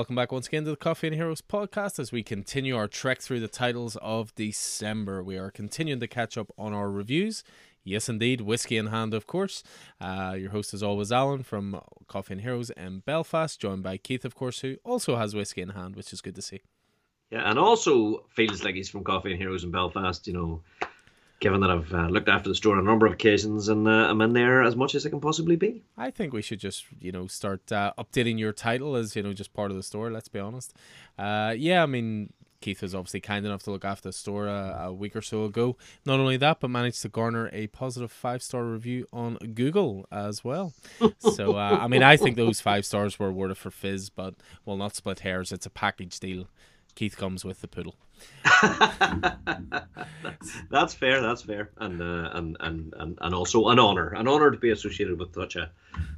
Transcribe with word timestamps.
Welcome 0.00 0.16
back 0.16 0.32
once 0.32 0.46
again 0.46 0.64
to 0.64 0.70
the 0.70 0.78
Coffee 0.78 1.08
and 1.08 1.16
Heroes 1.16 1.42
podcast 1.42 1.98
as 1.98 2.10
we 2.10 2.22
continue 2.22 2.74
our 2.74 2.88
trek 2.88 3.20
through 3.20 3.40
the 3.40 3.48
titles 3.48 3.96
of 3.96 4.34
December. 4.34 5.22
We 5.22 5.36
are 5.36 5.50
continuing 5.50 6.00
to 6.00 6.08
catch 6.08 6.38
up 6.38 6.50
on 6.56 6.72
our 6.72 6.90
reviews. 6.90 7.44
Yes, 7.84 8.08
indeed, 8.08 8.40
whiskey 8.40 8.78
in 8.78 8.86
hand, 8.86 9.12
of 9.12 9.26
course. 9.26 9.62
Uh, 10.00 10.36
your 10.38 10.52
host 10.52 10.72
is 10.72 10.82
always 10.82 11.12
Alan 11.12 11.42
from 11.42 11.82
Coffee 12.08 12.32
and 12.32 12.40
Heroes 12.40 12.70
in 12.70 13.00
Belfast, 13.00 13.60
joined 13.60 13.82
by 13.82 13.98
Keith, 13.98 14.24
of 14.24 14.34
course, 14.34 14.60
who 14.60 14.76
also 14.84 15.16
has 15.16 15.34
whiskey 15.34 15.60
in 15.60 15.68
hand, 15.68 15.96
which 15.96 16.14
is 16.14 16.22
good 16.22 16.34
to 16.36 16.40
see. 16.40 16.62
Yeah, 17.30 17.50
and 17.50 17.58
also 17.58 18.24
feels 18.30 18.64
like 18.64 18.76
he's 18.76 18.88
from 18.88 19.04
Coffee 19.04 19.32
and 19.32 19.38
Heroes 19.38 19.64
in 19.64 19.70
Belfast. 19.70 20.26
You 20.26 20.32
know, 20.32 20.62
given 21.40 21.60
that 21.60 21.70
I've 21.70 21.92
uh, 21.92 22.06
looked 22.06 22.28
after 22.28 22.48
the 22.48 22.54
store 22.54 22.76
on 22.76 22.80
a 22.80 22.86
number 22.86 23.06
of 23.06 23.12
occasions 23.12 23.68
and 23.68 23.88
uh, 23.88 24.08
I'm 24.08 24.20
in 24.20 24.34
there 24.34 24.62
as 24.62 24.76
much 24.76 24.94
as 24.94 25.06
I 25.06 25.10
can 25.10 25.20
possibly 25.20 25.56
be. 25.56 25.82
I 25.96 26.10
think 26.10 26.32
we 26.32 26.42
should 26.42 26.60
just, 26.60 26.84
you 27.00 27.12
know, 27.12 27.26
start 27.26 27.72
uh, 27.72 27.92
updating 27.98 28.38
your 28.38 28.52
title 28.52 28.94
as, 28.94 29.16
you 29.16 29.22
know, 29.22 29.32
just 29.32 29.52
part 29.54 29.70
of 29.70 29.76
the 29.76 29.82
store, 29.82 30.10
let's 30.10 30.28
be 30.28 30.38
honest. 30.38 30.74
Uh, 31.18 31.54
yeah, 31.56 31.82
I 31.82 31.86
mean, 31.86 32.32
Keith 32.60 32.82
was 32.82 32.94
obviously 32.94 33.20
kind 33.20 33.46
enough 33.46 33.62
to 33.62 33.70
look 33.70 33.86
after 33.86 34.10
the 34.10 34.12
store 34.12 34.46
a, 34.46 34.82
a, 34.84 34.92
week 34.92 35.16
or 35.16 35.22
so 35.22 35.44
ago. 35.44 35.76
Not 36.04 36.20
only 36.20 36.36
that, 36.36 36.60
but 36.60 36.68
managed 36.68 37.00
to 37.02 37.08
garner 37.08 37.48
a 37.54 37.68
positive 37.68 38.12
five 38.12 38.42
star 38.42 38.64
review 38.64 39.06
on 39.12 39.36
Google 39.54 40.06
as 40.12 40.44
well. 40.44 40.74
so, 41.18 41.56
uh, 41.56 41.78
I 41.80 41.88
mean, 41.88 42.02
I 42.02 42.18
think 42.18 42.36
those 42.36 42.60
five 42.60 42.84
stars 42.84 43.18
were 43.18 43.32
worth 43.32 43.52
it 43.52 43.56
for 43.56 43.70
Fizz, 43.70 44.10
but 44.10 44.34
we'll 44.66 44.76
not 44.76 44.94
split 44.94 45.20
hairs. 45.20 45.52
It's 45.52 45.66
a 45.66 45.70
package 45.70 46.20
deal. 46.20 46.48
Keith 46.94 47.16
comes 47.16 47.44
with 47.44 47.62
the 47.62 47.68
poodle. 47.68 47.96
that's 50.70 50.94
fair. 50.94 51.20
That's 51.20 51.42
fair, 51.42 51.70
and, 51.78 52.00
uh, 52.00 52.30
and 52.32 52.56
and 52.60 52.94
and 52.96 53.18
and 53.20 53.34
also 53.34 53.68
an 53.68 53.78
honor, 53.78 54.14
an 54.14 54.26
honor 54.26 54.50
to 54.50 54.56
be 54.56 54.70
associated 54.70 55.18
with 55.18 55.34
such 55.34 55.56
a, 55.56 55.70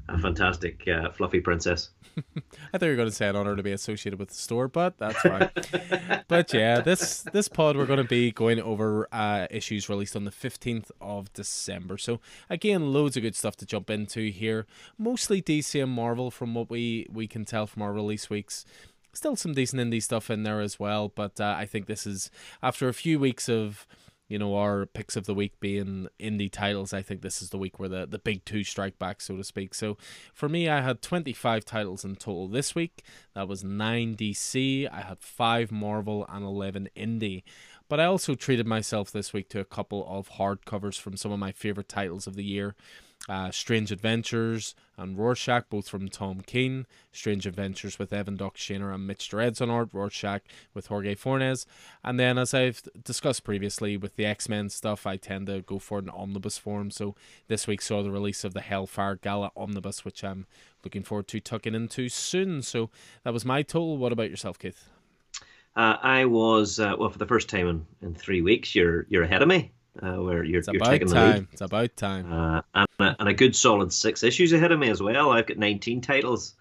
a 0.08 0.18
fantastic 0.18 0.86
uh, 0.88 1.10
fluffy 1.10 1.40
princess. 1.40 1.90
I 2.74 2.78
thought 2.78 2.86
you 2.86 2.90
were 2.90 2.96
going 2.96 3.08
to 3.08 3.14
say 3.14 3.28
an 3.28 3.36
honor 3.36 3.56
to 3.56 3.62
be 3.62 3.72
associated 3.72 4.18
with 4.18 4.28
the 4.28 4.34
store, 4.34 4.68
but 4.68 4.98
that's 4.98 5.20
fine. 5.20 5.50
but 6.28 6.52
yeah, 6.52 6.80
this 6.80 7.22
this 7.32 7.48
pod 7.48 7.76
we're 7.76 7.86
going 7.86 7.98
to 7.98 8.04
be 8.04 8.30
going 8.30 8.60
over 8.60 9.08
uh, 9.12 9.46
issues 9.50 9.88
released 9.88 10.14
on 10.14 10.24
the 10.24 10.30
fifteenth 10.30 10.90
of 11.00 11.32
December. 11.32 11.98
So 11.98 12.20
again, 12.48 12.92
loads 12.92 13.16
of 13.16 13.22
good 13.22 13.34
stuff 13.34 13.56
to 13.56 13.66
jump 13.66 13.90
into 13.90 14.30
here. 14.30 14.66
Mostly 14.98 15.42
DC 15.42 15.82
and 15.82 15.92
Marvel, 15.92 16.30
from 16.30 16.54
what 16.54 16.70
we 16.70 17.06
we 17.10 17.26
can 17.26 17.44
tell 17.44 17.66
from 17.66 17.82
our 17.82 17.92
release 17.92 18.30
weeks 18.30 18.64
still 19.12 19.36
some 19.36 19.54
decent 19.54 19.80
indie 19.80 20.02
stuff 20.02 20.30
in 20.30 20.42
there 20.42 20.60
as 20.60 20.78
well. 20.78 21.08
But 21.08 21.40
uh, 21.40 21.54
I 21.56 21.66
think 21.66 21.86
this 21.86 22.06
is 22.06 22.30
after 22.62 22.88
a 22.88 22.94
few 22.94 23.18
weeks 23.18 23.48
of 23.48 23.86
you 24.28 24.38
know 24.38 24.56
our 24.56 24.86
picks 24.86 25.14
of 25.14 25.26
the 25.26 25.34
week 25.34 25.60
being 25.60 26.08
indie 26.18 26.50
titles. 26.50 26.92
I 26.92 27.02
think 27.02 27.20
this 27.20 27.42
is 27.42 27.50
the 27.50 27.58
week 27.58 27.78
where 27.78 27.88
the 27.88 28.06
the 28.06 28.18
big 28.18 28.44
two 28.44 28.64
strike 28.64 28.98
back, 28.98 29.20
so 29.20 29.36
to 29.36 29.44
speak. 29.44 29.74
So 29.74 29.98
for 30.32 30.48
me, 30.48 30.68
I 30.68 30.80
had 30.80 31.02
twenty 31.02 31.32
five 31.32 31.64
titles 31.64 32.04
in 32.04 32.16
total 32.16 32.48
this 32.48 32.74
week. 32.74 33.04
That 33.34 33.48
was 33.48 33.62
nine 33.62 34.16
DC. 34.16 34.88
I 34.90 35.02
had 35.02 35.20
five 35.20 35.70
Marvel 35.70 36.26
and 36.28 36.44
eleven 36.44 36.88
indie. 36.96 37.42
But 37.88 38.00
I 38.00 38.06
also 38.06 38.34
treated 38.34 38.66
myself 38.66 39.12
this 39.12 39.34
week 39.34 39.50
to 39.50 39.60
a 39.60 39.66
couple 39.66 40.06
of 40.08 40.30
hardcovers 40.30 40.98
from 40.98 41.18
some 41.18 41.30
of 41.30 41.38
my 41.38 41.52
favorite 41.52 41.90
titles 41.90 42.26
of 42.26 42.36
the 42.36 42.44
year 42.44 42.74
uh, 43.28 43.50
Strange 43.50 43.92
Adventures 43.92 44.74
and 44.96 45.16
Rorschach, 45.16 45.68
both 45.70 45.88
from 45.88 46.08
Tom 46.08 46.40
King. 46.40 46.86
Strange 47.12 47.46
Adventures 47.46 47.98
with 47.98 48.12
Evan 48.12 48.36
Doc 48.36 48.56
Shaner 48.56 48.92
and 48.92 49.06
Mitch 49.06 49.30
Gerads 49.30 49.60
on 49.60 49.70
art. 49.70 49.90
Rorschach 49.92 50.42
with 50.74 50.88
Jorge 50.88 51.14
Fornes. 51.14 51.66
And 52.02 52.18
then, 52.18 52.36
as 52.36 52.52
I've 52.52 52.82
discussed 53.04 53.44
previously 53.44 53.96
with 53.96 54.16
the 54.16 54.26
X 54.26 54.48
Men 54.48 54.68
stuff, 54.70 55.06
I 55.06 55.16
tend 55.16 55.46
to 55.46 55.62
go 55.62 55.78
for 55.78 55.98
an 55.98 56.10
omnibus 56.10 56.58
form. 56.58 56.90
So 56.90 57.14
this 57.48 57.66
week 57.66 57.80
saw 57.80 58.02
the 58.02 58.10
release 58.10 58.44
of 58.44 58.54
the 58.54 58.60
Hellfire 58.60 59.16
Gala 59.16 59.52
omnibus, 59.56 60.04
which 60.04 60.24
I'm 60.24 60.46
looking 60.84 61.04
forward 61.04 61.28
to 61.28 61.40
tucking 61.40 61.74
into 61.74 62.08
soon. 62.08 62.62
So 62.62 62.90
that 63.24 63.32
was 63.32 63.44
my 63.44 63.62
total. 63.62 63.98
What 63.98 64.12
about 64.12 64.30
yourself, 64.30 64.58
Keith? 64.58 64.88
Uh, 65.76 65.96
I 66.02 66.24
was 66.24 66.80
uh, 66.80 66.96
well 66.98 67.08
for 67.08 67.18
the 67.18 67.26
first 67.26 67.48
time 67.48 67.68
in, 67.68 67.86
in 68.02 68.14
three 68.14 68.42
weeks. 68.42 68.74
You're 68.74 69.06
you're 69.08 69.22
ahead 69.22 69.42
of 69.42 69.48
me 69.48 69.72
uh, 70.00 70.16
where 70.22 70.44
you're, 70.44 70.60
it's 70.60 70.68
you're 70.68 70.82
taking 70.82 71.08
the 71.08 71.14
time. 71.14 71.32
lead. 71.32 71.46
It's 71.52 71.60
about 71.60 71.96
time. 71.96 72.32
Uh, 72.32 72.62
and, 72.74 72.88
a, 72.98 73.16
and 73.20 73.28
a 73.28 73.34
good 73.34 73.54
solid 73.54 73.92
six 73.92 74.22
issues 74.22 74.52
ahead 74.52 74.72
of 74.72 74.78
me 74.78 74.88
as 74.90 75.02
well. 75.02 75.30
I've 75.30 75.46
got 75.46 75.58
19 75.58 76.00
titles, 76.00 76.54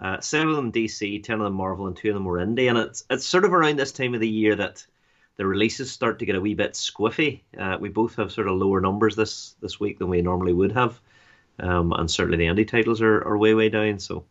uh, 0.00 0.20
seven 0.20 0.48
of 0.48 0.56
them 0.56 0.72
DC, 0.72 1.22
10 1.22 1.40
of 1.40 1.44
them 1.44 1.54
Marvel, 1.54 1.86
and 1.86 1.96
two 1.96 2.08
of 2.08 2.14
them 2.14 2.24
were 2.24 2.38
indie. 2.38 2.68
And 2.68 2.78
it's 2.78 3.04
it's 3.10 3.26
sort 3.26 3.44
of 3.44 3.52
around 3.52 3.78
this 3.78 3.92
time 3.92 4.14
of 4.14 4.20
the 4.20 4.28
year 4.28 4.56
that 4.56 4.84
the 5.36 5.46
releases 5.46 5.90
start 5.90 6.18
to 6.18 6.26
get 6.26 6.36
a 6.36 6.40
wee 6.40 6.54
bit 6.54 6.72
squiffy. 6.72 7.40
Uh, 7.58 7.76
we 7.80 7.88
both 7.88 8.16
have 8.16 8.32
sort 8.32 8.48
of 8.48 8.56
lower 8.56 8.80
numbers 8.80 9.16
this 9.16 9.54
this 9.60 9.78
week 9.80 9.98
than 9.98 10.08
we 10.08 10.22
normally 10.22 10.52
would 10.52 10.72
have. 10.72 11.00
Um, 11.58 11.92
and 11.92 12.10
certainly 12.10 12.38
the 12.38 12.46
indie 12.52 12.66
titles 12.66 13.02
are, 13.02 13.18
are 13.26 13.36
way, 13.36 13.54
way 13.54 13.68
down. 13.68 13.98
So 13.98 14.24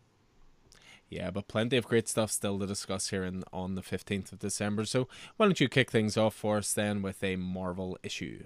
yeah, 1.10 1.30
but 1.30 1.48
plenty 1.48 1.76
of 1.76 1.86
great 1.86 2.08
stuff 2.08 2.30
still 2.30 2.58
to 2.60 2.66
discuss 2.66 3.10
here 3.10 3.24
in, 3.24 3.42
on 3.52 3.74
the 3.74 3.82
15th 3.82 4.32
of 4.32 4.38
December. 4.38 4.84
So 4.84 5.08
why 5.36 5.46
don't 5.46 5.60
you 5.60 5.68
kick 5.68 5.90
things 5.90 6.16
off 6.16 6.34
for 6.34 6.58
us 6.58 6.72
then 6.72 7.02
with 7.02 7.22
a 7.24 7.34
Marvel 7.34 7.98
issue? 8.04 8.44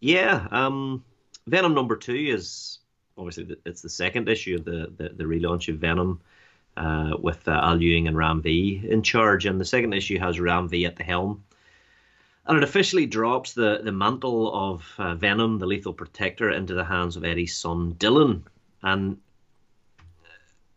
Yeah, 0.00 0.48
um, 0.50 1.04
Venom 1.46 1.74
number 1.74 1.96
two 1.96 2.14
is 2.14 2.78
obviously 3.16 3.56
it's 3.64 3.80
the 3.80 3.88
second 3.88 4.28
issue 4.28 4.56
of 4.56 4.64
the, 4.64 4.92
the, 4.96 5.10
the 5.10 5.24
relaunch 5.24 5.72
of 5.72 5.78
Venom 5.78 6.20
uh, 6.76 7.16
with 7.20 7.46
uh, 7.46 7.52
Al 7.52 7.80
Ewing 7.80 8.08
and 8.08 8.16
Ram 8.16 8.42
V 8.42 8.82
in 8.88 9.02
charge. 9.02 9.46
And 9.46 9.60
the 9.60 9.64
second 9.64 9.92
issue 9.92 10.18
has 10.18 10.40
Ram 10.40 10.68
V 10.68 10.84
at 10.84 10.96
the 10.96 11.04
helm. 11.04 11.44
And 12.46 12.58
it 12.58 12.64
officially 12.64 13.06
drops 13.06 13.52
the, 13.52 13.80
the 13.84 13.92
mantle 13.92 14.52
of 14.52 14.92
uh, 14.98 15.14
Venom, 15.14 15.60
the 15.60 15.66
lethal 15.66 15.92
protector, 15.92 16.50
into 16.50 16.74
the 16.74 16.84
hands 16.84 17.16
of 17.16 17.24
Eddie's 17.24 17.54
son, 17.54 17.94
Dylan. 17.94 18.42
And 18.82 19.18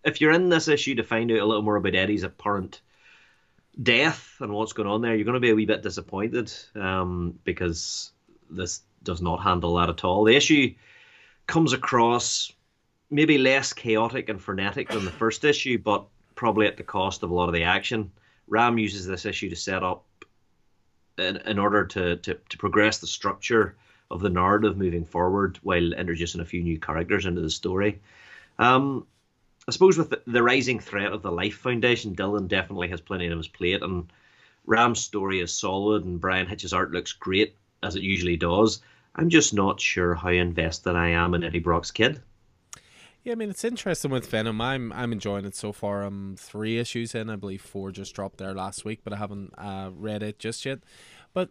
if 0.05 0.21
you're 0.21 0.31
in 0.31 0.49
this 0.49 0.67
issue 0.67 0.95
to 0.95 1.03
find 1.03 1.31
out 1.31 1.39
a 1.39 1.45
little 1.45 1.63
more 1.63 1.75
about 1.75 1.95
Eddie's 1.95 2.23
apparent 2.23 2.79
death 3.81 4.35
and 4.39 4.53
what's 4.53 4.73
going 4.73 4.87
on 4.87 5.01
there, 5.01 5.15
you're 5.15 5.25
going 5.25 5.33
to 5.33 5.39
be 5.39 5.49
a 5.49 5.55
wee 5.55 5.65
bit 5.65 5.81
disappointed 5.81 6.53
um, 6.75 7.37
because 7.43 8.11
this 8.49 8.81
does 9.03 9.21
not 9.21 9.41
handle 9.41 9.75
that 9.75 9.89
at 9.89 10.03
all. 10.03 10.23
The 10.23 10.35
issue 10.35 10.73
comes 11.47 11.73
across 11.73 12.53
maybe 13.09 13.37
less 13.37 13.73
chaotic 13.73 14.29
and 14.29 14.41
frenetic 14.41 14.89
than 14.89 15.05
the 15.05 15.11
first 15.11 15.43
issue, 15.43 15.77
but 15.79 16.05
probably 16.35 16.67
at 16.67 16.77
the 16.77 16.83
cost 16.83 17.23
of 17.23 17.31
a 17.31 17.33
lot 17.33 17.49
of 17.49 17.53
the 17.53 17.63
action. 17.63 18.11
Ram 18.47 18.77
uses 18.77 19.07
this 19.07 19.25
issue 19.25 19.49
to 19.49 19.55
set 19.55 19.83
up 19.83 20.05
in, 21.17 21.37
in 21.37 21.57
order 21.57 21.85
to, 21.85 22.17
to, 22.17 22.35
to 22.49 22.57
progress 22.57 22.99
the 22.99 23.07
structure 23.07 23.75
of 24.11 24.21
the 24.21 24.29
narrative 24.29 24.77
moving 24.77 25.05
forward 25.05 25.57
while 25.63 25.93
introducing 25.93 26.41
a 26.41 26.45
few 26.45 26.61
new 26.61 26.79
characters 26.79 27.25
into 27.25 27.41
the 27.41 27.49
story. 27.49 28.01
Um, 28.59 29.07
I 29.67 29.71
suppose 29.71 29.97
with 29.97 30.11
the, 30.11 30.21
the, 30.27 30.43
rising 30.43 30.79
threat 30.79 31.11
of 31.11 31.23
the 31.23 31.31
Life 31.31 31.55
Foundation, 31.55 32.15
Dylan 32.15 32.47
definitely 32.47 32.87
has 32.89 33.01
plenty 33.01 33.29
on 33.29 33.37
his 33.37 33.47
plate, 33.47 33.81
and 33.81 34.11
Ram's 34.65 34.99
story 34.99 35.39
is 35.39 35.51
solid, 35.51 36.05
and 36.05 36.21
Bryan 36.21 36.45
Hitch's 36.45 36.73
art 36.73 36.91
looks 36.91 37.13
great 37.13 37.55
as 37.81 37.95
it 37.95 38.03
usually 38.03 38.37
does. 38.37 38.81
I'm 39.15 39.29
just 39.29 39.53
not 39.53 39.81
sure 39.81 40.13
how 40.13 40.29
invested 40.29 40.95
I 40.95 41.09
am 41.09 41.33
in 41.33 41.43
Eddie 41.43 41.59
Brock's 41.59 41.89
kid. 41.89 42.21
Yeah, 43.23 43.31
I 43.31 43.35
mean 43.35 43.49
it's 43.49 43.63
interesting 43.63 44.11
with 44.11 44.29
Venom. 44.29 44.61
I'm 44.61 44.93
I'm 44.93 45.11
enjoying 45.11 45.45
it 45.45 45.55
so 45.55 45.71
far. 45.71 46.03
I'm 46.03 46.35
three 46.35 46.77
issues 46.77 47.15
in. 47.15 47.27
I 47.31 47.35
believe 47.35 47.61
four 47.61 47.91
just 47.91 48.13
dropped 48.13 48.37
there 48.37 48.53
last 48.53 48.85
week, 48.85 48.99
but 49.03 49.13
I 49.13 49.17
haven't 49.17 49.51
uh, 49.57 49.89
read 49.95 50.21
it 50.21 50.37
just 50.37 50.63
yet. 50.63 50.79
But 51.33 51.49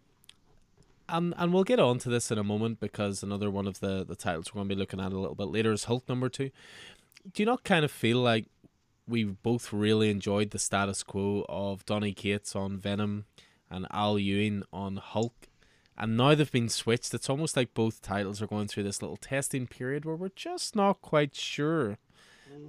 and 1.08 1.34
and 1.36 1.52
we'll 1.52 1.64
get 1.64 1.80
on 1.80 1.98
to 1.98 2.08
this 2.08 2.30
in 2.30 2.38
a 2.38 2.44
moment 2.44 2.78
because 2.78 3.24
another 3.24 3.50
one 3.50 3.66
of 3.66 3.80
the 3.80 4.04
the 4.04 4.14
titles 4.14 4.54
we're 4.54 4.60
going 4.60 4.68
to 4.68 4.74
be 4.76 4.78
looking 4.78 5.00
at 5.00 5.12
a 5.12 5.18
little 5.18 5.34
bit 5.34 5.48
later 5.48 5.72
is 5.72 5.84
Hulk 5.84 6.08
number 6.08 6.28
two 6.28 6.50
do 7.32 7.42
you 7.42 7.46
not 7.46 7.64
kind 7.64 7.84
of 7.84 7.90
feel 7.90 8.18
like 8.18 8.46
we 9.06 9.24
both 9.24 9.72
really 9.72 10.10
enjoyed 10.10 10.50
the 10.50 10.58
status 10.58 11.02
quo 11.02 11.44
of 11.48 11.84
Donny 11.84 12.12
Cates 12.12 12.54
on 12.56 12.78
Venom 12.78 13.24
and 13.70 13.86
Al 13.90 14.18
Ewing 14.18 14.62
on 14.72 14.96
Hulk? 14.96 15.48
And 15.96 16.16
now 16.16 16.34
they've 16.34 16.50
been 16.50 16.68
switched. 16.68 17.14
It's 17.14 17.30
almost 17.30 17.56
like 17.56 17.72
both 17.72 18.02
titles 18.02 18.42
are 18.42 18.48
going 18.48 18.66
through 18.66 18.82
this 18.82 19.00
little 19.00 19.16
testing 19.16 19.66
period 19.66 20.04
where 20.04 20.16
we're 20.16 20.28
just 20.34 20.74
not 20.74 21.00
quite 21.00 21.36
sure 21.36 21.98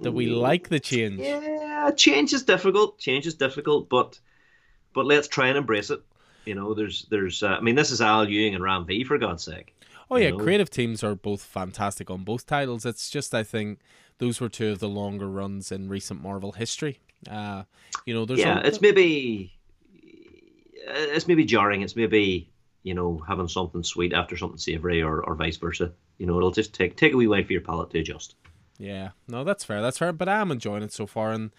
that 0.02 0.12
we 0.12 0.26
like 0.26 0.68
the 0.68 0.80
change. 0.80 1.20
Yeah, 1.20 1.90
change 1.96 2.32
is 2.32 2.44
difficult. 2.44 2.98
Change 2.98 3.26
is 3.26 3.34
difficult, 3.34 3.88
but 3.88 4.18
but 4.94 5.06
let's 5.06 5.28
try 5.28 5.48
and 5.48 5.58
embrace 5.58 5.90
it. 5.90 6.00
You 6.44 6.54
know, 6.54 6.74
there's 6.74 7.06
there's 7.10 7.42
uh, 7.42 7.48
I 7.48 7.60
mean, 7.60 7.74
this 7.74 7.90
is 7.90 8.00
Al 8.00 8.28
Ewing 8.28 8.54
and 8.54 8.62
Ram 8.62 8.86
V 8.86 9.04
for 9.04 9.18
God's 9.18 9.42
sake. 9.42 9.74
Oh 10.10 10.16
yeah, 10.16 10.30
know? 10.30 10.38
creative 10.38 10.70
teams 10.70 11.02
are 11.02 11.14
both 11.14 11.42
fantastic 11.42 12.10
on 12.10 12.24
both 12.24 12.46
titles. 12.46 12.86
It's 12.86 13.10
just 13.10 13.34
I 13.34 13.42
think 13.42 13.80
those 14.18 14.40
were 14.40 14.48
two 14.48 14.70
of 14.70 14.78
the 14.78 14.88
longer 14.88 15.28
runs 15.28 15.72
in 15.72 15.88
recent 15.88 16.22
Marvel 16.22 16.52
history. 16.52 17.00
Uh, 17.28 17.64
you 18.04 18.14
know, 18.14 18.24
there's 18.24 18.40
yeah, 18.40 18.60
a, 18.60 18.66
it's 18.66 18.80
maybe 18.80 19.52
it's 20.86 21.26
maybe 21.26 21.44
jarring. 21.44 21.82
It's 21.82 21.96
maybe 21.96 22.50
you 22.82 22.94
know 22.94 23.22
having 23.26 23.48
something 23.48 23.82
sweet 23.82 24.12
after 24.12 24.36
something 24.36 24.58
savory, 24.58 25.02
or, 25.02 25.22
or 25.22 25.34
vice 25.34 25.56
versa. 25.56 25.92
You 26.18 26.26
know, 26.26 26.36
it'll 26.36 26.52
just 26.52 26.74
take 26.74 26.96
take 26.96 27.12
a 27.12 27.16
wee 27.16 27.26
while 27.26 27.44
for 27.44 27.52
your 27.52 27.62
palate 27.62 27.90
to 27.90 27.98
adjust. 27.98 28.36
Yeah, 28.78 29.10
no, 29.26 29.42
that's 29.42 29.64
fair. 29.64 29.80
That's 29.80 29.98
fair. 29.98 30.12
But 30.12 30.28
I'm 30.28 30.52
enjoying 30.52 30.82
it 30.82 30.92
so 30.92 31.06
far. 31.06 31.32
And 31.32 31.50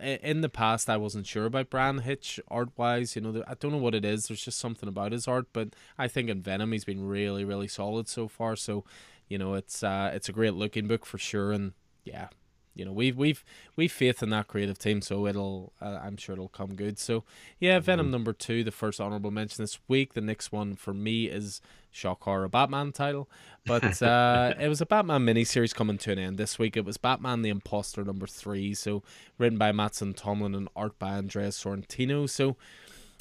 in 0.00 0.40
the 0.40 0.48
past, 0.48 0.88
I 0.88 0.96
wasn't 0.96 1.26
sure 1.26 1.44
about 1.44 1.70
Bryan 1.70 1.98
Hitch 1.98 2.40
art 2.48 2.70
wise. 2.76 3.14
You 3.14 3.22
know, 3.22 3.42
I 3.46 3.54
don't 3.54 3.72
know 3.72 3.78
what 3.78 3.94
it 3.94 4.04
is. 4.04 4.26
There's 4.26 4.44
just 4.44 4.58
something 4.58 4.88
about 4.88 5.12
his 5.12 5.28
art. 5.28 5.46
But 5.52 5.74
I 5.98 6.08
think 6.08 6.30
in 6.30 6.42
Venom, 6.42 6.72
he's 6.72 6.84
been 6.84 7.06
really, 7.06 7.44
really 7.44 7.68
solid 7.68 8.08
so 8.08 8.28
far. 8.28 8.56
So, 8.56 8.84
you 9.28 9.38
know, 9.38 9.54
it's 9.54 9.82
uh, 9.82 10.10
it's 10.14 10.28
a 10.28 10.32
great 10.32 10.54
looking 10.54 10.86
book 10.86 11.04
for 11.04 11.18
sure. 11.18 11.52
And 11.52 11.72
yeah, 12.04 12.28
you 12.74 12.84
know 12.84 12.92
we've 12.92 13.16
we've 13.16 13.44
we've 13.76 13.92
faith 13.92 14.22
in 14.22 14.30
that 14.30 14.48
creative 14.48 14.78
team, 14.78 15.00
so 15.00 15.26
it'll 15.26 15.72
uh, 15.80 16.00
I'm 16.02 16.16
sure 16.16 16.34
it'll 16.34 16.48
come 16.48 16.74
good. 16.74 16.98
So 16.98 17.24
yeah, 17.58 17.78
Venom 17.78 18.06
mm-hmm. 18.06 18.12
number 18.12 18.32
two, 18.32 18.64
the 18.64 18.72
first 18.72 19.00
honorable 19.00 19.30
mention 19.30 19.62
this 19.62 19.78
week. 19.88 20.14
The 20.14 20.20
next 20.20 20.52
one 20.52 20.74
for 20.74 20.92
me 20.92 21.26
is 21.26 21.60
shock 21.90 22.24
horror 22.24 22.48
Batman 22.48 22.92
title, 22.92 23.28
but 23.64 24.02
uh, 24.02 24.54
it 24.58 24.68
was 24.68 24.80
a 24.80 24.86
Batman 24.86 25.24
miniseries 25.24 25.74
coming 25.74 25.98
to 25.98 26.12
an 26.12 26.18
end 26.18 26.38
this 26.38 26.58
week. 26.58 26.76
It 26.76 26.84
was 26.84 26.96
Batman 26.96 27.42
the 27.42 27.50
Imposter 27.50 28.04
number 28.04 28.26
three, 28.26 28.74
so 28.74 29.02
written 29.38 29.58
by 29.58 29.72
Mattson 29.72 30.14
Tomlin 30.14 30.54
and 30.54 30.68
art 30.74 30.98
by 30.98 31.12
Andreas 31.12 31.62
Sorrentino. 31.62 32.28
So 32.28 32.56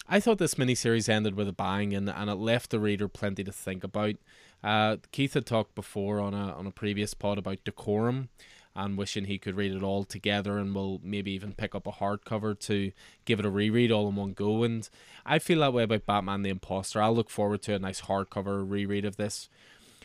I 0.07 0.19
thought 0.19 0.39
this 0.39 0.55
miniseries 0.55 1.07
ended 1.07 1.35
with 1.35 1.47
a 1.47 1.53
bang 1.53 1.93
and, 1.93 2.09
and 2.09 2.29
it 2.29 2.35
left 2.35 2.71
the 2.71 2.79
reader 2.79 3.07
plenty 3.07 3.43
to 3.43 3.51
think 3.51 3.83
about. 3.83 4.15
Uh, 4.63 4.97
Keith 5.11 5.33
had 5.33 5.45
talked 5.45 5.75
before 5.75 6.19
on 6.19 6.33
a 6.33 6.53
on 6.53 6.65
a 6.65 6.71
previous 6.71 7.13
pod 7.13 7.37
about 7.37 7.63
decorum 7.65 8.29
and 8.75 8.97
wishing 8.97 9.25
he 9.25 9.37
could 9.37 9.55
read 9.55 9.73
it 9.73 9.83
all 9.83 10.03
together 10.03 10.57
and 10.57 10.73
will 10.73 10.99
maybe 11.03 11.31
even 11.31 11.53
pick 11.53 11.75
up 11.75 11.85
a 11.85 11.91
hardcover 11.91 12.57
to 12.59 12.91
give 13.25 13.39
it 13.39 13.45
a 13.45 13.49
reread 13.49 13.91
all 13.91 14.09
in 14.09 14.15
one 14.15 14.33
go. 14.33 14.63
And 14.63 14.87
I 15.25 15.39
feel 15.39 15.59
that 15.59 15.73
way 15.73 15.83
about 15.83 16.05
Batman 16.05 16.41
the 16.41 16.49
Imposter. 16.49 17.01
I'll 17.01 17.15
look 17.15 17.29
forward 17.29 17.61
to 17.63 17.75
a 17.75 17.79
nice 17.79 18.01
hardcover 18.01 18.67
reread 18.67 19.05
of 19.05 19.17
this. 19.17 19.49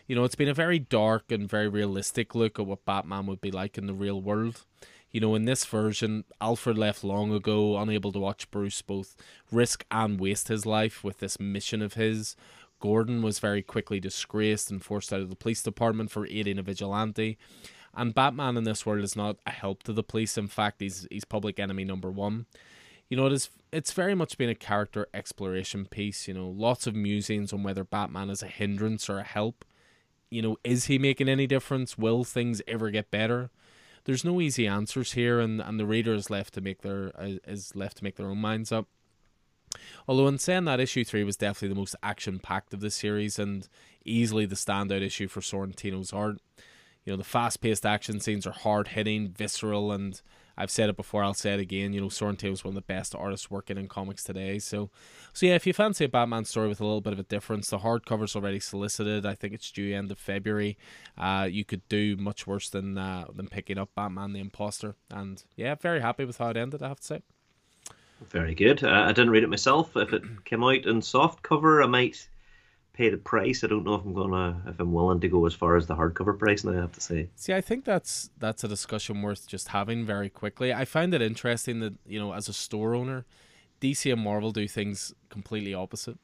You 0.06 0.16
know, 0.16 0.24
it's 0.24 0.34
been 0.34 0.48
a 0.48 0.54
very 0.54 0.78
dark 0.78 1.30
and 1.30 1.48
very 1.48 1.68
realistic 1.68 2.34
look 2.34 2.58
at 2.58 2.66
what 2.66 2.84
Batman 2.84 3.26
would 3.26 3.40
be 3.40 3.50
like 3.50 3.76
in 3.76 3.86
the 3.86 3.94
real 3.94 4.20
world. 4.20 4.64
You 5.10 5.20
know, 5.20 5.34
in 5.34 5.46
this 5.46 5.64
version, 5.64 6.24
Alfred 6.40 6.76
left 6.76 7.02
long 7.02 7.32
ago, 7.32 7.78
unable 7.78 8.12
to 8.12 8.18
watch 8.18 8.50
Bruce 8.50 8.82
both 8.82 9.16
risk 9.50 9.84
and 9.90 10.20
waste 10.20 10.48
his 10.48 10.66
life 10.66 11.02
with 11.02 11.18
this 11.18 11.40
mission 11.40 11.80
of 11.80 11.94
his. 11.94 12.36
Gordon 12.80 13.22
was 13.22 13.38
very 13.38 13.62
quickly 13.62 14.00
disgraced 14.00 14.70
and 14.70 14.82
forced 14.82 15.12
out 15.12 15.20
of 15.20 15.30
the 15.30 15.36
police 15.36 15.62
department 15.62 16.10
for 16.10 16.26
aiding 16.26 16.58
a 16.58 16.62
vigilante. 16.62 17.38
And 17.98 18.14
Batman 18.14 18.56
in 18.56 18.62
this 18.62 18.86
world 18.86 19.02
is 19.02 19.16
not 19.16 19.38
a 19.44 19.50
help 19.50 19.82
to 19.82 19.92
the 19.92 20.04
police. 20.04 20.38
In 20.38 20.46
fact, 20.46 20.80
he's 20.80 21.08
he's 21.10 21.24
public 21.24 21.58
enemy 21.58 21.84
number 21.84 22.12
one. 22.12 22.46
You 23.10 23.16
know, 23.16 23.26
it 23.26 23.32
is 23.32 23.50
it's 23.72 23.92
very 23.92 24.14
much 24.14 24.38
been 24.38 24.48
a 24.48 24.54
character 24.54 25.08
exploration 25.12 25.84
piece, 25.84 26.28
you 26.28 26.32
know, 26.32 26.48
lots 26.48 26.86
of 26.86 26.94
musings 26.94 27.52
on 27.52 27.64
whether 27.64 27.82
Batman 27.82 28.30
is 28.30 28.40
a 28.40 28.46
hindrance 28.46 29.10
or 29.10 29.18
a 29.18 29.24
help. 29.24 29.64
You 30.30 30.42
know, 30.42 30.56
is 30.62 30.84
he 30.84 30.96
making 30.96 31.28
any 31.28 31.48
difference? 31.48 31.98
Will 31.98 32.22
things 32.22 32.62
ever 32.68 32.90
get 32.90 33.10
better? 33.10 33.50
There's 34.04 34.24
no 34.24 34.40
easy 34.40 34.68
answers 34.68 35.12
here 35.12 35.40
and, 35.40 35.60
and 35.60 35.80
the 35.80 35.84
reader 35.84 36.14
is 36.14 36.30
left 36.30 36.54
to 36.54 36.60
make 36.60 36.82
their 36.82 37.10
uh, 37.18 37.38
is 37.48 37.74
left 37.74 37.96
to 37.96 38.04
make 38.04 38.14
their 38.14 38.28
own 38.28 38.38
minds 38.38 38.70
up. 38.70 38.86
Although 40.06 40.28
in 40.28 40.38
saying 40.38 40.66
that 40.66 40.78
issue 40.78 41.02
three 41.04 41.24
was 41.24 41.36
definitely 41.36 41.74
the 41.74 41.80
most 41.80 41.96
action 42.00 42.38
packed 42.38 42.72
of 42.72 42.80
the 42.80 42.92
series 42.92 43.40
and 43.40 43.68
easily 44.04 44.46
the 44.46 44.54
standout 44.54 45.02
issue 45.02 45.26
for 45.26 45.40
Sorrentino's 45.40 46.12
art. 46.12 46.38
You 47.08 47.14
know, 47.14 47.16
the 47.16 47.24
fast 47.24 47.62
paced 47.62 47.86
action 47.86 48.20
scenes 48.20 48.46
are 48.46 48.52
hard 48.52 48.88
hitting, 48.88 49.30
visceral, 49.30 49.92
and 49.92 50.20
I've 50.58 50.70
said 50.70 50.90
it 50.90 50.96
before, 50.98 51.24
I'll 51.24 51.32
say 51.32 51.54
it 51.54 51.58
again. 51.58 51.94
You 51.94 52.02
know, 52.02 52.08
Sorrentino 52.08 52.52
is 52.52 52.62
one 52.62 52.72
of 52.72 52.74
the 52.74 52.82
best 52.82 53.14
artists 53.14 53.50
working 53.50 53.78
in 53.78 53.88
comics 53.88 54.22
today. 54.22 54.58
So, 54.58 54.90
so 55.32 55.46
yeah, 55.46 55.54
if 55.54 55.66
you 55.66 55.72
fancy 55.72 56.04
a 56.04 56.08
Batman 56.10 56.44
story 56.44 56.68
with 56.68 56.82
a 56.82 56.84
little 56.84 57.00
bit 57.00 57.14
of 57.14 57.18
a 57.18 57.22
difference, 57.22 57.70
the 57.70 57.78
hardcover's 57.78 58.36
already 58.36 58.60
solicited. 58.60 59.24
I 59.24 59.34
think 59.34 59.54
it's 59.54 59.70
due 59.70 59.96
end 59.96 60.10
of 60.10 60.18
February. 60.18 60.76
Uh, 61.16 61.48
you 61.50 61.64
could 61.64 61.80
do 61.88 62.14
much 62.18 62.46
worse 62.46 62.68
than 62.68 62.98
uh, 62.98 63.24
than 63.34 63.48
picking 63.48 63.78
up 63.78 63.88
Batman 63.94 64.34
the 64.34 64.40
Imposter. 64.40 64.94
And 65.10 65.42
yeah, 65.56 65.76
very 65.76 66.02
happy 66.02 66.26
with 66.26 66.36
how 66.36 66.50
it 66.50 66.58
ended. 66.58 66.82
I 66.82 66.88
have 66.88 67.00
to 67.00 67.06
say. 67.06 67.22
Very 68.28 68.54
good. 68.54 68.84
Uh, 68.84 68.90
I 68.90 69.12
didn't 69.12 69.30
read 69.30 69.44
it 69.44 69.48
myself. 69.48 69.96
If 69.96 70.12
it 70.12 70.44
came 70.44 70.62
out 70.62 70.84
in 70.84 71.00
soft 71.00 71.42
cover, 71.42 71.82
I 71.82 71.86
might 71.86 72.28
pay 72.98 73.08
the 73.10 73.16
price. 73.16 73.62
I 73.62 73.68
don't 73.68 73.84
know 73.84 73.94
if 73.94 74.04
I'm 74.04 74.12
gonna 74.12 74.60
if 74.66 74.80
I'm 74.80 74.92
willing 74.92 75.20
to 75.20 75.28
go 75.28 75.46
as 75.46 75.54
far 75.54 75.76
as 75.76 75.86
the 75.86 75.94
hardcover 75.94 76.36
price. 76.36 76.64
Now 76.64 76.72
I 76.72 76.76
have 76.76 76.92
to 76.92 77.00
say. 77.00 77.30
See, 77.36 77.54
I 77.54 77.60
think 77.60 77.84
that's 77.84 78.30
that's 78.38 78.64
a 78.64 78.68
discussion 78.68 79.22
worth 79.22 79.46
just 79.46 79.68
having 79.68 80.04
very 80.04 80.28
quickly. 80.28 80.74
I 80.74 80.84
find 80.84 81.14
it 81.14 81.22
interesting 81.22 81.78
that 81.80 81.94
you 82.04 82.18
know, 82.18 82.34
as 82.34 82.48
a 82.48 82.52
store 82.52 82.96
owner, 82.96 83.24
DC 83.80 84.12
and 84.12 84.20
Marvel 84.20 84.50
do 84.50 84.66
things 84.66 85.14
completely 85.30 85.72
opposite. 85.72 86.18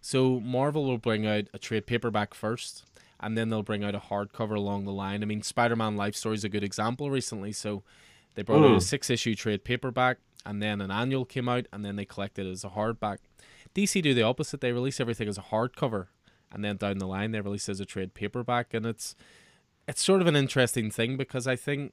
So 0.00 0.40
Marvel 0.40 0.86
will 0.86 0.98
bring 0.98 1.26
out 1.26 1.44
a 1.52 1.58
trade 1.58 1.86
paperback 1.86 2.32
first, 2.32 2.84
and 3.20 3.36
then 3.36 3.50
they'll 3.50 3.62
bring 3.62 3.84
out 3.84 3.94
a 3.94 4.00
hardcover 4.00 4.56
along 4.56 4.86
the 4.86 4.92
line. 4.92 5.22
I 5.22 5.26
mean, 5.26 5.42
Spider-Man 5.42 5.96
Life 5.96 6.14
Story 6.14 6.36
is 6.36 6.44
a 6.44 6.48
good 6.48 6.64
example 6.64 7.10
recently. 7.10 7.52
So 7.52 7.82
they 8.34 8.42
brought 8.42 8.60
mm. 8.60 8.64
out 8.64 8.70
a 8.70 8.74
hmm. 8.74 8.80
six-issue 8.80 9.34
trade 9.34 9.64
paperback, 9.64 10.18
and 10.44 10.62
then 10.62 10.80
an 10.80 10.90
annual 10.90 11.24
came 11.24 11.48
out, 11.48 11.66
and 11.72 11.84
then 11.84 11.96
they 11.96 12.04
collected 12.04 12.46
it 12.46 12.50
as 12.50 12.64
a 12.64 12.70
hardback. 12.70 13.18
DC 13.74 14.00
do 14.02 14.14
the 14.14 14.22
opposite. 14.22 14.60
They 14.60 14.72
release 14.72 15.00
everything 15.00 15.28
as 15.28 15.38
a 15.38 15.42
hardcover, 15.42 16.06
and 16.54 16.64
then 16.64 16.76
down 16.76 16.98
the 16.98 17.06
line 17.06 17.32
they 17.32 17.40
release 17.40 17.68
as 17.68 17.80
a 17.80 17.84
trade 17.84 18.14
paperback, 18.14 18.72
and 18.72 18.86
it's 18.86 19.14
it's 19.86 20.02
sort 20.02 20.22
of 20.22 20.26
an 20.26 20.36
interesting 20.36 20.90
thing 20.90 21.16
because 21.16 21.46
I 21.46 21.56
think 21.56 21.92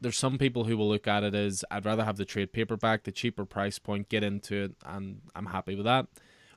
there's 0.00 0.16
some 0.16 0.38
people 0.38 0.64
who 0.64 0.76
will 0.76 0.88
look 0.88 1.08
at 1.08 1.24
it 1.24 1.34
as 1.34 1.64
I'd 1.70 1.84
rather 1.84 2.04
have 2.04 2.16
the 2.16 2.24
trade 2.24 2.52
paperback, 2.52 3.02
the 3.02 3.12
cheaper 3.12 3.44
price 3.44 3.78
point, 3.78 4.08
get 4.08 4.22
into 4.22 4.64
it, 4.64 4.76
and 4.86 5.20
I'm 5.34 5.46
happy 5.46 5.74
with 5.74 5.84
that. 5.84 6.06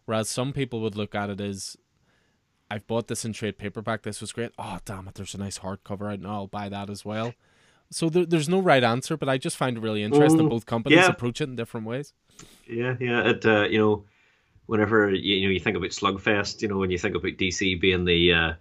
Whereas 0.05 0.29
some 0.29 0.53
people 0.53 0.79
would 0.81 0.95
look 0.95 1.15
at 1.15 1.29
it 1.29 1.41
as 1.41 1.75
I've 2.69 2.87
bought 2.87 3.07
this 3.07 3.25
in 3.25 3.33
trade 3.33 3.57
paperback. 3.57 4.03
This 4.03 4.21
was 4.21 4.31
great. 4.31 4.51
Oh 4.57 4.79
damn 4.85 5.07
it! 5.07 5.15
There's 5.15 5.33
a 5.33 5.39
nice 5.39 5.59
hardcover 5.59 6.13
out 6.13 6.21
now. 6.21 6.33
I'll 6.33 6.47
buy 6.47 6.69
that 6.69 6.89
as 6.89 7.03
well. 7.03 7.33
So 7.89 8.09
there, 8.09 8.25
there's 8.25 8.47
no 8.47 8.61
right 8.61 8.83
answer, 8.83 9.17
but 9.17 9.27
I 9.27 9.37
just 9.37 9.57
find 9.57 9.75
it 9.75 9.81
really 9.81 10.03
interesting. 10.03 10.47
Mm, 10.47 10.49
both 10.49 10.65
companies 10.65 10.99
yeah. 10.99 11.07
approach 11.09 11.41
it 11.41 11.49
in 11.49 11.57
different 11.57 11.85
ways. 11.85 12.13
Yeah, 12.65 12.95
yeah. 12.99 13.29
It 13.29 13.45
uh, 13.45 13.63
you 13.63 13.79
know 13.79 14.03
whenever 14.65 15.09
you, 15.09 15.35
you 15.35 15.47
know 15.47 15.51
you 15.51 15.59
think 15.59 15.77
about 15.77 15.89
Slugfest, 15.89 16.61
you 16.61 16.67
know 16.67 16.77
when 16.77 16.91
you 16.91 16.97
think 16.97 17.15
about 17.15 17.31
DC 17.31 17.79
being 17.79 18.05
the 18.05 18.33
uh, 18.33 18.53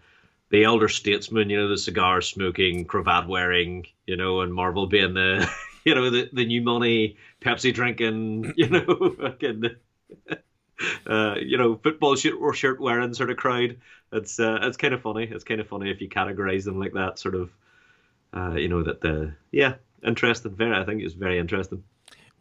the 0.51 0.65
elder 0.65 0.89
statesman, 0.89 1.51
you 1.51 1.57
know 1.57 1.69
the 1.69 1.79
cigar 1.79 2.21
smoking, 2.21 2.85
cravat 2.85 3.29
wearing, 3.29 3.87
you 4.07 4.17
know, 4.17 4.41
and 4.41 4.53
Marvel 4.53 4.87
being 4.87 5.15
the 5.15 5.49
you 5.85 5.95
know 5.95 6.11
the 6.11 6.29
the 6.33 6.47
new 6.47 6.63
money, 6.63 7.17
Pepsi 7.41 7.73
drinking, 7.73 8.55
you 8.57 8.69
know, 8.69 9.15
fucking. 9.19 9.65
Uh, 11.07 11.35
you 11.39 11.59
know, 11.59 11.77
football 11.77 12.17
shirt 12.17 12.33
or 12.41 12.55
shirt 12.55 12.81
wearing 12.81 13.13
sort 13.13 13.31
of 13.31 13.37
crowd. 13.37 13.77
It's 14.13 14.41
uh, 14.41 14.61
it's 14.63 14.79
kind 14.79 14.95
of 14.95 15.03
funny. 15.03 15.25
It's 15.25 15.45
kind 15.45 15.61
of 15.61 15.69
funny 15.69 15.91
if 15.91 16.01
you 16.01 16.09
categorize 16.09 16.65
them 16.65 16.81
like 16.81 16.95
that. 16.95 17.19
Sort 17.19 17.35
of, 17.35 17.51
uh, 18.35 18.55
you 18.55 18.69
know, 18.69 18.83
that 18.85 19.03
the 19.03 19.35
yeah, 19.53 19.75
interesting. 20.03 20.57
Very, 20.57 20.75
I 20.75 20.87
think 20.87 21.03
it's 21.03 21.13
very 21.13 21.39
interesting. 21.39 21.85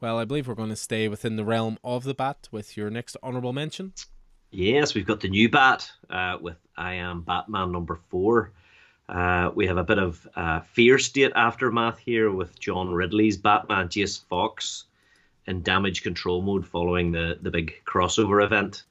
Well, 0.01 0.17
I 0.17 0.23
believe 0.23 0.47
we're 0.47 0.55
going 0.55 0.69
to 0.69 0.77
stay 0.77 1.09
within 1.09 1.35
the 1.35 1.43
realm 1.43 1.77
of 1.83 2.05
the 2.05 2.13
bat 2.13 2.47
with 2.51 2.77
your 2.77 2.89
next 2.89 3.17
honourable 3.21 3.51
mention. 3.51 3.93
Yes, 4.51 4.95
we've 4.95 5.05
got 5.05 5.19
the 5.19 5.27
new 5.27 5.49
bat 5.49 5.91
uh, 6.09 6.37
with 6.39 6.57
I 6.77 6.93
Am 6.95 7.21
Batman 7.21 7.71
number 7.71 7.99
four. 8.09 8.53
Uh, 9.09 9.51
we 9.53 9.67
have 9.67 9.77
a 9.77 9.83
bit 9.83 9.99
of 9.99 10.25
uh, 10.35 10.61
fear 10.61 10.99
state 10.99 11.33
aftermath 11.35 11.99
here 11.99 12.31
with 12.31 12.57
John 12.59 12.91
Ridley's 12.91 13.37
Batman, 13.37 13.89
Jace 13.89 14.23
Fox, 14.23 14.85
in 15.47 15.63
damage 15.63 16.01
control 16.01 16.41
mode 16.41 16.65
following 16.65 17.11
the, 17.11 17.37
the 17.41 17.51
big 17.51 17.73
crossover 17.85 18.43
event 18.43 18.83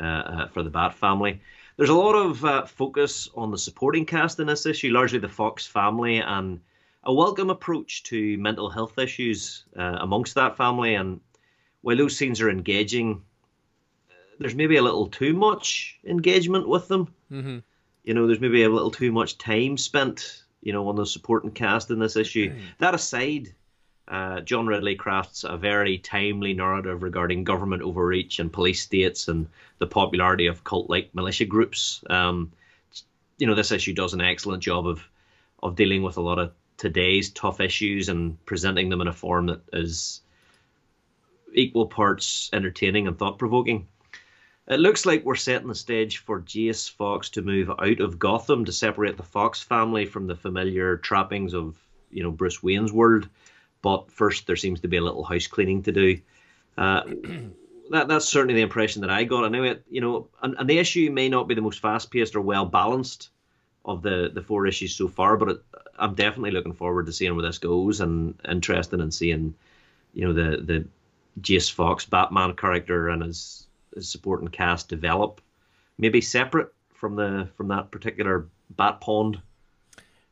uh, 0.00 0.04
uh, 0.04 0.48
for 0.48 0.62
the 0.62 0.70
Bat 0.70 0.94
family. 0.94 1.40
There's 1.76 1.90
a 1.90 1.94
lot 1.94 2.14
of 2.14 2.44
uh, 2.44 2.66
focus 2.66 3.30
on 3.34 3.50
the 3.50 3.58
supporting 3.58 4.04
cast 4.04 4.38
in 4.38 4.48
this 4.48 4.66
issue, 4.66 4.90
largely 4.90 5.18
the 5.18 5.28
Fox 5.28 5.66
family 5.66 6.18
and 6.18 6.60
a 7.04 7.12
welcome 7.12 7.50
approach 7.50 8.02
to 8.04 8.36
mental 8.38 8.70
health 8.70 8.98
issues 8.98 9.64
uh, 9.76 9.98
amongst 10.00 10.34
that 10.34 10.56
family. 10.56 10.94
And 10.94 11.20
while 11.80 11.96
those 11.96 12.16
scenes 12.16 12.40
are 12.40 12.50
engaging, 12.50 13.22
there's 14.38 14.54
maybe 14.54 14.76
a 14.76 14.82
little 14.82 15.08
too 15.08 15.34
much 15.34 15.98
engagement 16.04 16.68
with 16.68 16.88
them. 16.88 17.12
Mm-hmm. 17.30 17.58
You 18.04 18.14
know, 18.14 18.26
there's 18.26 18.40
maybe 18.40 18.64
a 18.64 18.68
little 18.68 18.90
too 18.90 19.12
much 19.12 19.38
time 19.38 19.76
spent, 19.76 20.42
you 20.62 20.72
know, 20.72 20.88
on 20.88 20.96
the 20.96 21.06
supporting 21.06 21.50
cast 21.50 21.90
in 21.90 21.98
this 21.98 22.16
issue. 22.16 22.52
That 22.78 22.94
aside, 22.94 23.54
uh, 24.08 24.40
John 24.40 24.66
Ridley 24.66 24.96
crafts 24.96 25.44
a 25.44 25.56
very 25.56 25.98
timely 25.98 26.54
narrative 26.54 27.02
regarding 27.02 27.44
government 27.44 27.82
overreach 27.82 28.40
and 28.40 28.52
police 28.52 28.82
states 28.82 29.28
and 29.28 29.46
the 29.78 29.86
popularity 29.86 30.46
of 30.46 30.64
cult-like 30.64 31.14
militia 31.14 31.44
groups. 31.44 32.02
Um, 32.10 32.52
you 33.38 33.46
know, 33.46 33.54
this 33.54 33.72
issue 33.72 33.94
does 33.94 34.14
an 34.14 34.20
excellent 34.20 34.62
job 34.62 34.86
of 34.86 35.08
of 35.62 35.76
dealing 35.76 36.02
with 36.02 36.16
a 36.16 36.20
lot 36.20 36.40
of 36.40 36.52
today's 36.82 37.30
tough 37.30 37.60
issues 37.60 38.08
and 38.08 38.44
presenting 38.44 38.88
them 38.88 39.00
in 39.00 39.06
a 39.06 39.12
form 39.12 39.46
that 39.46 39.60
is 39.72 40.20
equal 41.54 41.86
parts 41.86 42.50
entertaining 42.52 43.06
and 43.06 43.16
thought 43.16 43.38
provoking. 43.38 43.86
It 44.66 44.80
looks 44.80 45.06
like 45.06 45.24
we're 45.24 45.36
setting 45.36 45.68
the 45.68 45.76
stage 45.76 46.18
for 46.18 46.40
Jace 46.40 46.90
Fox 46.90 47.30
to 47.30 47.42
move 47.42 47.70
out 47.70 48.00
of 48.00 48.18
Gotham 48.18 48.64
to 48.64 48.72
separate 48.72 49.16
the 49.16 49.22
Fox 49.22 49.62
family 49.62 50.06
from 50.06 50.26
the 50.26 50.34
familiar 50.34 50.96
trappings 50.96 51.54
of, 51.54 51.76
you 52.10 52.24
know, 52.24 52.32
Bruce 52.32 52.64
Wayne's 52.64 52.92
world. 52.92 53.28
But 53.80 54.10
first, 54.10 54.48
there 54.48 54.56
seems 54.56 54.80
to 54.80 54.88
be 54.88 54.96
a 54.96 55.02
little 55.02 55.22
house 55.22 55.46
cleaning 55.46 55.84
to 55.84 55.92
do. 55.92 56.18
Uh, 56.76 57.02
that 57.90 58.08
that's 58.08 58.28
certainly 58.28 58.54
the 58.54 58.62
impression 58.62 59.02
that 59.02 59.10
I 59.10 59.22
got. 59.22 59.44
Anyway, 59.44 59.78
you 59.88 60.00
know, 60.00 60.26
and, 60.42 60.56
and 60.58 60.68
the 60.68 60.78
issue 60.78 61.12
may 61.12 61.28
not 61.28 61.46
be 61.46 61.54
the 61.54 61.60
most 61.60 61.78
fast 61.78 62.10
paced 62.10 62.34
or 62.34 62.40
well 62.40 62.66
balanced 62.66 63.30
of 63.84 64.02
the 64.02 64.30
the 64.34 64.42
four 64.42 64.66
issues 64.66 64.96
so 64.96 65.08
far, 65.08 65.36
but 65.36 65.48
it, 65.48 65.62
I'm 66.02 66.14
definitely 66.14 66.50
looking 66.50 66.74
forward 66.74 67.06
to 67.06 67.12
seeing 67.12 67.34
where 67.36 67.46
this 67.46 67.58
goes 67.58 68.00
and 68.00 68.34
interested 68.48 69.00
in 69.00 69.12
seeing, 69.12 69.54
you 70.14 70.26
know, 70.26 70.32
the 70.32 70.56
the 70.60 70.84
Jace 71.40 71.70
Fox 71.70 72.04
Batman 72.04 72.54
character 72.56 73.08
and 73.08 73.22
his, 73.22 73.66
his 73.94 74.08
supporting 74.08 74.48
cast 74.48 74.88
develop, 74.88 75.40
maybe 75.98 76.20
separate 76.20 76.74
from 76.92 77.16
the 77.16 77.48
from 77.56 77.68
that 77.68 77.90
particular 77.90 78.46
Bat 78.70 79.00
Pond. 79.00 79.40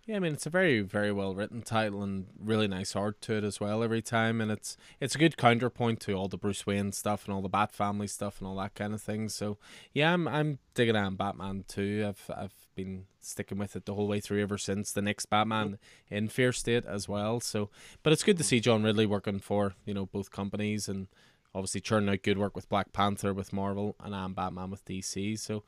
Yeah, 0.06 0.16
I 0.16 0.18
mean 0.18 0.32
it's 0.32 0.46
a 0.46 0.50
very 0.50 0.80
very 0.80 1.12
well 1.12 1.34
written 1.34 1.62
title 1.62 2.02
and 2.02 2.26
really 2.36 2.66
nice 2.66 2.96
art 2.96 3.20
to 3.22 3.34
it 3.34 3.44
as 3.44 3.60
well 3.60 3.84
every 3.84 4.02
time, 4.02 4.40
and 4.40 4.50
it's 4.50 4.76
it's 4.98 5.14
a 5.14 5.18
good 5.18 5.36
counterpoint 5.36 6.00
to 6.00 6.14
all 6.14 6.26
the 6.26 6.36
Bruce 6.36 6.66
Wayne 6.66 6.90
stuff 6.90 7.26
and 7.26 7.34
all 7.34 7.42
the 7.42 7.48
Bat 7.48 7.72
Family 7.72 8.08
stuff 8.08 8.40
and 8.40 8.48
all 8.48 8.56
that 8.56 8.74
kind 8.74 8.92
of 8.92 9.00
thing. 9.00 9.28
So 9.28 9.56
yeah, 9.92 10.12
I'm 10.12 10.26
I'm 10.26 10.58
digging 10.74 10.96
on 10.96 11.14
Batman 11.14 11.64
too. 11.68 12.04
I've 12.08 12.30
I've 12.36 12.54
been 12.84 13.04
sticking 13.20 13.58
with 13.58 13.76
it 13.76 13.86
the 13.86 13.94
whole 13.94 14.08
way 14.08 14.20
through 14.20 14.42
ever 14.42 14.58
since 14.58 14.92
the 14.92 15.02
next 15.02 15.26
Batman 15.26 15.78
in 16.08 16.28
Fear 16.28 16.52
State 16.52 16.84
as 16.86 17.08
well. 17.08 17.40
So, 17.40 17.70
but 18.02 18.12
it's 18.12 18.22
good 18.22 18.38
to 18.38 18.44
see 18.44 18.60
John 18.60 18.82
Ridley 18.82 19.06
working 19.06 19.38
for 19.38 19.74
you 19.84 19.94
know 19.94 20.06
both 20.06 20.30
companies 20.30 20.88
and 20.88 21.08
obviously 21.54 21.80
churning 21.80 22.08
out 22.08 22.22
good 22.22 22.38
work 22.38 22.54
with 22.54 22.68
Black 22.68 22.92
Panther 22.92 23.34
with 23.34 23.52
Marvel 23.52 23.96
and 24.00 24.14
I'm 24.14 24.34
Batman 24.34 24.70
with 24.70 24.84
DC. 24.84 25.38
So 25.38 25.64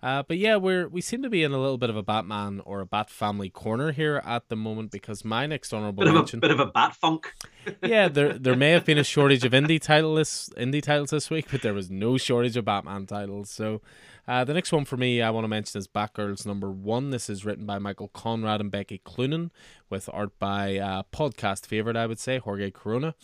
uh, 0.00 0.22
but 0.22 0.38
yeah, 0.38 0.54
we're 0.54 0.86
we 0.86 1.00
seem 1.00 1.22
to 1.22 1.28
be 1.28 1.42
in 1.42 1.52
a 1.52 1.58
little 1.58 1.76
bit 1.76 1.90
of 1.90 1.96
a 1.96 2.04
Batman 2.04 2.60
or 2.64 2.80
a 2.80 2.86
Bat 2.86 3.10
family 3.10 3.50
corner 3.50 3.90
here 3.90 4.22
at 4.24 4.48
the 4.48 4.54
moment 4.54 4.92
because 4.92 5.24
my 5.24 5.44
next 5.46 5.72
honorable 5.72 6.04
bit 6.04 6.14
mention, 6.14 6.38
of 6.38 6.44
a 6.44 6.46
bit 6.46 6.50
of 6.52 6.60
a 6.60 6.70
Bat 6.70 6.94
funk. 6.94 7.34
yeah, 7.82 8.06
there 8.06 8.38
there 8.38 8.54
may 8.54 8.70
have 8.70 8.84
been 8.84 8.98
a 8.98 9.04
shortage 9.04 9.44
of 9.44 9.50
indie 9.52 9.80
titles 9.82 10.50
indie 10.56 10.82
titles 10.82 11.10
this 11.10 11.30
week, 11.30 11.46
but 11.50 11.62
there 11.62 11.74
was 11.74 11.90
no 11.90 12.16
shortage 12.16 12.56
of 12.56 12.64
Batman 12.64 13.06
titles. 13.06 13.50
So. 13.50 13.80
Uh, 14.26 14.44
the 14.44 14.52
next 14.52 14.70
one 14.72 14.84
for 14.84 14.98
me 14.98 15.22
I 15.22 15.30
want 15.30 15.44
to 15.44 15.48
mention 15.48 15.78
is 15.78 15.88
Batgirls 15.88 16.44
number 16.44 16.70
one. 16.70 17.08
This 17.08 17.30
is 17.30 17.46
written 17.46 17.64
by 17.64 17.78
Michael 17.78 18.08
Conrad 18.08 18.60
and 18.60 18.70
Becky 18.70 19.00
Cloonan, 19.02 19.50
with 19.88 20.10
art 20.12 20.38
by 20.38 20.76
uh, 20.76 21.04
podcast 21.10 21.64
favorite 21.64 21.96
I 21.96 22.06
would 22.06 22.18
say 22.18 22.36
Jorge 22.36 22.70
Corona. 22.70 23.14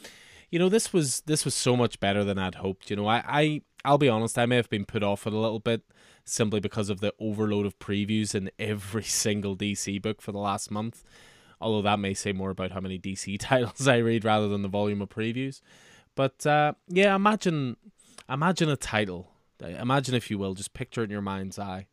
You 0.55 0.61
know 0.61 0.69
this 0.69 0.93
was 0.93 1.23
this 1.23 1.45
was 1.45 1.53
so 1.53 1.77
much 1.77 1.99
better 1.99 2.23
than 2.23 2.39
I'd 2.39 2.55
hoped. 2.55 2.89
You 2.89 2.95
know 2.95 3.09
I 3.09 3.25
I 3.27 3.63
I'll 3.85 3.99
be 3.99 4.09
honest 4.09 4.39
I 4.39 4.47
may 4.47 4.55
have 4.55 4.71
been 4.71 4.85
put 4.85 5.03
off 5.03 5.27
it 5.27 5.33
a 5.33 5.37
little 5.37 5.59
bit 5.59 5.83
simply 6.25 6.61
because 6.61 6.91
of 6.91 7.01
the 7.01 7.13
overload 7.19 7.67
of 7.67 7.77
previews 7.81 8.37
in 8.37 8.53
every 8.61 9.03
single 9.03 9.57
DC 9.57 10.01
book 10.01 10.23
for 10.23 10.31
the 10.31 10.39
last 10.39 10.71
month. 10.71 11.03
Although 11.61 11.83
that 11.83 11.99
may 11.99 12.15
say 12.15 12.31
more 12.33 12.51
about 12.51 12.71
how 12.71 12.79
many 12.79 13.01
DC 13.01 13.37
titles 13.41 13.89
I 13.89 13.97
read 13.97 14.25
rather 14.25 14.47
than 14.47 14.63
the 14.63 14.69
volume 14.69 15.03
of 15.03 15.09
previews. 15.09 15.61
But 16.15 16.47
uh, 16.47 16.75
yeah, 16.87 17.17
imagine 17.17 17.77
imagine 18.31 18.69
a 18.69 18.77
title. 18.77 19.33
Imagine, 19.61 20.15
if 20.15 20.31
you 20.31 20.39
will, 20.39 20.55
just 20.55 20.73
picture 20.73 21.01
it 21.01 21.07
in 21.07 21.11
your 21.11 21.21
mind's 21.21 21.59
eye, 21.59 21.89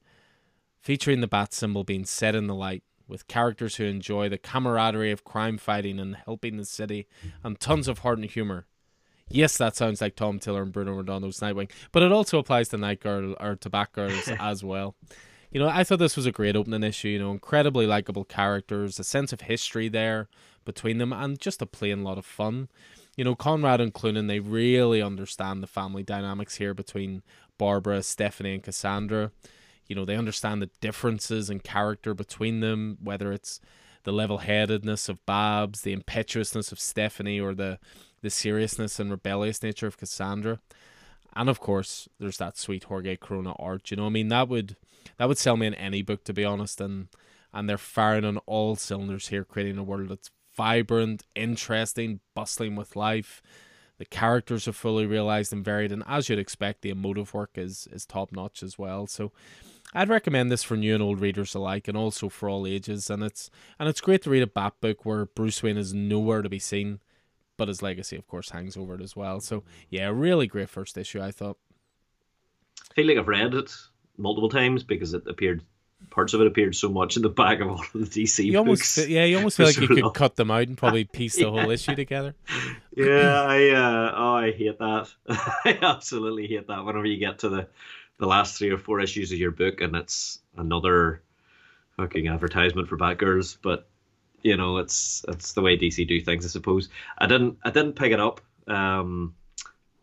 featuring 0.82 1.22
the 1.22 1.28
bat 1.28 1.52
symbol 1.52 1.84
being 1.84 2.06
set 2.06 2.36
in 2.36 2.46
the 2.46 2.54
light, 2.54 2.84
with 3.12 3.28
characters 3.28 3.76
who 3.76 3.84
enjoy 3.84 4.30
the 4.30 4.38
camaraderie 4.38 5.12
of 5.12 5.26
crime 5.26 5.58
fighting 5.58 6.00
and 6.00 6.16
helping 6.16 6.56
the 6.56 6.66
city, 6.66 7.08
and 7.44 7.60
tons 7.60 7.90
of 7.90 8.00
heart 8.00 8.18
and 8.18 8.30
humor. 8.32 8.66
Yes, 9.30 9.58
that 9.58 9.76
sounds 9.76 10.02
like 10.02 10.16
Tom 10.16 10.40
Taylor 10.40 10.64
and 10.64 10.72
Bruno 10.72 11.02
Redondo's 11.02 11.40
Nightwing, 11.40 11.70
but 11.92 12.04
it 12.04 12.12
also 12.12 12.40
applies 12.40 12.70
to 12.70 12.78
Night 12.78 13.02
Girl 13.02 13.36
or 13.40 13.56
to 13.58 13.70
Batgirls 13.70 14.36
as 14.40 14.64
well. 14.64 14.96
You 15.52 15.60
know, 15.60 15.68
I 15.68 15.84
thought 15.84 16.00
this 16.00 16.16
was 16.16 16.26
a 16.26 16.32
great 16.32 16.56
opening 16.56 16.84
issue. 16.84 17.10
You 17.10 17.20
know, 17.20 17.32
incredibly 17.32 17.86
likable 17.86 18.24
characters, 18.24 18.98
a 18.98 19.04
sense 19.04 19.34
of 19.34 19.42
history 19.42 19.90
there 19.90 20.30
between 20.64 20.98
them, 20.98 21.12
and 21.12 21.40
just 21.40 21.62
a 21.62 21.66
plain 21.66 22.04
lot 22.04 22.18
of 22.18 22.26
fun. 22.26 22.70
You 23.18 23.26
know, 23.26 23.36
Conrad 23.36 23.82
and 23.82 23.94
Cloonan, 23.94 24.28
they 24.28 24.40
really 24.40 25.02
understand 25.02 25.62
the 25.62 25.68
family 25.68 26.04
dynamics 26.04 26.56
here 26.56 26.74
between 26.74 27.24
Barbara, 27.58 28.04
Stephanie, 28.04 28.54
and 28.54 28.64
Cassandra. 28.64 29.32
You 29.92 29.96
know, 29.96 30.06
they 30.06 30.16
understand 30.16 30.62
the 30.62 30.70
differences 30.80 31.50
in 31.50 31.60
character 31.60 32.14
between 32.14 32.62
them, 32.62 32.98
whether 33.04 33.34
it's 33.34 33.60
the 34.04 34.14
level 34.14 34.38
headedness 34.38 35.10
of 35.10 35.26
Babs, 35.26 35.82
the 35.82 35.92
impetuousness 35.92 36.72
of 36.72 36.80
Stephanie, 36.80 37.42
or 37.42 37.54
the 37.54 37.78
the 38.22 38.30
seriousness 38.30 39.02
and 39.02 39.12
rebellious 39.12 39.62
nature 39.62 39.88
of 39.88 39.98
Cassandra. 39.98 40.62
And 41.36 41.50
of 41.50 41.60
course, 41.60 42.08
there's 42.22 42.38
that 42.38 42.58
sweet 42.58 42.86
Jorge 42.86 43.18
Corona 43.18 43.52
art. 43.60 43.92
You 43.92 43.98
know, 43.98 44.06
I 44.06 44.10
mean 44.10 44.30
that 44.30 44.48
would 44.48 44.78
that 45.18 45.28
would 45.28 45.38
sell 45.38 45.58
me 45.58 45.68
in 45.68 45.74
any 45.74 46.02
book 46.04 46.24
to 46.24 46.34
be 46.34 46.46
honest. 46.46 46.80
And 46.80 47.10
and 47.54 47.68
they're 47.68 47.78
firing 47.78 48.24
on 48.24 48.38
all 48.46 48.78
cylinders 48.78 49.28
here, 49.28 49.44
creating 49.44 49.78
a 49.78 49.84
world 49.84 50.08
that's 50.08 50.32
vibrant, 50.56 51.24
interesting, 51.36 52.22
bustling 52.34 52.78
with 52.78 52.96
life. 52.96 53.42
The 53.98 54.06
characters 54.06 54.70
are 54.70 54.74
fully 54.74 55.06
realized 55.06 55.52
and 55.52 55.66
varied, 55.66 55.92
and 55.92 56.02
as 56.08 56.30
you'd 56.30 56.40
expect, 56.40 56.82
the 56.82 56.92
emotive 56.92 57.34
work 57.34 57.52
is 57.56 57.90
is 57.92 58.06
top 58.06 58.32
notch 58.32 58.64
as 58.64 58.80
well. 58.80 59.06
So, 59.06 59.32
I'd 59.94 60.10
recommend 60.10 60.52
this 60.52 60.64
for 60.64 60.78
new 60.78 60.94
and 60.94 61.04
old 61.04 61.20
readers 61.20 61.54
alike, 61.56 61.88
and 61.88 61.98
also 61.98 62.30
for 62.30 62.50
all 62.50 62.66
ages. 62.66 63.10
And 63.10 63.24
it's 63.24 63.50
and 63.80 63.90
it's 63.90 64.02
great 64.02 64.22
to 64.24 64.30
read 64.30 64.44
a 64.44 64.48
Bat 64.48 64.74
book 64.82 65.06
where 65.06 65.26
Bruce 65.26 65.62
Wayne 65.62 65.78
is 65.78 65.94
nowhere 65.94 66.42
to 66.42 66.50
be 66.50 66.60
seen 66.60 67.00
but 67.62 67.68
his 67.68 67.84
legacy, 67.84 68.16
of 68.16 68.26
course, 68.28 68.50
hangs 68.50 68.76
over 68.76 68.96
it 68.96 69.02
as 69.02 69.16
well. 69.16 69.40
So 69.40 69.64
yeah, 69.88 70.08
really 70.08 70.48
great 70.48 70.68
first 70.68 70.98
issue, 70.98 71.22
I 71.22 71.30
thought. 71.30 71.58
I 72.90 72.94
feel 72.96 73.06
like 73.06 73.20
I've 73.20 73.28
read 73.28 73.54
it 73.54 73.72
multiple 74.18 74.50
times 74.50 74.84
because 74.84 75.14
it 75.14 75.28
appeared 75.28 75.64
parts 76.10 76.34
of 76.34 76.42
it 76.42 76.48
appeared 76.48 76.76
so 76.76 76.90
much 76.90 77.16
in 77.18 77.22
the 77.22 77.30
back 77.30 77.60
of 77.60 77.68
all 77.68 77.80
of 77.80 77.92
the 77.94 78.00
DC 78.00 78.44
you 78.44 78.54
books. 78.54 78.98
Almost, 78.98 79.10
yeah, 79.10 79.26
you 79.26 79.38
almost 79.38 79.58
feel 79.58 79.68
like 79.68 79.78
you 79.78 79.88
could 80.02 80.12
cut 80.16 80.38
them 80.38 80.50
out 80.50 80.68
and 80.68 80.76
probably 80.76 81.04
piece 81.04 81.36
the 81.36 81.42
yeah. 81.44 81.50
whole 81.50 81.70
issue 81.70 81.94
together. 81.94 82.34
Yeah, 82.96 83.44
I 83.44 83.70
uh, 83.70 84.14
oh, 84.18 84.34
I 84.38 84.52
hate 84.52 84.80
that. 84.80 85.10
I 85.30 85.78
absolutely 85.84 86.48
hate 86.48 86.68
that. 86.68 86.84
Whenever 86.84 87.06
you 87.06 87.18
get 87.18 87.38
to 87.40 87.50
the 87.50 87.68
the 88.22 88.28
last 88.28 88.56
three 88.56 88.70
or 88.70 88.78
four 88.78 89.02
issues 89.02 89.32
of 89.32 89.40
your 89.40 89.50
book 89.50 89.82
and 89.82 89.96
it's 89.96 90.38
another 90.56 91.24
fucking 91.98 92.28
advertisement 92.28 92.88
for 92.88 92.96
Batgirls, 92.96 93.58
but 93.60 93.90
you 94.44 94.58
know, 94.58 94.78
it's 94.78 95.26
it's 95.28 95.54
the 95.54 95.62
way 95.62 95.76
DC 95.76 96.08
do 96.08 96.22
things, 96.22 96.46
I 96.46 96.50
suppose. 96.50 96.90
I 97.18 97.26
didn't 97.26 97.58
I 97.64 97.72
didn't 97.72 97.94
pick 97.94 98.12
it 98.12 98.20
up. 98.20 98.40
Um, 98.68 99.34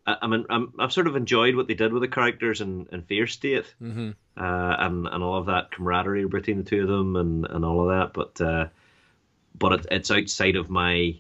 I, 0.05 0.17
I 0.23 0.27
mean, 0.27 0.47
I'm, 0.51 0.73
I've 0.81 0.93
sort 0.93 1.07
of 1.07 1.15
enjoyed 1.15 1.55
what 1.55 1.69
they 1.69 1.75
did 1.75 1.93
with 1.93 2.03
the 2.03 2.09
characters 2.09 2.61
in, 2.61 2.89
in 2.91 3.03
Fear 3.03 3.29
State, 3.29 3.73
mm-hmm. 3.81 4.11
uh, 4.37 4.77
and 4.79 5.07
and 5.07 5.23
all 5.23 5.39
of 5.39 5.47
that 5.47 5.71
camaraderie 5.71 6.27
between 6.27 6.59
the 6.59 6.69
two 6.69 6.83
of 6.83 6.89
them, 6.89 7.15
and, 7.15 7.47
and 7.47 7.65
all 7.65 7.83
of 7.83 7.89
that. 7.89 8.15
But 8.15 8.45
uh, 8.45 8.67
but 9.57 9.73
it, 9.73 9.87
it's 9.93 10.11
outside 10.11 10.57
of 10.57 10.71
my 10.71 11.15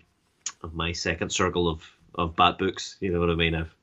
of 0.64 0.74
my 0.74 0.90
second 0.90 1.30
circle 1.30 1.68
of 1.68 1.88
of 2.16 2.34
Bat 2.34 2.58
books. 2.58 2.96
You 2.98 3.12
know 3.12 3.20
what 3.20 3.30
I 3.30 3.36
mean? 3.36 3.54
I've 3.54 3.74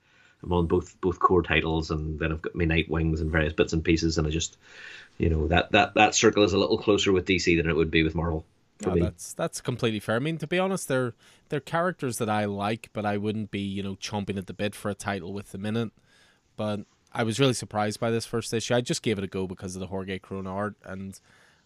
I'm 0.45 0.53
on 0.53 0.67
both 0.67 0.99
both 1.01 1.19
core 1.19 1.43
titles, 1.43 1.91
and 1.91 2.19
then 2.19 2.31
I've 2.31 2.41
got 2.41 2.55
my 2.55 2.65
Night 2.65 2.89
Wings 2.89 3.21
and 3.21 3.31
various 3.31 3.53
bits 3.53 3.73
and 3.73 3.83
pieces, 3.83 4.17
and 4.17 4.27
I 4.27 4.29
just, 4.29 4.57
you 5.17 5.29
know, 5.29 5.47
that 5.47 5.71
that 5.71 5.95
that 5.95 6.15
circle 6.15 6.43
is 6.43 6.53
a 6.53 6.57
little 6.57 6.77
closer 6.77 7.11
with 7.11 7.25
DC 7.25 7.57
than 7.57 7.69
it 7.69 7.75
would 7.75 7.91
be 7.91 8.03
with 8.03 8.15
Marvel. 8.15 8.45
Oh, 8.85 8.95
that's 8.95 9.33
that's 9.33 9.61
completely 9.61 9.99
fair. 9.99 10.15
I 10.15 10.19
mean, 10.19 10.37
to 10.37 10.47
be 10.47 10.59
honest, 10.59 10.87
they're 10.87 11.13
they're 11.49 11.59
characters 11.59 12.17
that 12.17 12.29
I 12.29 12.45
like, 12.45 12.89
but 12.93 13.05
I 13.05 13.17
wouldn't 13.17 13.51
be 13.51 13.59
you 13.59 13.81
know 13.81 13.95
chomping 13.95 14.37
at 14.37 14.47
the 14.47 14.53
bit 14.53 14.75
for 14.75 14.89
a 14.89 14.95
title 14.95 15.33
with 15.33 15.51
them 15.51 15.65
in 15.65 15.77
it. 15.77 15.91
But 16.57 16.81
I 17.13 17.23
was 17.23 17.39
really 17.39 17.53
surprised 17.53 17.99
by 17.99 18.11
this 18.11 18.25
first 18.25 18.53
issue. 18.53 18.75
I 18.75 18.81
just 18.81 19.01
gave 19.01 19.17
it 19.17 19.23
a 19.23 19.27
go 19.27 19.47
because 19.47 19.75
of 19.75 19.79
the 19.79 19.87
Jorge 19.87 20.19
Corona 20.19 20.53
art, 20.53 20.75
and 20.83 21.19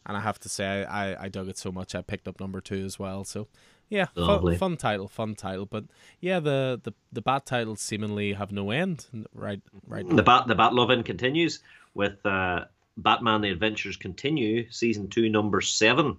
and 0.05 0.15
I 0.15 0.21
have 0.21 0.39
to 0.39 0.49
say 0.49 0.85
I, 0.85 1.25
I 1.25 1.29
dug 1.29 1.49
it 1.49 1.57
so 1.57 1.71
much 1.71 1.95
I 1.95 2.01
picked 2.01 2.27
up 2.27 2.39
number 2.39 2.61
two 2.61 2.85
as 2.85 2.99
well. 2.99 3.23
So 3.23 3.47
yeah, 3.89 4.05
fun, 4.15 4.57
fun, 4.57 4.77
title, 4.77 5.07
fun 5.07 5.35
title. 5.35 5.65
But 5.65 5.85
yeah, 6.19 6.39
the 6.39 6.79
the 6.83 6.93
the 7.11 7.21
bat 7.21 7.45
titles 7.45 7.81
seemingly 7.81 8.33
have 8.33 8.51
no 8.51 8.71
end. 8.71 9.07
Right, 9.33 9.61
right. 9.87 10.07
The 10.07 10.23
bat 10.23 10.47
the 10.47 10.55
bat 10.55 10.73
loving 10.73 11.03
continues 11.03 11.59
with 11.93 12.25
uh, 12.25 12.65
Batman: 12.97 13.41
The 13.41 13.49
Adventures 13.49 13.97
Continue, 13.97 14.71
season 14.71 15.09
two, 15.09 15.29
number 15.29 15.61
seven. 15.61 16.17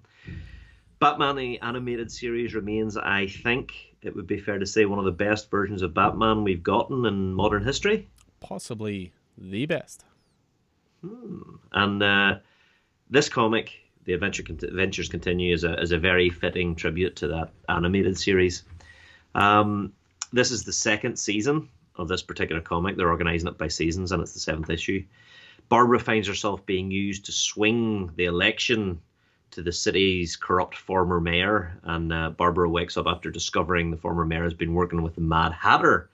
Batman 1.01 1.37
the 1.37 1.61
animated 1.61 2.13
series 2.13 2.55
remains, 2.55 2.97
I 2.97 3.27
think, 3.27 3.73
it 4.03 4.15
would 4.15 4.27
be 4.27 4.39
fair 4.39 4.59
to 4.59 4.67
say, 4.67 4.85
one 4.85 4.99
of 4.99 5.07
the 5.07 5.11
best 5.11 5.51
versions 5.51 5.81
of 5.81 5.95
Batman 5.95 6.45
we've 6.45 6.63
gotten 6.63 7.07
in 7.07 7.33
modern 7.33 7.65
history. 7.65 8.11
Possibly 8.41 9.13
the 9.39 9.65
best. 9.65 10.05
Hmm. 11.01 11.41
And 11.73 12.03
uh, 12.03 12.39
this 13.09 13.31
comic, 13.31 13.73
The 14.11 14.15
Adventure 14.15 14.43
Adventures 14.43 15.09
Continue, 15.09 15.55
is 15.55 15.63
a, 15.63 15.81
is 15.81 15.93
a 15.93 15.99
very 15.99 16.31
fitting 16.31 16.75
tribute 16.75 17.15
to 17.17 17.29
that 17.29 17.53
animated 17.69 18.19
series. 18.19 18.65
Um, 19.37 19.93
this 20.33 20.51
is 20.51 20.65
the 20.65 20.73
second 20.73 21.17
season 21.17 21.69
of 21.95 22.09
this 22.09 22.21
particular 22.21 22.61
comic. 22.61 22.97
They're 22.97 23.09
organizing 23.09 23.47
it 23.47 23.57
by 23.57 23.69
seasons, 23.69 24.11
and 24.11 24.21
it's 24.21 24.35
the 24.35 24.41
seventh 24.41 24.69
issue. 24.69 25.05
Barbara 25.69 26.01
finds 26.01 26.27
herself 26.27 26.67
being 26.67 26.91
used 26.91 27.27
to 27.27 27.33
swing 27.33 28.11
the 28.17 28.25
election 28.25 29.01
to 29.53 29.63
the 29.63 29.71
city's 29.71 30.35
corrupt 30.35 30.75
former 30.75 31.21
mayor, 31.21 31.79
and 31.85 32.13
uh, 32.13 32.31
Barbara 32.31 32.69
wakes 32.69 32.97
up 32.97 33.07
after 33.07 33.31
discovering 33.31 33.93
the 33.93 33.97
former 33.97 34.25
mayor 34.25 34.43
has 34.43 34.55
been 34.55 34.75
working 34.75 35.03
with 35.03 35.15
the 35.15 35.21
Mad 35.21 35.53
Hatter. 35.53 36.11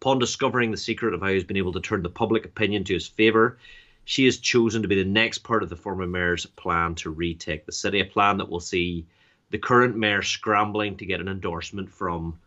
Upon 0.00 0.18
discovering 0.18 0.70
the 0.70 0.78
secret 0.78 1.12
of 1.12 1.20
how 1.20 1.28
he's 1.28 1.44
been 1.44 1.58
able 1.58 1.74
to 1.74 1.80
turn 1.80 2.02
the 2.02 2.08
public 2.08 2.46
opinion 2.46 2.84
to 2.84 2.94
his 2.94 3.06
favor, 3.06 3.58
she 4.06 4.24
has 4.24 4.38
chosen 4.38 4.82
to 4.82 4.88
be 4.88 4.94
the 4.94 5.04
next 5.04 5.38
part 5.38 5.64
of 5.64 5.68
the 5.68 5.76
former 5.76 6.06
mayor's 6.06 6.46
plan 6.46 6.94
to 6.94 7.10
retake 7.10 7.66
the 7.66 7.72
city, 7.72 8.00
a 8.00 8.04
plan 8.04 8.38
that 8.38 8.48
will 8.48 8.60
see 8.60 9.04
the 9.50 9.58
current 9.58 9.96
mayor 9.96 10.22
scrambling 10.22 10.96
to 10.96 11.04
get 11.04 11.20
an 11.20 11.28
endorsement 11.28 11.90
from 11.90 12.38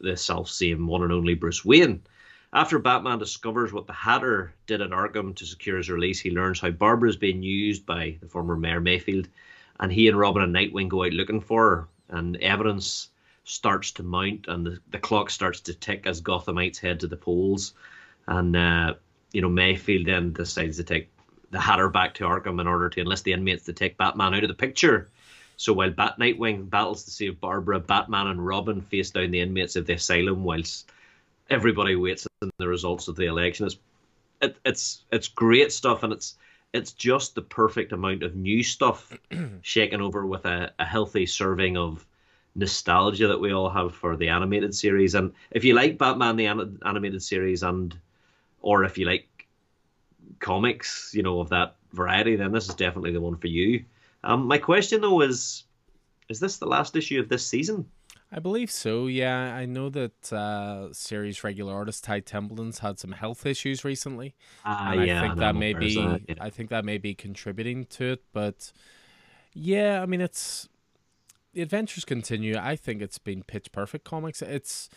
the 0.00 0.16
self-same 0.16 0.86
one 0.86 1.02
and 1.02 1.12
only 1.12 1.34
Bruce 1.34 1.64
Wayne. 1.64 2.00
After 2.52 2.78
Batman 2.78 3.18
discovers 3.18 3.72
what 3.72 3.88
the 3.88 3.92
Hatter 3.92 4.54
did 4.68 4.80
at 4.80 4.90
Arkham 4.90 5.34
to 5.34 5.44
secure 5.44 5.76
his 5.76 5.90
release, 5.90 6.20
he 6.20 6.30
learns 6.30 6.60
how 6.60 6.70
Barbara 6.70 7.08
is 7.08 7.16
being 7.16 7.42
used 7.42 7.84
by 7.84 8.16
the 8.20 8.28
former 8.28 8.56
Mayor 8.56 8.80
Mayfield 8.80 9.28
and 9.80 9.92
he 9.92 10.06
and 10.06 10.16
Robin 10.16 10.44
and 10.44 10.54
Nightwing 10.54 10.88
go 10.88 11.04
out 11.04 11.12
looking 11.12 11.40
for 11.40 11.68
her, 11.68 11.88
and 12.16 12.36
evidence 12.36 13.08
starts 13.42 13.90
to 13.92 14.04
mount, 14.04 14.46
and 14.46 14.64
the, 14.64 14.78
the 14.90 14.98
clock 14.98 15.30
starts 15.30 15.60
to 15.62 15.74
tick 15.74 16.06
as 16.06 16.22
Gothamites 16.22 16.78
head 16.78 17.00
to 17.00 17.08
the 17.08 17.16
polls, 17.16 17.74
and 18.28 18.54
uh, 18.54 18.94
you 19.32 19.40
know 19.40 19.48
Mayfield 19.48 20.06
then 20.06 20.32
decides 20.32 20.76
to 20.76 20.84
take 20.84 21.10
the 21.50 21.60
Hatter 21.60 21.88
back 21.88 22.14
to 22.14 22.24
Arkham 22.24 22.60
in 22.60 22.66
order 22.66 22.88
to 22.88 23.00
enlist 23.00 23.24
the 23.24 23.32
inmates 23.32 23.64
to 23.64 23.72
take 23.72 23.98
Batman 23.98 24.34
out 24.34 24.44
of 24.44 24.48
the 24.48 24.54
picture. 24.54 25.10
So 25.56 25.72
while 25.72 25.90
Bat 25.90 26.16
Nightwing 26.18 26.70
battles 26.70 27.04
to 27.04 27.10
save 27.10 27.40
Barbara, 27.40 27.78
Batman 27.78 28.28
and 28.28 28.44
Robin 28.44 28.80
face 28.80 29.10
down 29.10 29.30
the 29.30 29.40
inmates 29.40 29.76
of 29.76 29.86
the 29.86 29.94
asylum, 29.94 30.44
whilst 30.44 30.90
everybody 31.50 31.94
waits 31.94 32.26
on 32.40 32.50
the 32.58 32.68
results 32.68 33.08
of 33.08 33.16
the 33.16 33.26
election. 33.26 33.66
It's 33.66 33.76
it, 34.40 34.56
it's 34.64 35.02
it's 35.12 35.28
great 35.28 35.72
stuff, 35.72 36.02
and 36.02 36.12
it's 36.12 36.36
it's 36.72 36.92
just 36.92 37.34
the 37.34 37.42
perfect 37.42 37.92
amount 37.92 38.22
of 38.22 38.34
new 38.34 38.62
stuff 38.62 39.16
shaken 39.62 40.00
over 40.00 40.26
with 40.26 40.46
a, 40.46 40.72
a 40.78 40.84
healthy 40.84 41.26
serving 41.26 41.76
of 41.76 42.04
nostalgia 42.54 43.28
that 43.28 43.40
we 43.40 43.52
all 43.52 43.70
have 43.70 43.94
for 43.94 44.16
the 44.16 44.28
animated 44.28 44.74
series. 44.74 45.14
And 45.14 45.32
if 45.50 45.64
you 45.64 45.74
like 45.74 45.98
Batman 45.98 46.36
the 46.36 46.46
animated 46.46 47.22
series, 47.22 47.62
and 47.62 47.96
or 48.62 48.84
if 48.84 48.96
you 48.96 49.06
like 49.06 49.28
comics, 50.38 51.12
you 51.14 51.22
know 51.22 51.40
of 51.40 51.50
that 51.50 51.76
variety, 51.92 52.36
then 52.36 52.52
this 52.52 52.68
is 52.68 52.74
definitely 52.74 53.12
the 53.12 53.20
one 53.20 53.36
for 53.36 53.48
you. 53.48 53.84
Um, 54.24 54.46
my 54.46 54.58
question 54.58 55.00
though 55.00 55.20
is, 55.20 55.64
is 56.28 56.40
this 56.40 56.58
the 56.58 56.66
last 56.66 56.96
issue 56.96 57.20
of 57.20 57.28
this 57.28 57.46
season? 57.46 57.86
I 58.34 58.38
believe 58.38 58.70
so. 58.70 59.08
Yeah, 59.08 59.54
I 59.54 59.66
know 59.66 59.90
that 59.90 60.32
uh, 60.32 60.90
series 60.92 61.44
regular 61.44 61.74
artist 61.74 62.04
Ty 62.04 62.20
Templeton's 62.20 62.78
had 62.78 62.98
some 62.98 63.12
health 63.12 63.44
issues 63.44 63.84
recently, 63.84 64.34
uh, 64.64 64.92
and 64.92 65.06
yeah, 65.06 65.18
I 65.18 65.26
think 65.26 65.38
that 65.40 65.54
may 65.54 65.74
be. 65.74 65.96
that, 65.96 66.22
yeah. 66.26 66.34
I 66.40 66.48
think 66.48 66.70
that 66.70 66.84
may 66.84 66.96
be 66.96 67.14
contributing 67.14 67.84
to 67.86 68.12
it. 68.12 68.22
But 68.32 68.72
yeah, 69.52 70.00
I 70.02 70.06
mean, 70.06 70.22
it's 70.22 70.66
the 71.52 71.60
adventures 71.60 72.06
continue. 72.06 72.56
I 72.58 72.74
think 72.74 73.02
it's 73.02 73.18
been 73.18 73.42
pitch 73.42 73.70
perfect 73.70 74.04
comics. 74.04 74.40
It's 74.40 74.88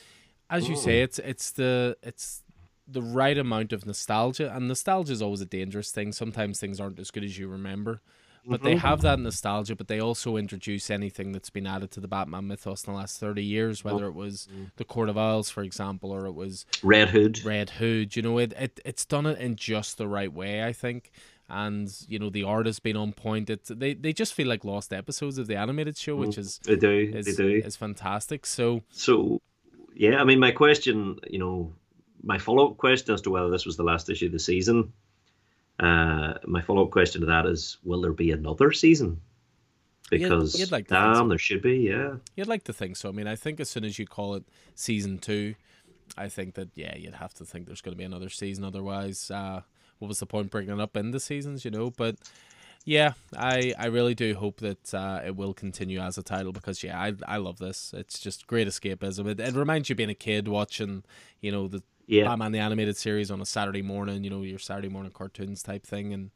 as 0.50 0.70
you 0.70 0.78
say, 0.78 1.02
it's 1.02 1.20
it's 1.20 1.52
the 1.52 1.98
it's 2.02 2.42
the 2.88 3.02
right 3.02 3.38
amount 3.38 3.74
of 3.74 3.86
nostalgia, 3.86 4.54
and 4.56 4.68
nostalgia 4.68 5.12
is 5.14 5.22
always 5.22 5.42
a 5.42 5.46
dangerous 5.46 5.92
thing. 5.92 6.12
Sometimes 6.12 6.60
things 6.60 6.80
aren't 6.80 7.00
as 7.00 7.12
good 7.12 7.24
as 7.24 7.38
you 7.38 7.48
remember. 7.48 8.02
But 8.48 8.62
they 8.62 8.76
Mhm. 8.76 8.80
have 8.82 9.02
that 9.02 9.20
nostalgia, 9.20 9.76
but 9.76 9.88
they 9.88 10.00
also 10.00 10.38
introduce 10.38 10.92
anything 10.92 11.32
that's 11.32 11.50
been 11.50 11.66
added 11.66 11.90
to 11.94 12.00
the 12.00 12.08
Batman 12.08 12.46
mythos 12.48 12.84
in 12.86 12.94
the 12.94 13.00
last 13.00 13.20
30 13.20 13.44
years, 13.44 13.84
whether 13.84 14.06
it 14.06 14.14
was 14.14 14.48
the 14.76 14.84
Court 14.84 15.10
of 15.10 15.18
Owls, 15.18 15.50
for 15.50 15.64
example, 15.64 16.12
or 16.12 16.28
it 16.28 16.34
was 16.34 16.64
Red 16.84 17.10
Hood. 17.10 17.44
Red 17.44 17.72
Hood. 17.72 18.16
You 18.16 18.22
know, 18.22 18.38
it, 18.38 18.54
it 18.54 18.80
it's 18.86 19.04
done 19.04 19.26
it 19.26 19.40
in 19.40 19.56
just 19.56 19.98
the 19.98 20.08
right 20.08 20.32
way, 20.32 20.64
I 20.64 20.74
think. 20.74 21.10
And, 21.50 21.92
you 22.08 22.20
know, 22.20 22.30
the 22.30 22.44
art 22.44 22.68
has 22.68 22.80
been 22.80 22.96
on 22.96 23.14
point. 23.14 23.50
It, 23.50 23.64
they, 23.66 23.96
they 23.96 24.14
just 24.14 24.36
feel 24.36 24.48
like 24.48 24.64
lost 24.64 24.94
episodes 24.94 25.40
of 25.40 25.48
the 25.48 25.56
animated 25.56 25.98
show, 25.98 26.16
which 26.16 26.38
is, 26.38 26.60
They 26.66 26.76
do. 26.76 27.12
is, 27.16 27.26
they 27.26 27.34
do. 27.34 27.62
is 27.66 27.76
fantastic. 27.76 28.46
So, 28.46 28.84
So, 28.92 29.42
yeah, 29.96 30.22
I 30.22 30.24
mean, 30.24 30.38
my 30.40 30.52
question, 30.52 31.18
you 31.32 31.40
know, 31.40 31.74
my 32.26 32.38
follow 32.38 32.72
up 32.72 32.78
question 32.78 33.14
as 33.14 33.22
to 33.22 33.30
whether 33.30 33.50
this 33.50 33.66
was 33.66 33.78
the 33.78 33.84
last 33.84 34.10
issue 34.10 34.26
of 34.26 34.32
the 34.34 34.40
season. 34.40 34.92
Uh, 35.80 36.34
my 36.46 36.62
follow 36.62 36.84
up 36.86 36.92
question 36.92 37.22
to 37.22 37.28
that 37.28 37.46
is, 37.46 37.78
will 37.84 38.02
there 38.02 38.14
be 38.14 38.32
another 38.32 38.72
season? 38.72 39.22
You'd- 40.12 40.24
Because 40.24 40.58
you'd 40.60 40.72
like 40.72 40.88
to 40.88 40.94
think 40.96 41.04
damn, 41.04 41.16
so. 41.16 41.28
there 41.30 41.38
should 41.38 41.62
be. 41.62 41.78
Yeah. 41.80 42.16
you'd 42.36 42.48
like 42.48 42.64
to 42.66 42.74
think 42.74 42.96
so. 42.98 43.10
I 43.10 43.12
mean, 43.12 43.28
I 43.28 43.36
think 43.36 43.60
as 43.60 43.70
soon 43.70 43.84
as 43.86 43.98
you 44.00 44.06
call 44.06 44.36
it 44.36 44.44
season 44.76 45.18
two, 45.20 45.56
I 46.18 46.30
think 46.30 46.54
that, 46.56 46.70
yeah, 46.76 46.96
you'd 46.96 47.16
have 47.16 47.34
to 47.36 47.46
think 47.46 47.66
there's 47.66 47.82
going 47.82 47.94
to 47.94 47.98
be 47.98 48.04
another 48.04 48.30
season. 48.30 48.64
Otherwise, 48.64 49.32
uh, 49.32 49.62
what 50.00 50.08
was 50.08 50.20
the 50.20 50.26
point 50.26 50.52
bringing 50.52 50.74
it 50.76 50.80
up 50.82 50.96
in 50.96 51.12
the 51.12 51.20
seasons, 51.20 51.66
you 51.66 51.72
know? 51.72 51.90
But 51.90 52.18
yeah, 52.86 53.14
I, 53.36 53.74
I 53.78 53.88
really 53.88 54.14
do 54.14 54.36
hope 54.36 54.58
that 54.62 54.94
uh, 54.94 55.22
it 55.26 55.36
will 55.36 55.54
continue 55.56 56.00
as 56.00 56.18
a 56.20 56.24
title 56.24 56.52
because 56.52 56.84
yeah, 56.84 57.02
I 57.02 57.14
I 57.28 57.38
love 57.38 57.58
this. 57.58 57.92
It's 57.98 58.20
just 58.20 58.46
great 58.46 58.68
escapism. 58.68 59.26
It, 59.28 59.40
it 59.40 59.56
reminds 59.56 59.90
you 59.90 59.94
of 59.94 59.98
being 59.98 60.12
a 60.12 60.14
kid 60.16 60.48
watching, 60.48 61.04
you 61.42 61.52
know, 61.52 61.68
the 61.68 61.82
Yeah. 62.08 62.26
Batman 62.26 62.52
the 62.52 62.60
animated 62.60 62.98
series 62.98 63.32
on 63.32 63.42
a 63.42 63.46
Saturday 63.46 63.82
morning. 63.82 64.24
You 64.24 64.30
know, 64.30 64.42
your 64.42 64.60
Saturday 64.60 64.90
morning 64.90 65.12
cartoons 65.12 65.64
type 65.64 65.86
thing, 65.86 66.14
and 66.14 66.32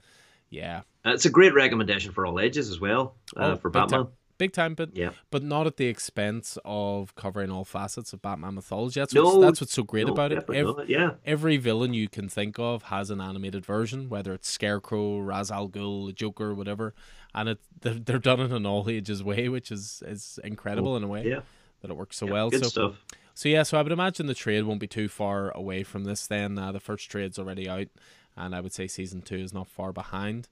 yeah, 0.50 0.82
Uh, 1.06 1.12
It's 1.12 1.26
a 1.26 1.30
great 1.30 1.54
recommendation 1.54 2.12
for 2.12 2.26
all 2.26 2.40
ages 2.40 2.70
as 2.70 2.80
well 2.80 3.16
uh, 3.38 3.52
Oh, 3.52 3.56
for 3.56 3.70
big 3.70 3.82
Batman. 3.84 4.06
time. 4.06 4.14
big 4.40 4.52
time. 4.54 4.74
But 4.74 4.96
Yeah. 4.96 5.12
but 5.32 5.44
not 5.44 5.68
at 5.68 5.78
the 5.78 5.86
expense 5.86 6.58
of 6.66 7.14
covering 7.16 7.52
all 7.52 7.66
facets 7.66 8.14
of 8.14 8.22
Batman 8.22 8.56
mythology. 8.56 9.00
That's 9.00 9.14
No, 9.14 9.26
what's, 9.26 9.42
that's 9.42 9.62
what's 9.62 9.74
so 9.74 9.84
great 9.84 10.08
No, 10.08 10.14
about 10.14 10.32
it. 10.32 10.36
definitely 10.36 10.58
Ev- 10.60 10.78
not. 10.78 10.90
Yeah. 10.90 11.12
every 11.26 11.58
villain 11.58 11.94
you 11.94 12.08
can 12.10 12.30
think 12.30 12.58
of 12.58 12.84
has 12.84 13.10
an 13.12 13.22
animated 13.22 13.66
version, 13.66 14.10
whether 14.10 14.34
it's 14.34 14.50
Scarecrow, 14.50 15.20
Ra's 15.20 15.52
al 15.52 15.70
Ghul, 15.70 16.14
Joker, 16.16 16.54
whatever, 16.56 16.94
and 17.36 17.50
it 17.50 17.60
they're, 17.82 17.94
they're 17.96 18.18
done 18.20 18.40
in 18.40 18.52
an 18.52 18.66
all 18.66 18.90
ages 18.90 19.22
way, 19.24 19.50
which 19.50 19.72
is 19.72 20.02
is 20.06 20.40
incredible 20.44 20.98
in 20.98 21.04
a 21.04 21.08
way 21.08 21.28
Yeah. 21.28 21.42
that 21.82 21.92
it 21.92 21.96
works 21.98 22.18
so 22.18 22.26
yeah. 22.26 22.32
well. 22.34 22.50
Good 22.50 22.64
so 22.64 22.70
stuff. 22.70 23.06
So 23.40 23.48
yeah, 23.48 23.64
so 23.64 23.80
I 23.80 23.82
would 23.82 23.94
imagine 23.94 24.26
the 24.26 24.34
trade 24.34 24.66
won't 24.66 24.82
be 24.82 24.88
too 24.88 25.08
far 25.08 25.52
away 25.52 25.84
from 25.84 26.04
this. 26.04 26.28
Then 26.28 26.60
uh, 26.60 26.74
the 26.74 26.82
first 26.82 27.10
trade's 27.10 27.40
already 27.40 27.70
out, 27.70 27.88
and 28.36 28.54
I 28.54 28.60
would 28.60 28.74
say 28.74 28.86
season 28.86 29.22
two 29.22 29.38
is 29.38 29.54
not 29.54 29.70
far 29.70 29.94
behind. 29.94 30.50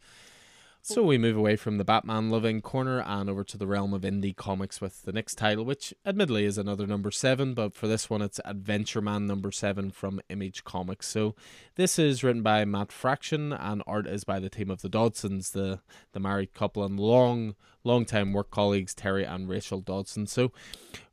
So 0.89 1.03
we 1.03 1.17
move 1.17 1.35
away 1.35 1.57
from 1.57 1.77
the 1.77 1.83
Batman 1.83 2.29
loving 2.29 2.61
corner 2.61 3.01
and 3.01 3.29
over 3.29 3.43
to 3.43 3.57
the 3.57 3.67
realm 3.67 3.93
of 3.93 4.03
indie 4.03 4.33
comics 4.33 4.79
with 4.79 5.01
the 5.01 5.11
next 5.11 5.35
title, 5.35 5.65
which 5.65 5.93
admittedly 6.05 6.45
is 6.45 6.57
another 6.57 6.87
number 6.87 7.11
seven, 7.11 7.53
but 7.53 7.73
for 7.73 7.89
this 7.89 8.09
one 8.09 8.21
it's 8.21 8.39
Adventure 8.45 9.01
Man 9.01 9.27
number 9.27 9.51
seven 9.51 9.91
from 9.91 10.21
Image 10.29 10.63
Comics. 10.63 11.05
So 11.05 11.35
this 11.75 11.99
is 11.99 12.23
written 12.23 12.41
by 12.41 12.63
Matt 12.63 12.93
Fraction 12.93 13.51
and 13.51 13.83
art 13.85 14.07
is 14.07 14.23
by 14.23 14.39
the 14.39 14.49
team 14.49 14.71
of 14.71 14.81
the 14.81 14.87
Dodsons, 14.87 15.51
the 15.51 15.81
the 16.13 16.21
married 16.21 16.53
couple 16.53 16.85
and 16.85 16.97
long 16.97 17.55
long 17.83 18.05
time 18.05 18.31
work 18.31 18.49
colleagues 18.49 18.95
Terry 18.95 19.25
and 19.25 19.49
Rachel 19.49 19.81
Dodson. 19.81 20.25
So 20.25 20.53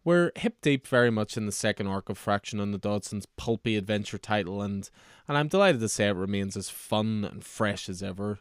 we're 0.05 0.31
hip 0.37 0.59
deep 0.63 0.87
very 0.87 1.11
much 1.11 1.37
in 1.37 1.47
the 1.47 1.53
second 1.53 1.89
arc 1.89 2.09
of 2.09 2.17
Fraction 2.17 2.61
on 2.61 2.71
the 2.71 2.79
Dodsons' 2.79 3.27
pulpy 3.37 3.77
adventure 3.77 4.19
title, 4.19 4.63
and 4.63 4.89
and 5.27 5.37
I'm 5.37 5.49
delighted 5.49 5.81
to 5.81 5.89
say 5.89 6.07
it 6.07 6.15
remains 6.15 6.57
as 6.57 6.71
fun 6.71 7.25
and 7.25 7.45
fresh 7.45 7.89
as 7.89 8.05
ever. 8.05 8.39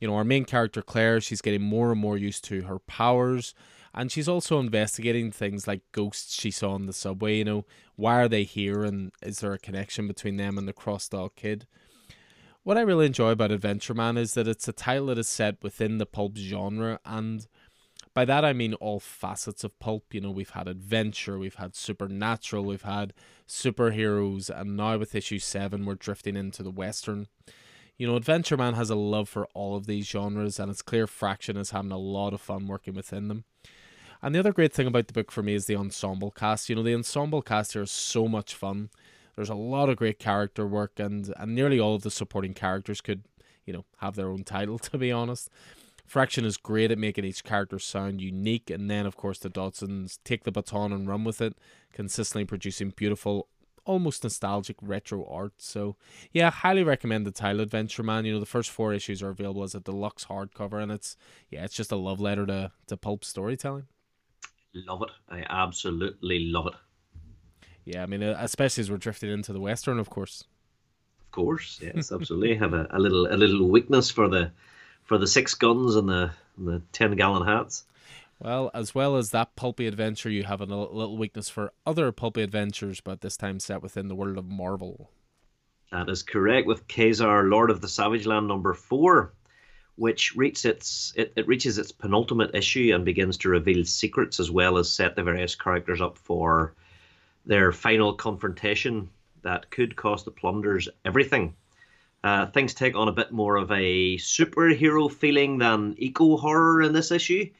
You 0.00 0.08
know, 0.08 0.16
our 0.16 0.24
main 0.24 0.44
character 0.44 0.82
Claire, 0.82 1.20
she's 1.20 1.42
getting 1.42 1.62
more 1.62 1.92
and 1.92 2.00
more 2.00 2.16
used 2.16 2.42
to 2.44 2.62
her 2.62 2.78
powers, 2.78 3.54
and 3.94 4.10
she's 4.10 4.28
also 4.28 4.58
investigating 4.58 5.30
things 5.30 5.68
like 5.68 5.82
ghosts 5.92 6.34
she 6.34 6.50
saw 6.50 6.72
on 6.72 6.86
the 6.86 6.92
subway. 6.92 7.36
You 7.36 7.44
know, 7.44 7.64
why 7.96 8.20
are 8.20 8.28
they 8.28 8.44
here, 8.44 8.82
and 8.82 9.12
is 9.22 9.40
there 9.40 9.52
a 9.52 9.58
connection 9.58 10.08
between 10.08 10.36
them 10.36 10.56
and 10.56 10.66
the 10.66 10.72
cross-dog 10.72 11.36
kid? 11.36 11.66
What 12.62 12.78
I 12.78 12.82
really 12.82 13.06
enjoy 13.06 13.30
about 13.30 13.52
Adventure 13.52 13.94
Man 13.94 14.16
is 14.16 14.34
that 14.34 14.48
it's 14.48 14.68
a 14.68 14.72
title 14.72 15.06
that 15.06 15.18
is 15.18 15.28
set 15.28 15.62
within 15.62 15.98
the 15.98 16.06
pulp 16.06 16.36
genre, 16.36 17.00
and 17.04 17.46
by 18.12 18.24
that 18.24 18.44
I 18.44 18.52
mean 18.52 18.74
all 18.74 19.00
facets 19.00 19.64
of 19.64 19.78
pulp. 19.78 20.12
You 20.12 20.20
know, 20.20 20.30
we've 20.30 20.50
had 20.50 20.68
adventure, 20.68 21.38
we've 21.38 21.54
had 21.56 21.74
supernatural, 21.74 22.64
we've 22.64 22.82
had 22.82 23.14
superheroes, 23.48 24.50
and 24.50 24.76
now 24.76 24.98
with 24.98 25.14
issue 25.14 25.38
seven, 25.38 25.84
we're 25.84 25.94
drifting 25.94 26.36
into 26.36 26.62
the 26.62 26.70
western. 26.70 27.28
You 28.00 28.06
know, 28.06 28.16
Adventure 28.16 28.56
Man 28.56 28.72
has 28.76 28.88
a 28.88 28.94
love 28.94 29.28
for 29.28 29.44
all 29.52 29.76
of 29.76 29.84
these 29.84 30.08
genres, 30.08 30.58
and 30.58 30.70
it's 30.70 30.80
clear 30.80 31.06
Fraction 31.06 31.58
is 31.58 31.72
having 31.72 31.92
a 31.92 31.98
lot 31.98 32.32
of 32.32 32.40
fun 32.40 32.66
working 32.66 32.94
within 32.94 33.28
them. 33.28 33.44
And 34.22 34.34
the 34.34 34.38
other 34.38 34.54
great 34.54 34.72
thing 34.72 34.86
about 34.86 35.06
the 35.06 35.12
book 35.12 35.30
for 35.30 35.42
me 35.42 35.52
is 35.52 35.66
the 35.66 35.76
ensemble 35.76 36.30
cast. 36.30 36.70
You 36.70 36.76
know, 36.76 36.82
the 36.82 36.94
ensemble 36.94 37.42
cast 37.42 37.74
here 37.74 37.82
is 37.82 37.90
so 37.90 38.26
much 38.26 38.54
fun. 38.54 38.88
There's 39.36 39.50
a 39.50 39.54
lot 39.54 39.90
of 39.90 39.98
great 39.98 40.18
character 40.18 40.66
work, 40.66 40.98
and, 40.98 41.30
and 41.36 41.54
nearly 41.54 41.78
all 41.78 41.94
of 41.94 42.00
the 42.00 42.10
supporting 42.10 42.54
characters 42.54 43.02
could, 43.02 43.24
you 43.66 43.74
know, 43.74 43.84
have 43.98 44.16
their 44.16 44.30
own 44.30 44.44
title, 44.44 44.78
to 44.78 44.96
be 44.96 45.12
honest. 45.12 45.50
Fraction 46.06 46.46
is 46.46 46.56
great 46.56 46.90
at 46.90 46.96
making 46.96 47.26
each 47.26 47.44
character 47.44 47.78
sound 47.78 48.22
unique, 48.22 48.70
and 48.70 48.90
then, 48.90 49.04
of 49.04 49.18
course, 49.18 49.38
the 49.38 49.50
Dodsons 49.50 50.20
take 50.24 50.44
the 50.44 50.50
baton 50.50 50.90
and 50.90 51.06
run 51.06 51.22
with 51.22 51.42
it, 51.42 51.54
consistently 51.92 52.46
producing 52.46 52.94
beautiful, 52.96 53.46
almost 53.84 54.24
nostalgic 54.24 54.76
retro 54.80 55.26
art. 55.26 55.54
So, 55.58 55.96
yeah, 56.32 56.50
highly 56.50 56.82
recommend 56.82 57.26
the 57.26 57.30
title 57.30 57.60
Adventure 57.60 58.02
Man. 58.02 58.24
You 58.24 58.34
know, 58.34 58.40
the 58.40 58.46
first 58.46 58.70
four 58.70 58.92
issues 58.92 59.22
are 59.22 59.30
available 59.30 59.62
as 59.62 59.74
a 59.74 59.80
deluxe 59.80 60.26
hardcover, 60.26 60.82
and 60.82 60.92
it's 60.92 61.16
yeah, 61.50 61.64
it's 61.64 61.74
just 61.74 61.92
a 61.92 61.96
love 61.96 62.20
letter 62.20 62.46
to 62.46 62.72
to 62.88 62.96
pulp 62.96 63.24
storytelling. 63.24 63.86
Love 64.74 65.02
it. 65.02 65.10
I 65.28 65.44
absolutely 65.48 66.46
love 66.46 66.68
it. 66.68 66.74
Yeah, 67.84 68.02
I 68.02 68.06
mean, 68.06 68.22
uh, 68.22 68.36
especially 68.38 68.82
as 68.82 68.90
we're 68.90 68.98
drifting 68.98 69.30
into 69.30 69.52
the 69.52 69.60
western, 69.60 69.98
of 69.98 70.10
course. 70.10 70.44
Of 71.20 71.30
course, 71.32 71.80
yes, 71.82 72.12
absolutely. 72.12 72.54
have 72.56 72.74
a, 72.74 72.86
a 72.90 72.98
little 72.98 73.26
a 73.26 73.36
little 73.36 73.68
weakness 73.68 74.10
for 74.10 74.28
the 74.28 74.52
for 75.02 75.18
the 75.18 75.26
six 75.26 75.54
guns 75.54 75.96
and 75.96 76.08
the 76.08 76.30
and 76.56 76.68
the 76.68 76.82
ten 76.92 77.16
gallon 77.16 77.46
hats. 77.46 77.84
Well, 78.40 78.70
as 78.72 78.94
well 78.94 79.16
as 79.16 79.30
that 79.30 79.54
pulpy 79.54 79.86
adventure, 79.86 80.30
you 80.30 80.44
have 80.44 80.62
a 80.62 80.64
little 80.64 81.18
weakness 81.18 81.50
for 81.50 81.72
other 81.86 82.10
pulpy 82.10 82.42
adventures, 82.42 83.00
but 83.00 83.20
this 83.20 83.36
time 83.36 83.60
set 83.60 83.82
within 83.82 84.08
the 84.08 84.14
world 84.14 84.38
of 84.38 84.46
Marvel. 84.46 85.10
That 85.92 86.08
is 86.08 86.22
correct. 86.22 86.66
With 86.66 86.88
Ka-Zar, 86.88 87.44
Lord 87.44 87.70
of 87.70 87.82
the 87.82 87.88
Savage 87.88 88.26
Land 88.26 88.48
number 88.48 88.72
four, 88.72 89.34
which 89.96 90.34
reaches 90.36 90.64
its 90.64 91.12
it, 91.16 91.34
it 91.36 91.46
reaches 91.46 91.76
its 91.76 91.92
penultimate 91.92 92.54
issue 92.54 92.92
and 92.94 93.04
begins 93.04 93.36
to 93.38 93.50
reveal 93.50 93.84
secrets 93.84 94.40
as 94.40 94.50
well 94.50 94.78
as 94.78 94.88
set 94.88 95.16
the 95.16 95.22
various 95.22 95.54
characters 95.54 96.00
up 96.00 96.16
for 96.16 96.74
their 97.44 97.72
final 97.72 98.14
confrontation 98.14 99.10
that 99.42 99.70
could 99.70 99.96
cost 99.96 100.24
the 100.24 100.30
Plunders 100.30 100.88
everything. 101.04 101.54
Uh, 102.24 102.46
things 102.46 102.72
take 102.72 102.96
on 102.96 103.08
a 103.08 103.12
bit 103.12 103.32
more 103.32 103.56
of 103.56 103.70
a 103.70 104.16
superhero 104.16 105.10
feeling 105.12 105.58
than 105.58 105.94
eco 105.98 106.36
horror 106.36 106.82
in 106.82 106.92
this 106.92 107.10
issue, 107.10 107.50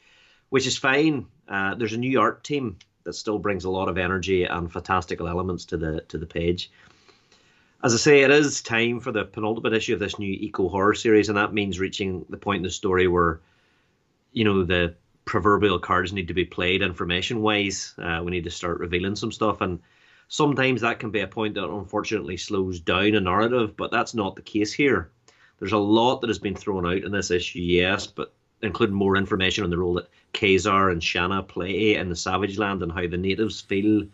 which 0.51 0.67
is 0.67 0.77
fine. 0.77 1.25
Uh, 1.47 1.73
there's 1.75 1.93
a 1.93 1.97
new 1.97 2.19
art 2.19 2.43
team 2.43 2.77
that 3.05 3.13
still 3.13 3.39
brings 3.39 3.63
a 3.63 3.69
lot 3.69 3.87
of 3.87 3.97
energy 3.97 4.43
and 4.43 4.71
fantastical 4.71 5.27
elements 5.27 5.65
to 5.65 5.77
the 5.77 6.01
to 6.09 6.17
the 6.17 6.25
page. 6.25 6.69
As 7.83 7.95
I 7.95 7.97
say, 7.97 8.21
it 8.21 8.29
is 8.29 8.61
time 8.61 8.99
for 8.99 9.11
the 9.11 9.25
penultimate 9.25 9.73
issue 9.73 9.93
of 9.93 9.99
this 9.99 10.19
new 10.19 10.31
eco 10.31 10.69
horror 10.69 10.93
series, 10.93 11.29
and 11.29 11.37
that 11.37 11.53
means 11.53 11.79
reaching 11.79 12.25
the 12.29 12.37
point 12.37 12.57
in 12.57 12.63
the 12.63 12.69
story 12.69 13.07
where, 13.07 13.39
you 14.33 14.43
know, 14.43 14.63
the 14.63 14.93
proverbial 15.25 15.79
cards 15.79 16.13
need 16.13 16.27
to 16.27 16.33
be 16.33 16.45
played 16.45 16.81
information 16.81 17.41
wise. 17.41 17.95
Uh, 17.97 18.21
we 18.23 18.31
need 18.31 18.43
to 18.43 18.51
start 18.51 18.79
revealing 18.79 19.15
some 19.15 19.31
stuff, 19.31 19.61
and 19.61 19.79
sometimes 20.27 20.81
that 20.81 20.99
can 20.99 21.11
be 21.11 21.21
a 21.21 21.27
point 21.27 21.55
that 21.55 21.69
unfortunately 21.69 22.37
slows 22.37 22.79
down 22.81 23.15
a 23.15 23.21
narrative, 23.21 23.75
but 23.77 23.89
that's 23.89 24.13
not 24.13 24.35
the 24.35 24.41
case 24.41 24.73
here. 24.73 25.09
There's 25.59 25.71
a 25.71 25.77
lot 25.77 26.19
that 26.19 26.29
has 26.29 26.39
been 26.39 26.55
thrown 26.55 26.85
out 26.85 27.03
in 27.03 27.11
this 27.11 27.31
issue, 27.31 27.59
yes, 27.59 28.05
but 28.05 28.33
including 28.61 28.95
more 28.95 29.15
information 29.15 29.63
on 29.63 29.69
the 29.69 29.77
role 29.77 29.95
that 29.95 30.09
Ka-Zar 30.33 30.89
and 30.89 31.03
Shanna 31.03 31.43
play 31.43 31.95
in 31.95 32.09
the 32.09 32.15
Savage 32.15 32.57
Land 32.57 32.83
and 32.83 32.91
how 32.91 33.07
the 33.07 33.17
natives 33.17 33.61
feel, 33.61 34.05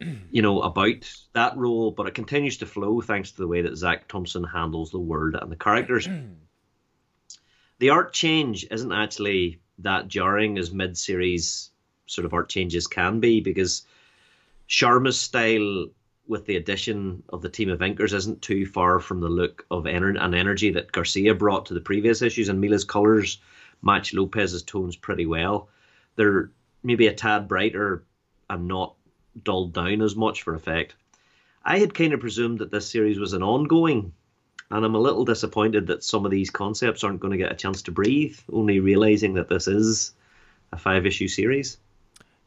you 0.30 0.42
know, 0.42 0.62
about 0.62 1.10
that 1.32 1.56
role. 1.56 1.90
But 1.90 2.06
it 2.06 2.14
continues 2.14 2.56
to 2.58 2.66
flow 2.66 3.00
thanks 3.00 3.30
to 3.32 3.38
the 3.38 3.48
way 3.48 3.62
that 3.62 3.76
Zac 3.76 4.08
Thompson 4.08 4.44
handles 4.44 4.90
the 4.90 4.98
world 4.98 5.36
and 5.40 5.50
the 5.50 5.56
characters. 5.56 6.08
the 7.78 7.90
art 7.90 8.12
change 8.12 8.66
isn't 8.70 8.92
actually 8.92 9.60
that 9.78 10.08
jarring 10.08 10.58
as 10.58 10.72
mid-series 10.72 11.70
sort 12.06 12.24
of 12.24 12.32
art 12.32 12.48
changes 12.48 12.86
can 12.86 13.20
be 13.20 13.40
because 13.40 13.82
Sharma's 14.68 15.20
style 15.20 15.86
with 16.28 16.46
the 16.46 16.56
addition 16.56 17.22
of 17.28 17.42
the 17.42 17.48
team 17.48 17.70
of 17.70 17.80
inkers 17.80 18.12
isn't 18.12 18.42
too 18.42 18.66
far 18.66 18.98
from 18.98 19.20
the 19.20 19.28
look 19.28 19.64
of 19.70 19.84
ener- 19.84 20.20
and 20.20 20.34
energy 20.34 20.70
that 20.72 20.90
Garcia 20.92 21.34
brought 21.34 21.66
to 21.66 21.74
the 21.74 21.80
previous 21.80 22.22
issues, 22.22 22.48
and 22.48 22.60
Mila's 22.60 22.84
colors 22.84 23.38
match 23.82 24.14
Lopez's 24.14 24.62
tones 24.62 24.96
pretty 24.96 25.26
well. 25.26 25.68
They're 26.16 26.50
maybe 26.82 27.06
a 27.06 27.14
tad 27.14 27.48
brighter 27.48 28.04
and 28.48 28.68
not 28.68 28.94
dulled 29.42 29.72
down 29.72 30.02
as 30.02 30.16
much 30.16 30.42
for 30.42 30.54
effect. 30.54 30.94
I 31.64 31.78
had 31.78 31.94
kind 31.94 32.12
of 32.12 32.20
presumed 32.20 32.60
that 32.60 32.70
this 32.70 32.88
series 32.88 33.18
was 33.18 33.32
an 33.32 33.42
ongoing, 33.42 34.12
and 34.70 34.84
I'm 34.84 34.94
a 34.94 35.00
little 35.00 35.24
disappointed 35.24 35.88
that 35.88 36.04
some 36.04 36.24
of 36.24 36.30
these 36.30 36.50
concepts 36.50 37.02
aren't 37.02 37.20
going 37.20 37.32
to 37.32 37.38
get 37.38 37.52
a 37.52 37.56
chance 37.56 37.82
to 37.82 37.92
breathe, 37.92 38.38
only 38.52 38.80
realizing 38.80 39.34
that 39.34 39.48
this 39.48 39.66
is 39.66 40.12
a 40.72 40.76
five 40.76 41.06
issue 41.06 41.28
series. 41.28 41.78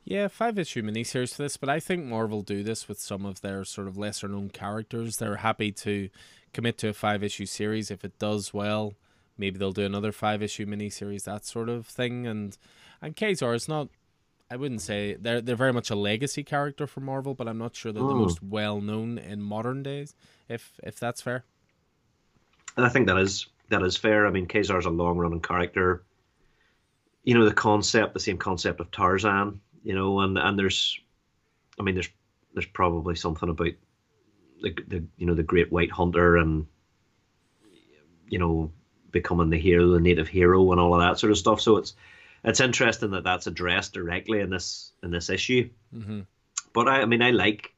Yeah, 0.05 0.27
five 0.27 0.57
issue 0.57 0.81
miniseries 0.81 1.35
for 1.35 1.43
this, 1.43 1.57
but 1.57 1.69
I 1.69 1.79
think 1.79 2.05
Marvel 2.05 2.41
do 2.41 2.63
this 2.63 2.87
with 2.87 2.99
some 2.99 3.25
of 3.25 3.41
their 3.41 3.63
sort 3.65 3.87
of 3.87 3.97
lesser 3.97 4.27
known 4.27 4.49
characters. 4.49 5.17
They're 5.17 5.37
happy 5.37 5.71
to 5.73 6.09
commit 6.53 6.77
to 6.79 6.89
a 6.89 6.93
five 6.93 7.23
issue 7.23 7.45
series 7.45 7.91
if 7.91 8.03
it 8.03 8.17
does 8.17 8.53
well. 8.53 8.95
Maybe 9.39 9.59
they'll 9.59 9.71
do 9.73 9.85
another 9.85 10.11
five 10.11 10.43
issue 10.43 10.65
miniseries, 10.67 11.25
that 11.25 11.45
sort 11.45 11.69
of 11.69 11.87
thing. 11.87 12.27
And 12.27 12.57
and 13.01 13.15
Ka-Zar 13.15 13.55
is 13.55 13.67
not 13.69 13.89
I 14.51 14.57
wouldn't 14.57 14.81
say 14.81 15.15
they're 15.19 15.41
they're 15.41 15.55
very 15.55 15.73
much 15.73 15.89
a 15.91 15.95
legacy 15.95 16.43
character 16.43 16.87
for 16.87 17.01
Marvel, 17.01 17.35
but 17.35 17.47
I'm 17.47 17.57
not 17.59 17.75
sure 17.75 17.91
they're 17.93 18.03
the 18.05 18.15
Hmm. 18.15 18.25
most 18.25 18.43
well 18.43 18.81
known 18.81 19.17
in 19.19 19.41
modern 19.41 19.83
days. 19.83 20.15
If 20.49 20.79
if 20.83 20.99
that's 20.99 21.21
fair. 21.21 21.45
And 22.75 22.83
I 22.85 22.89
think 22.89 23.05
that 23.07 23.17
is 23.19 23.45
that 23.69 23.83
is 23.83 23.95
fair. 23.95 24.25
I 24.25 24.31
mean, 24.31 24.47
Ka-Zar's 24.47 24.87
a 24.87 24.89
long 24.89 25.17
running 25.19 25.41
character. 25.41 26.03
You 27.23 27.33
know, 27.35 27.45
the 27.45 27.53
concept, 27.53 28.13
the 28.13 28.19
same 28.19 28.37
concept 28.37 28.79
of 28.79 28.91
Tarzan, 28.91 29.61
you 29.83 29.93
know, 29.93 30.19
and, 30.21 30.37
and 30.37 30.57
there's 30.57 30.99
I 31.79 31.83
mean 31.83 31.95
there's 31.95 32.09
there's 32.53 32.67
probably 32.67 33.15
something 33.15 33.49
about 33.49 33.73
the, 34.61 34.75
the 34.87 35.05
you 35.17 35.27
know 35.27 35.35
the 35.35 35.43
great 35.43 35.71
white 35.71 35.91
hunter 35.91 36.37
and 36.37 36.67
you 38.27 38.39
know 38.39 38.71
becoming 39.11 39.49
the 39.49 39.59
hero, 39.59 39.89
the 39.89 39.99
native 39.99 40.27
hero, 40.27 40.71
and 40.71 40.79
all 40.79 40.93
of 40.93 41.01
that 41.01 41.19
sort 41.19 41.31
of 41.31 41.37
stuff. 41.37 41.61
So 41.61 41.77
it's 41.77 41.93
it's 42.43 42.59
interesting 42.59 43.11
that 43.11 43.23
that's 43.23 43.47
addressed 43.47 43.93
directly 43.93 44.39
in 44.39 44.49
this 44.49 44.91
in 45.03 45.11
this 45.11 45.29
issue. 45.29 45.69
Mm-hmm. 45.93 46.21
But 46.73 46.87
I, 46.87 47.01
I 47.01 47.05
mean, 47.05 47.21
I 47.21 47.31
like 47.31 47.73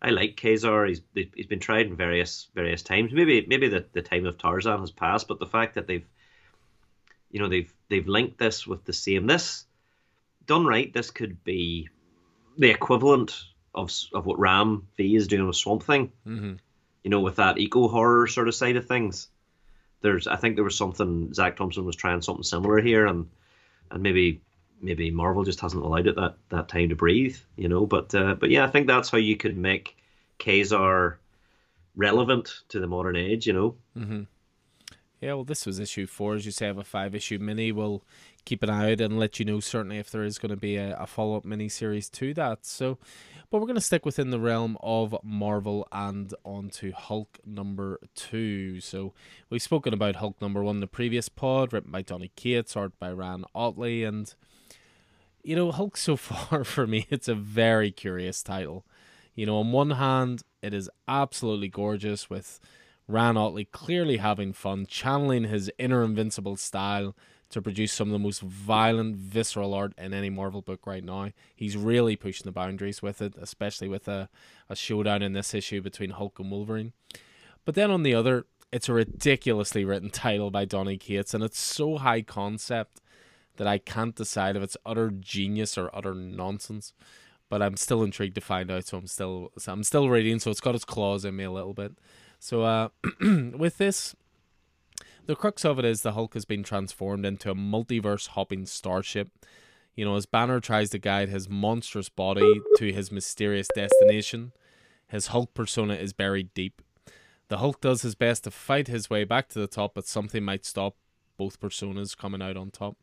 I 0.00 0.10
like 0.10 0.40
Ka-Zar. 0.40 0.86
He's 0.86 1.00
he's 1.14 1.46
been 1.46 1.60
tried 1.60 1.86
in 1.86 1.96
various 1.96 2.48
various 2.54 2.82
times. 2.82 3.12
Maybe 3.12 3.44
maybe 3.48 3.68
the, 3.68 3.84
the 3.92 4.02
time 4.02 4.26
of 4.26 4.38
Tarzan 4.38 4.80
has 4.80 4.90
passed, 4.90 5.28
but 5.28 5.38
the 5.38 5.46
fact 5.46 5.74
that 5.74 5.86
they've 5.86 6.06
you 7.30 7.40
know 7.40 7.48
they've 7.48 7.72
they've 7.88 8.06
linked 8.06 8.38
this 8.38 8.66
with 8.66 8.84
the 8.84 8.92
same 8.92 9.26
this 9.26 9.64
done 10.46 10.66
right. 10.66 10.92
This 10.92 11.10
could 11.10 11.42
be 11.44 11.88
the 12.56 12.70
equivalent 12.70 13.36
of 13.74 13.92
of 14.12 14.26
what 14.26 14.38
Ram 14.38 14.88
V 14.96 15.16
is 15.16 15.28
doing 15.28 15.46
with 15.46 15.56
Swamp 15.56 15.82
Thing. 15.82 16.12
Mm-hmm. 16.26 16.54
You 17.04 17.10
know, 17.10 17.20
with 17.20 17.36
that 17.36 17.58
eco 17.58 17.88
horror 17.88 18.26
sort 18.26 18.48
of 18.48 18.54
side 18.54 18.76
of 18.76 18.86
things. 18.86 19.28
There's 20.00 20.26
I 20.26 20.36
think 20.36 20.54
there 20.54 20.64
was 20.64 20.76
something 20.76 21.32
Zac 21.34 21.56
Thompson 21.56 21.84
was 21.84 21.96
trying 21.96 22.22
something 22.22 22.44
similar 22.44 22.80
here, 22.80 23.06
and 23.06 23.28
and 23.90 24.02
maybe 24.02 24.40
maybe 24.80 25.10
Marvel 25.10 25.44
just 25.44 25.60
hasn't 25.60 25.84
allowed 25.84 26.06
it 26.06 26.16
that, 26.16 26.36
that 26.50 26.68
time 26.68 26.88
to 26.90 26.96
breathe, 26.96 27.36
you 27.56 27.68
know. 27.68 27.86
But 27.86 28.14
uh, 28.14 28.34
but 28.34 28.50
yeah, 28.50 28.64
I 28.64 28.70
think 28.70 28.86
that's 28.86 29.10
how 29.10 29.18
you 29.18 29.36
could 29.36 29.56
make 29.56 29.96
Ka-Zar 30.38 31.18
relevant 31.96 32.62
to 32.68 32.80
the 32.80 32.86
modern 32.86 33.16
age, 33.16 33.46
you 33.46 33.52
know. 33.52 33.74
Mm-hmm. 33.96 34.22
Yeah, 35.20 35.34
well, 35.34 35.44
this 35.44 35.66
was 35.66 35.80
issue 35.80 36.06
four, 36.06 36.36
as 36.36 36.46
you 36.46 36.52
say, 36.52 36.68
of 36.68 36.78
a 36.78 36.84
five 36.84 37.14
issue 37.14 37.38
mini. 37.38 37.72
We'll 37.72 38.04
keep 38.48 38.62
an 38.62 38.70
eye 38.70 38.92
out 38.92 39.00
and 39.02 39.18
let 39.18 39.38
you 39.38 39.44
know 39.44 39.60
certainly 39.60 39.98
if 39.98 40.10
there 40.10 40.24
is 40.24 40.38
going 40.38 40.48
to 40.48 40.56
be 40.56 40.76
a, 40.76 40.96
a 40.98 41.06
follow 41.06 41.36
up 41.36 41.44
mini 41.44 41.68
series 41.68 42.08
to 42.08 42.32
that. 42.32 42.64
So, 42.64 42.96
but 43.50 43.58
we're 43.58 43.66
going 43.66 43.74
to 43.74 43.80
stick 43.80 44.06
within 44.06 44.30
the 44.30 44.40
realm 44.40 44.78
of 44.82 45.14
Marvel 45.22 45.86
and 45.92 46.32
on 46.46 46.70
to 46.70 46.92
Hulk 46.92 47.38
number 47.44 48.00
two. 48.14 48.80
So, 48.80 49.12
we've 49.50 49.60
spoken 49.60 49.92
about 49.92 50.16
Hulk 50.16 50.40
number 50.40 50.62
one 50.62 50.76
in 50.76 50.80
the 50.80 50.86
previous 50.86 51.28
pod, 51.28 51.74
written 51.74 51.92
by 51.92 52.00
Donny 52.00 52.30
Cates, 52.36 52.74
art 52.74 52.98
by 52.98 53.12
Ryan 53.12 53.44
Ottley, 53.54 54.02
and 54.02 54.34
you 55.42 55.54
know, 55.54 55.70
Hulk 55.70 55.98
so 55.98 56.16
far 56.16 56.64
for 56.64 56.86
me, 56.86 57.06
it's 57.10 57.28
a 57.28 57.34
very 57.34 57.90
curious 57.90 58.42
title. 58.42 58.86
You 59.34 59.44
know, 59.44 59.58
on 59.58 59.72
one 59.72 59.90
hand, 59.90 60.42
it 60.62 60.72
is 60.72 60.88
absolutely 61.06 61.68
gorgeous 61.68 62.30
with 62.30 62.60
Ryan 63.06 63.36
Ottley 63.36 63.66
clearly 63.66 64.16
having 64.16 64.54
fun, 64.54 64.86
channeling 64.86 65.44
his 65.44 65.70
inner 65.78 66.02
invincible 66.02 66.56
style 66.56 67.14
to 67.50 67.62
produce 67.62 67.92
some 67.92 68.08
of 68.08 68.12
the 68.12 68.18
most 68.18 68.42
violent, 68.42 69.16
visceral 69.16 69.72
art 69.72 69.94
in 69.96 70.12
any 70.12 70.30
Marvel 70.30 70.60
book 70.60 70.86
right 70.86 71.02
now. 71.02 71.30
He's 71.54 71.76
really 71.76 72.14
pushing 72.14 72.44
the 72.44 72.52
boundaries 72.52 73.00
with 73.00 73.22
it, 73.22 73.34
especially 73.40 73.88
with 73.88 74.06
a, 74.06 74.28
a 74.68 74.76
showdown 74.76 75.22
in 75.22 75.32
this 75.32 75.54
issue 75.54 75.80
between 75.80 76.10
Hulk 76.10 76.38
and 76.38 76.50
Wolverine. 76.50 76.92
But 77.64 77.74
then 77.74 77.90
on 77.90 78.02
the 78.02 78.14
other, 78.14 78.46
it's 78.70 78.88
a 78.88 78.92
ridiculously 78.92 79.84
written 79.84 80.10
title 80.10 80.50
by 80.50 80.64
Donny 80.66 80.98
Cates, 80.98 81.32
and 81.32 81.42
it's 81.42 81.58
so 81.58 81.98
high 81.98 82.22
concept 82.22 83.00
that 83.56 83.66
I 83.66 83.78
can't 83.78 84.14
decide 84.14 84.56
if 84.56 84.62
it's 84.62 84.76
utter 84.84 85.10
genius 85.10 85.78
or 85.78 85.94
utter 85.94 86.14
nonsense. 86.14 86.92
But 87.50 87.62
I'm 87.62 87.78
still 87.78 88.02
intrigued 88.02 88.34
to 88.34 88.42
find 88.42 88.70
out, 88.70 88.86
so 88.86 88.98
I'm 88.98 89.06
still 89.06 89.52
so 89.56 89.72
I'm 89.72 89.82
still 89.82 90.10
reading. 90.10 90.38
So 90.38 90.50
it's 90.50 90.60
got 90.60 90.74
its 90.74 90.84
claws 90.84 91.24
in 91.24 91.34
me 91.34 91.44
a 91.44 91.50
little 91.50 91.72
bit. 91.72 91.92
So 92.38 92.62
uh, 92.62 92.88
with 93.20 93.78
this, 93.78 94.14
the 95.28 95.36
crux 95.36 95.62
of 95.62 95.78
it 95.78 95.84
is 95.84 96.00
the 96.00 96.12
Hulk 96.12 96.32
has 96.32 96.46
been 96.46 96.62
transformed 96.62 97.26
into 97.26 97.50
a 97.50 97.54
multiverse 97.54 98.28
hopping 98.28 98.64
starship. 98.64 99.28
You 99.94 100.06
know, 100.06 100.16
as 100.16 100.24
Banner 100.24 100.58
tries 100.58 100.88
to 100.90 100.98
guide 100.98 101.28
his 101.28 101.50
monstrous 101.50 102.08
body 102.08 102.62
to 102.78 102.92
his 102.92 103.12
mysterious 103.12 103.68
destination, 103.74 104.52
his 105.06 105.26
Hulk 105.26 105.52
persona 105.52 105.94
is 105.94 106.14
buried 106.14 106.54
deep. 106.54 106.80
The 107.48 107.58
Hulk 107.58 107.82
does 107.82 108.00
his 108.00 108.14
best 108.14 108.44
to 108.44 108.50
fight 108.50 108.88
his 108.88 109.10
way 109.10 109.24
back 109.24 109.50
to 109.50 109.58
the 109.58 109.66
top, 109.66 109.92
but 109.94 110.06
something 110.06 110.42
might 110.42 110.64
stop 110.64 110.96
both 111.36 111.60
personas 111.60 112.16
coming 112.16 112.40
out 112.40 112.56
on 112.56 112.70
top. 112.70 112.96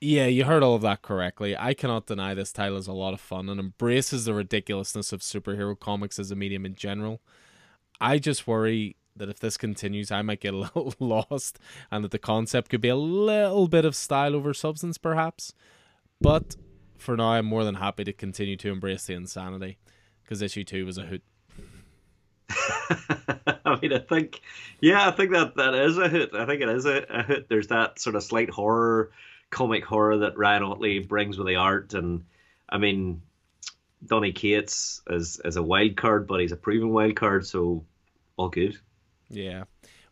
Yeah, 0.00 0.26
you 0.26 0.46
heard 0.46 0.64
all 0.64 0.74
of 0.74 0.82
that 0.82 1.02
correctly. 1.02 1.56
I 1.56 1.74
cannot 1.74 2.06
deny 2.06 2.34
this 2.34 2.52
title 2.52 2.76
is 2.76 2.88
a 2.88 2.92
lot 2.92 3.14
of 3.14 3.20
fun 3.20 3.48
and 3.48 3.60
embraces 3.60 4.24
the 4.24 4.34
ridiculousness 4.34 5.12
of 5.12 5.20
superhero 5.20 5.78
comics 5.78 6.18
as 6.18 6.32
a 6.32 6.36
medium 6.36 6.66
in 6.66 6.74
general. 6.74 7.20
I 8.00 8.18
just 8.18 8.48
worry 8.48 8.96
that 9.18 9.28
if 9.28 9.38
this 9.38 9.56
continues, 9.56 10.10
I 10.10 10.22
might 10.22 10.40
get 10.40 10.54
a 10.54 10.56
little 10.74 10.94
lost 10.98 11.58
and 11.90 12.04
that 12.04 12.10
the 12.10 12.18
concept 12.18 12.70
could 12.70 12.80
be 12.80 12.88
a 12.88 12.96
little 12.96 13.68
bit 13.68 13.84
of 13.84 13.94
style 13.94 14.34
over 14.34 14.54
substance, 14.54 14.98
perhaps. 14.98 15.52
But 16.20 16.56
for 16.96 17.16
now, 17.16 17.32
I'm 17.32 17.46
more 17.46 17.64
than 17.64 17.76
happy 17.76 18.04
to 18.04 18.12
continue 18.12 18.56
to 18.56 18.70
embrace 18.70 19.06
the 19.06 19.14
insanity 19.14 19.78
because 20.22 20.42
issue 20.42 20.64
two 20.64 20.84
was 20.84 20.98
a 20.98 21.06
hoot. 21.06 21.22
I 23.64 23.78
mean, 23.80 23.92
I 23.92 23.98
think, 23.98 24.40
yeah, 24.80 25.08
I 25.08 25.10
think 25.10 25.32
that 25.32 25.56
that 25.56 25.74
is 25.74 25.98
a 25.98 26.08
hit. 26.08 26.30
I 26.34 26.46
think 26.46 26.62
it 26.62 26.68
is 26.68 26.86
a, 26.86 27.04
a 27.08 27.22
hit. 27.22 27.48
There's 27.48 27.68
that 27.68 28.00
sort 28.00 28.16
of 28.16 28.22
slight 28.22 28.50
horror, 28.50 29.10
comic 29.50 29.84
horror 29.84 30.18
that 30.18 30.38
Ryan 30.38 30.62
Ottley 30.62 30.98
brings 31.00 31.38
with 31.38 31.46
the 31.46 31.56
art, 31.56 31.94
and 31.94 32.24
I 32.68 32.78
mean, 32.78 33.22
Donny 34.04 34.32
Cates 34.32 35.02
is 35.08 35.40
is 35.44 35.56
a 35.56 35.62
wild 35.62 35.96
card, 35.96 36.26
but 36.26 36.40
he's 36.40 36.52
a 36.52 36.56
proven 36.56 36.90
wild 36.90 37.16
card, 37.16 37.46
so 37.46 37.84
all 38.36 38.48
good. 38.48 38.78
Yeah. 39.30 39.64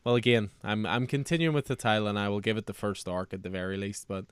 Well, 0.04 0.14
again, 0.14 0.50
I'm 0.62 0.86
I'm 0.86 1.06
continuing 1.06 1.54
with 1.54 1.66
the 1.66 1.76
title, 1.76 2.06
and 2.06 2.18
I 2.18 2.28
will 2.28 2.40
give 2.40 2.56
it 2.56 2.66
the 2.66 2.74
first 2.74 3.08
arc 3.08 3.34
at 3.34 3.42
the 3.42 3.48
very 3.50 3.76
least. 3.76 4.06
But 4.06 4.26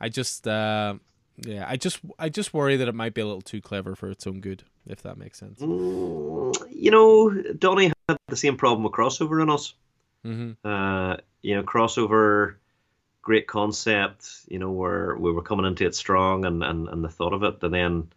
I 0.00 0.08
just, 0.08 0.46
uh, 0.46 0.94
yeah, 1.38 1.66
I 1.68 1.76
just 1.76 2.00
I 2.18 2.28
just 2.28 2.54
worry 2.54 2.76
that 2.76 2.86
it 2.86 2.94
might 2.94 3.14
be 3.14 3.22
a 3.22 3.26
little 3.26 3.42
too 3.42 3.60
clever 3.60 3.96
for 3.96 4.08
its 4.08 4.26
own 4.26 4.40
good, 4.40 4.62
if 4.86 5.02
that 5.02 5.18
makes 5.18 5.38
sense. 5.38 5.60
Mm, 5.60 6.54
you 6.70 6.90
know, 6.92 7.30
Donny 7.58 7.92
had 8.08 8.18
the 8.28 8.36
same 8.36 8.56
problem 8.56 8.84
with 8.84 8.92
crossover 8.92 9.42
in 9.42 9.50
us. 9.50 9.74
hmm 10.24 10.52
Uh, 10.64 11.16
you 11.42 11.56
know, 11.56 11.64
crossover, 11.64 12.56
great 13.22 13.48
concept. 13.48 14.30
You 14.48 14.60
know, 14.60 14.70
where 14.70 15.16
we 15.16 15.32
were 15.32 15.42
coming 15.42 15.66
into 15.66 15.86
it 15.86 15.96
strong, 15.96 16.44
and, 16.44 16.62
and 16.62 16.88
and 16.88 17.02
the 17.02 17.08
thought 17.08 17.32
of 17.32 17.42
it, 17.42 17.62
and 17.62 17.74
then 17.74 18.12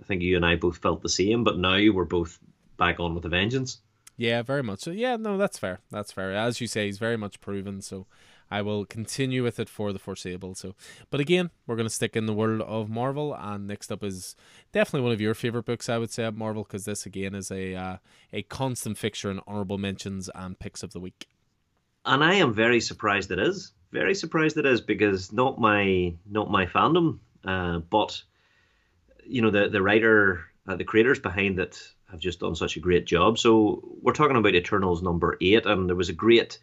I 0.00 0.04
think 0.04 0.22
you 0.22 0.36
and 0.36 0.46
I 0.46 0.56
both 0.56 0.78
felt 0.78 1.02
the 1.02 1.10
same. 1.10 1.44
But 1.44 1.58
now 1.58 1.76
we're 1.92 2.04
both 2.04 2.38
back 2.78 3.00
on 3.00 3.14
with 3.14 3.26
a 3.26 3.28
vengeance. 3.28 3.82
Yeah, 4.16 4.42
very 4.42 4.62
much. 4.62 4.80
So 4.80 4.90
yeah, 4.90 5.16
no, 5.16 5.36
that's 5.36 5.58
fair. 5.58 5.80
That's 5.90 6.12
fair. 6.12 6.32
As 6.34 6.60
you 6.60 6.66
say, 6.66 6.86
he's 6.86 6.98
very 6.98 7.16
much 7.16 7.40
proven. 7.40 7.80
So 7.80 8.06
I 8.52 8.60
will 8.60 8.84
continue 8.84 9.42
with 9.42 9.58
it 9.58 9.70
for 9.70 9.94
the 9.94 9.98
foreseeable. 9.98 10.54
So, 10.54 10.74
but 11.10 11.20
again, 11.20 11.50
we're 11.66 11.76
to 11.76 11.88
stick 11.88 12.16
in 12.16 12.26
the 12.26 12.34
world 12.34 12.60
of 12.60 12.90
Marvel, 12.90 13.34
and 13.34 13.66
next 13.66 13.90
up 13.90 14.04
is 14.04 14.36
definitely 14.72 15.04
one 15.04 15.12
of 15.12 15.22
your 15.22 15.32
favorite 15.32 15.64
books, 15.64 15.88
I 15.88 15.96
would 15.96 16.10
say, 16.10 16.24
at 16.24 16.34
Marvel, 16.34 16.62
because 16.62 16.84
this 16.84 17.06
again 17.06 17.34
is 17.34 17.50
a 17.50 17.74
uh, 17.74 17.96
a 18.30 18.42
constant 18.42 18.98
fixture 18.98 19.30
in 19.30 19.40
honorable 19.46 19.78
mentions 19.78 20.28
and 20.34 20.58
picks 20.58 20.82
of 20.82 20.92
the 20.92 21.00
week. 21.00 21.28
And 22.04 22.22
I 22.22 22.34
am 22.34 22.52
very 22.52 22.80
surprised 22.80 23.30
it 23.30 23.38
is. 23.38 23.72
Very 23.90 24.14
surprised 24.14 24.58
it 24.58 24.66
is 24.66 24.82
because 24.82 25.32
not 25.32 25.58
my 25.58 26.14
not 26.30 26.50
my 26.50 26.66
fandom, 26.66 27.20
uh, 27.46 27.78
but 27.78 28.22
you 29.24 29.40
know 29.40 29.50
the 29.50 29.70
the 29.70 29.80
writer, 29.80 30.44
uh, 30.68 30.76
the 30.76 30.84
creators 30.84 31.20
behind 31.20 31.58
it 31.58 31.82
have 32.12 32.20
just 32.20 32.40
done 32.40 32.54
such 32.54 32.76
a 32.76 32.80
great 32.80 33.06
job. 33.06 33.38
So 33.38 33.82
we're 34.02 34.12
talking 34.12 34.36
about 34.36 34.54
Eternals 34.54 35.02
number 35.02 35.38
eight, 35.40 35.64
and 35.64 35.88
there 35.88 35.96
was 35.96 36.10
a 36.10 36.14
great 36.14 36.58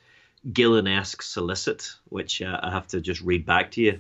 Gillen-esque 0.54 1.24
solicit, 1.24 1.92
which 2.06 2.42
uh, 2.42 2.60
I 2.62 2.72
have 2.72 2.88
to 2.90 3.02
just 3.02 3.22
read 3.22 3.46
back 3.46 3.72
to 3.72 3.82
you. 3.82 4.00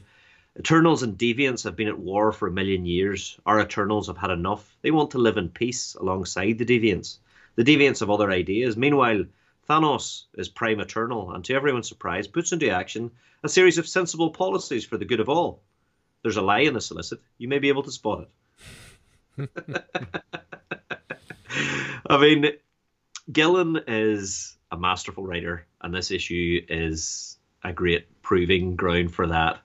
Eternals 0.57 1.03
and 1.03 1.17
Deviants 1.17 1.63
have 1.63 1.75
been 1.75 1.87
at 1.87 1.97
war 1.97 2.31
for 2.31 2.47
a 2.47 2.51
million 2.51 2.85
years. 2.85 3.39
Our 3.45 3.59
Eternals 3.59 4.07
have 4.07 4.17
had 4.17 4.29
enough. 4.29 4.77
They 4.83 4.91
want 4.91 5.11
to 5.11 5.17
live 5.17 5.37
in 5.37 5.49
peace 5.49 5.95
alongside 5.95 6.59
the 6.59 6.65
Deviants. 6.65 7.17
The 7.55 7.63
Deviants 7.63 8.01
have 8.01 8.11
other 8.11 8.29
ideas. 8.29 8.77
Meanwhile, 8.77 9.25
Thanos 9.67 10.25
is 10.35 10.49
Prime 10.49 10.79
Eternal, 10.79 11.31
and 11.31 11.43
to 11.45 11.55
everyone's 11.55 11.89
surprise, 11.89 12.27
puts 12.27 12.51
into 12.51 12.69
action 12.69 13.11
a 13.43 13.49
series 13.49 13.79
of 13.79 13.87
sensible 13.87 14.29
policies 14.29 14.85
for 14.85 14.97
the 14.97 15.05
good 15.05 15.19
of 15.19 15.29
all. 15.29 15.61
There's 16.21 16.37
a 16.37 16.41
lie 16.41 16.59
in 16.59 16.73
the 16.73 16.81
solicit. 16.81 17.21
You 17.39 17.47
may 17.47 17.59
be 17.59 17.69
able 17.69 17.83
to 17.83 17.91
spot 17.91 18.27
it. 19.37 19.49
I 22.09 22.17
mean, 22.17 22.53
Gillen 23.31 23.79
is 23.87 24.57
a 24.71 24.77
masterful 24.77 25.27
writer, 25.27 25.67
and 25.81 25.93
this 25.93 26.09
issue 26.09 26.65
is 26.67 27.37
a 27.63 27.71
great 27.71 28.21
proving 28.23 28.75
ground 28.75 29.13
for 29.13 29.27
that. 29.27 29.59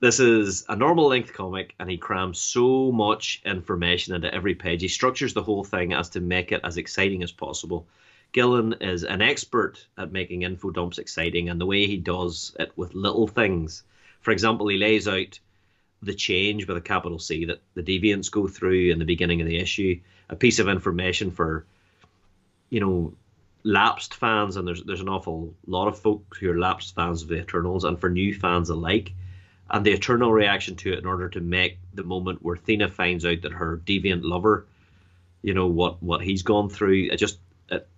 This 0.00 0.20
is 0.20 0.66
a 0.68 0.76
normal 0.76 1.06
length 1.06 1.32
comic, 1.32 1.74
and 1.80 1.90
he 1.90 1.96
crams 1.96 2.38
so 2.38 2.92
much 2.92 3.40
information 3.46 4.14
into 4.14 4.32
every 4.34 4.54
page. 4.54 4.82
He 4.82 4.88
structures 4.88 5.32
the 5.32 5.42
whole 5.42 5.64
thing 5.64 5.94
as 5.94 6.10
to 6.10 6.20
make 6.20 6.52
it 6.52 6.60
as 6.64 6.76
exciting 6.76 7.22
as 7.22 7.32
possible. 7.32 7.88
Gillen 8.32 8.74
is 8.82 9.04
an 9.04 9.22
expert 9.22 9.86
at 9.96 10.12
making 10.12 10.42
info 10.42 10.70
dumps 10.70 10.98
exciting, 10.98 11.48
and 11.48 11.58
the 11.58 11.64
way 11.64 11.86
he 11.86 11.96
does 11.96 12.54
it 12.60 12.72
with 12.76 12.92
little 12.92 13.26
things. 13.26 13.84
For 14.20 14.32
example, 14.32 14.68
he 14.68 14.76
lays 14.76 15.08
out 15.08 15.38
the 16.02 16.14
change 16.14 16.66
with 16.66 16.76
a 16.76 16.82
capital 16.82 17.18
C 17.18 17.46
that 17.46 17.62
the 17.72 17.82
deviants 17.82 18.30
go 18.30 18.46
through 18.48 18.90
in 18.90 18.98
the 18.98 19.06
beginning 19.06 19.40
of 19.40 19.46
the 19.46 19.58
issue, 19.58 19.98
a 20.28 20.36
piece 20.36 20.58
of 20.58 20.68
information 20.68 21.30
for, 21.30 21.64
you 22.70 22.80
know, 22.80 23.14
lapsed 23.64 24.14
fans, 24.14 24.56
and 24.56 24.68
there's 24.68 24.82
there's 24.84 25.00
an 25.00 25.08
awful 25.08 25.54
lot 25.66 25.88
of 25.88 25.98
folks 25.98 26.38
who 26.38 26.50
are 26.50 26.58
lapsed 26.58 26.94
fans 26.94 27.22
of 27.22 27.28
the 27.28 27.40
Eternals, 27.40 27.84
and 27.84 27.98
for 27.98 28.10
new 28.10 28.34
fans 28.34 28.70
alike, 28.70 29.12
and 29.70 29.84
the 29.84 29.92
eternal 29.92 30.32
reaction 30.32 30.76
to 30.76 30.92
it 30.92 30.98
in 30.98 31.06
order 31.06 31.28
to 31.28 31.40
make 31.40 31.78
the 31.94 32.04
moment 32.04 32.42
where 32.42 32.56
Thena 32.56 32.90
finds 32.90 33.24
out 33.24 33.42
that 33.42 33.52
her 33.52 33.78
deviant 33.84 34.22
lover, 34.22 34.66
you 35.42 35.54
know 35.54 35.66
what 35.66 36.02
what 36.02 36.22
he's 36.22 36.42
gone 36.42 36.68
through, 36.68 37.08
it 37.10 37.16
just 37.16 37.38
it 37.70 37.88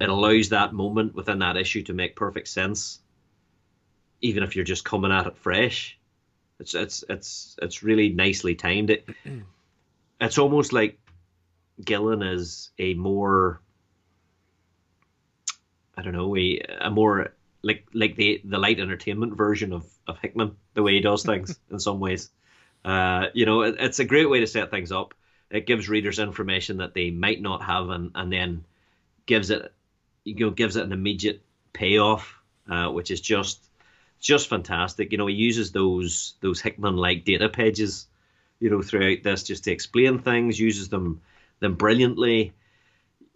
it 0.00 0.08
allows 0.08 0.48
that 0.48 0.72
moment 0.72 1.14
within 1.14 1.38
that 1.40 1.56
issue 1.56 1.82
to 1.82 1.92
make 1.92 2.16
perfect 2.16 2.48
sense, 2.48 3.00
even 4.20 4.42
if 4.42 4.56
you're 4.56 4.64
just 4.64 4.84
coming 4.84 5.12
at 5.12 5.26
it 5.26 5.36
fresh. 5.36 5.98
It's 6.58 6.74
it's 6.74 7.04
it's 7.08 7.56
it's 7.62 7.82
really 7.82 8.10
nicely 8.10 8.54
timed. 8.54 8.90
It 8.90 9.08
it's 10.20 10.38
almost 10.38 10.72
like 10.72 10.98
Gillen 11.84 12.22
is 12.22 12.70
a 12.78 12.94
more 12.94 13.60
I 15.96 16.02
don't 16.02 16.14
know, 16.14 16.34
a, 16.34 16.60
a 16.80 16.90
more 16.90 17.34
like 17.62 17.86
like 17.92 18.16
the 18.16 18.40
the 18.44 18.58
light 18.58 18.80
entertainment 18.80 19.36
version 19.36 19.72
of 19.72 19.86
of 20.06 20.18
Hickman, 20.18 20.56
the 20.74 20.82
way 20.82 20.94
he 20.94 21.00
does 21.00 21.24
things 21.24 21.58
in 21.70 21.78
some 21.78 22.00
ways. 22.00 22.30
Uh, 22.84 23.26
you 23.34 23.44
know, 23.44 23.62
it, 23.62 23.76
it's 23.78 23.98
a 23.98 24.04
great 24.04 24.30
way 24.30 24.40
to 24.40 24.46
set 24.46 24.70
things 24.70 24.92
up. 24.92 25.14
It 25.50 25.66
gives 25.66 25.88
readers 25.88 26.18
information 26.18 26.78
that 26.78 26.94
they 26.94 27.10
might 27.10 27.42
not 27.42 27.62
have, 27.64 27.90
and 27.90 28.12
and 28.14 28.32
then 28.32 28.64
gives 29.26 29.50
it 29.50 29.72
you 30.24 30.46
know 30.46 30.50
gives 30.50 30.76
it 30.76 30.84
an 30.84 30.92
immediate 30.92 31.42
payoff, 31.72 32.34
uh, 32.68 32.88
which 32.88 33.10
is 33.10 33.20
just 33.20 33.62
just 34.20 34.48
fantastic. 34.48 35.12
You 35.12 35.18
know, 35.18 35.26
he 35.26 35.34
uses 35.34 35.72
those 35.72 36.34
those 36.40 36.60
Hickman 36.60 36.96
like 36.96 37.24
data 37.24 37.48
pages, 37.48 38.06
you 38.58 38.70
know, 38.70 38.80
throughout 38.80 39.22
this 39.22 39.42
just 39.42 39.64
to 39.64 39.72
explain 39.72 40.18
things. 40.18 40.58
Uses 40.58 40.88
them 40.88 41.20
them 41.60 41.74
brilliantly, 41.74 42.52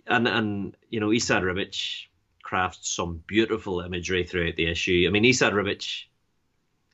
and 0.07 0.27
and 0.27 0.77
you 0.91 1.01
know, 1.01 1.11
Esad 1.11 1.43
Ribic 1.43 2.07
crafts 2.43 2.91
some 2.91 3.23
beautiful 3.27 3.81
imagery 3.81 4.25
throughout 4.25 4.57
the 4.57 4.71
issue. 4.71 5.05
I 5.07 5.11
mean, 5.11 5.25
Esad 5.25 5.53
Ribic 5.53 6.05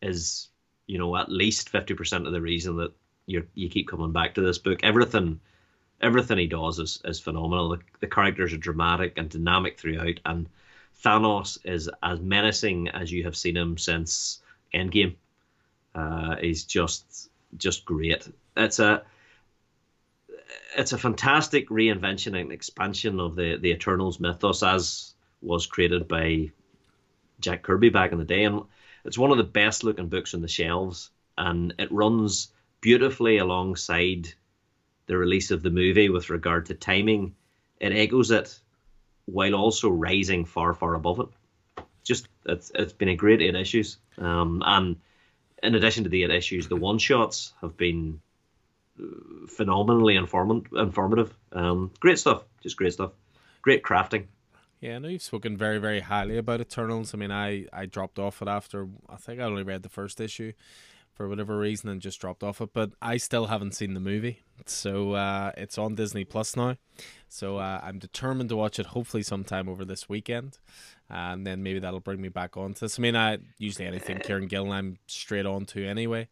is, 0.02 0.48
you 0.86 0.98
know, 0.98 1.16
at 1.16 1.30
least 1.30 1.68
fifty 1.68 1.94
percent 1.94 2.26
of 2.26 2.32
the 2.32 2.40
reason 2.40 2.76
that 2.76 2.92
you 3.26 3.46
you 3.54 3.68
keep 3.68 3.88
coming 3.88 4.12
back 4.12 4.34
to 4.34 4.40
this 4.40 4.58
book. 4.58 4.80
Everything, 4.82 5.40
everything 6.00 6.38
he 6.38 6.46
does 6.46 6.78
is 6.78 7.00
is 7.04 7.20
phenomenal. 7.20 7.70
The, 7.70 7.78
the 8.00 8.06
characters 8.06 8.52
are 8.52 8.58
dramatic 8.58 9.14
and 9.16 9.28
dynamic 9.28 9.78
throughout, 9.78 10.20
and 10.24 10.48
Thanos 11.02 11.58
is 11.64 11.88
as 12.02 12.20
menacing 12.20 12.88
as 12.88 13.10
you 13.10 13.24
have 13.24 13.36
seen 13.36 13.56
him 13.56 13.78
since 13.78 14.42
Endgame. 14.74 15.14
Uh, 15.94 16.36
he's 16.36 16.64
just 16.64 17.30
just 17.56 17.84
great. 17.84 18.28
It's 18.56 18.78
a 18.78 19.02
it's 20.76 20.92
a 20.92 20.98
fantastic 20.98 21.68
reinvention 21.68 22.40
and 22.40 22.52
expansion 22.52 23.20
of 23.20 23.36
the 23.36 23.56
the 23.56 23.70
Eternals 23.70 24.20
mythos 24.20 24.62
as 24.62 25.14
was 25.42 25.66
created 25.66 26.06
by 26.06 26.50
Jack 27.40 27.62
Kirby 27.62 27.88
back 27.88 28.12
in 28.12 28.18
the 28.18 28.24
day, 28.24 28.44
and 28.44 28.62
it's 29.04 29.18
one 29.18 29.30
of 29.30 29.38
the 29.38 29.44
best 29.44 29.84
looking 29.84 30.08
books 30.08 30.34
on 30.34 30.42
the 30.42 30.48
shelves, 30.48 31.10
and 31.38 31.74
it 31.78 31.90
runs 31.90 32.52
beautifully 32.80 33.38
alongside 33.38 34.28
the 35.06 35.16
release 35.16 35.50
of 35.50 35.62
the 35.62 35.70
movie 35.70 36.08
with 36.08 36.30
regard 36.30 36.66
to 36.66 36.74
timing. 36.74 37.34
It 37.80 37.92
echoes 37.92 38.30
it 38.30 38.58
while 39.24 39.54
also 39.54 39.88
rising 39.88 40.44
far, 40.44 40.74
far 40.74 40.94
above 40.94 41.20
it. 41.20 41.84
Just 42.04 42.28
it's 42.44 42.70
it's 42.74 42.92
been 42.92 43.08
a 43.08 43.16
great 43.16 43.42
eight 43.42 43.54
issues, 43.54 43.98
um, 44.18 44.62
and 44.64 44.96
in 45.62 45.74
addition 45.74 46.04
to 46.04 46.10
the 46.10 46.24
eight 46.24 46.30
issues, 46.30 46.68
the 46.68 46.76
one 46.76 46.98
shots 46.98 47.52
have 47.60 47.76
been 47.76 48.20
phenomenally 49.48 50.16
inform- 50.16 50.66
informative. 50.76 51.34
Um, 51.52 51.90
great 52.00 52.18
stuff, 52.18 52.44
just 52.62 52.76
great 52.76 52.92
stuff. 52.92 53.12
Great 53.62 53.82
crafting. 53.82 54.26
Yeah, 54.80 54.96
I 54.96 54.98
know 54.98 55.08
you've 55.08 55.22
spoken 55.22 55.58
very, 55.58 55.78
very 55.78 56.00
highly 56.00 56.38
about 56.38 56.62
Eternals. 56.62 57.12
I 57.12 57.18
mean, 57.18 57.30
I, 57.30 57.66
I 57.72 57.84
dropped 57.84 58.18
off 58.18 58.40
it 58.40 58.48
after, 58.48 58.88
I 59.10 59.16
think 59.16 59.38
I 59.38 59.44
only 59.44 59.62
read 59.62 59.82
the 59.82 59.90
first 59.90 60.20
issue 60.20 60.52
for 61.12 61.28
whatever 61.28 61.58
reason 61.58 61.90
and 61.90 62.00
just 62.00 62.18
dropped 62.18 62.42
off 62.42 62.62
it. 62.62 62.70
But 62.72 62.92
I 63.02 63.18
still 63.18 63.46
haven't 63.46 63.74
seen 63.74 63.92
the 63.92 64.00
movie. 64.00 64.40
So 64.64 65.12
uh, 65.12 65.52
it's 65.58 65.76
on 65.76 65.96
Disney 65.96 66.24
Plus 66.24 66.56
now. 66.56 66.76
So 67.28 67.58
uh, 67.58 67.80
I'm 67.82 67.98
determined 67.98 68.48
to 68.48 68.56
watch 68.56 68.78
it 68.78 68.86
hopefully 68.86 69.22
sometime 69.22 69.68
over 69.68 69.84
this 69.84 70.08
weekend. 70.08 70.56
And 71.10 71.46
then 71.46 71.62
maybe 71.62 71.80
that'll 71.80 72.00
bring 72.00 72.22
me 72.22 72.30
back 72.30 72.56
onto 72.56 72.80
this. 72.80 72.98
I 72.98 73.02
mean, 73.02 73.16
I 73.16 73.38
usually 73.58 73.86
anything 73.86 74.16
Kieron 74.18 74.48
Gillen 74.48 74.72
I'm 74.72 74.98
straight 75.08 75.44
on 75.44 75.66
to 75.66 75.86
anyway. 75.86 76.28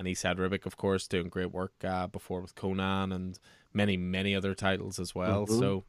And 0.00 0.08
Esad 0.08 0.38
Ribic, 0.38 0.64
of 0.64 0.78
course, 0.78 1.06
doing 1.06 1.28
great 1.28 1.52
work 1.52 1.74
uh, 1.84 2.06
before 2.06 2.40
with 2.40 2.54
Conan 2.54 3.12
and 3.12 3.38
many, 3.74 3.98
many 3.98 4.34
other 4.34 4.54
titles 4.54 4.98
as 4.98 5.14
well. 5.14 5.44
Mm-hmm. 5.44 5.58
So 5.58 5.84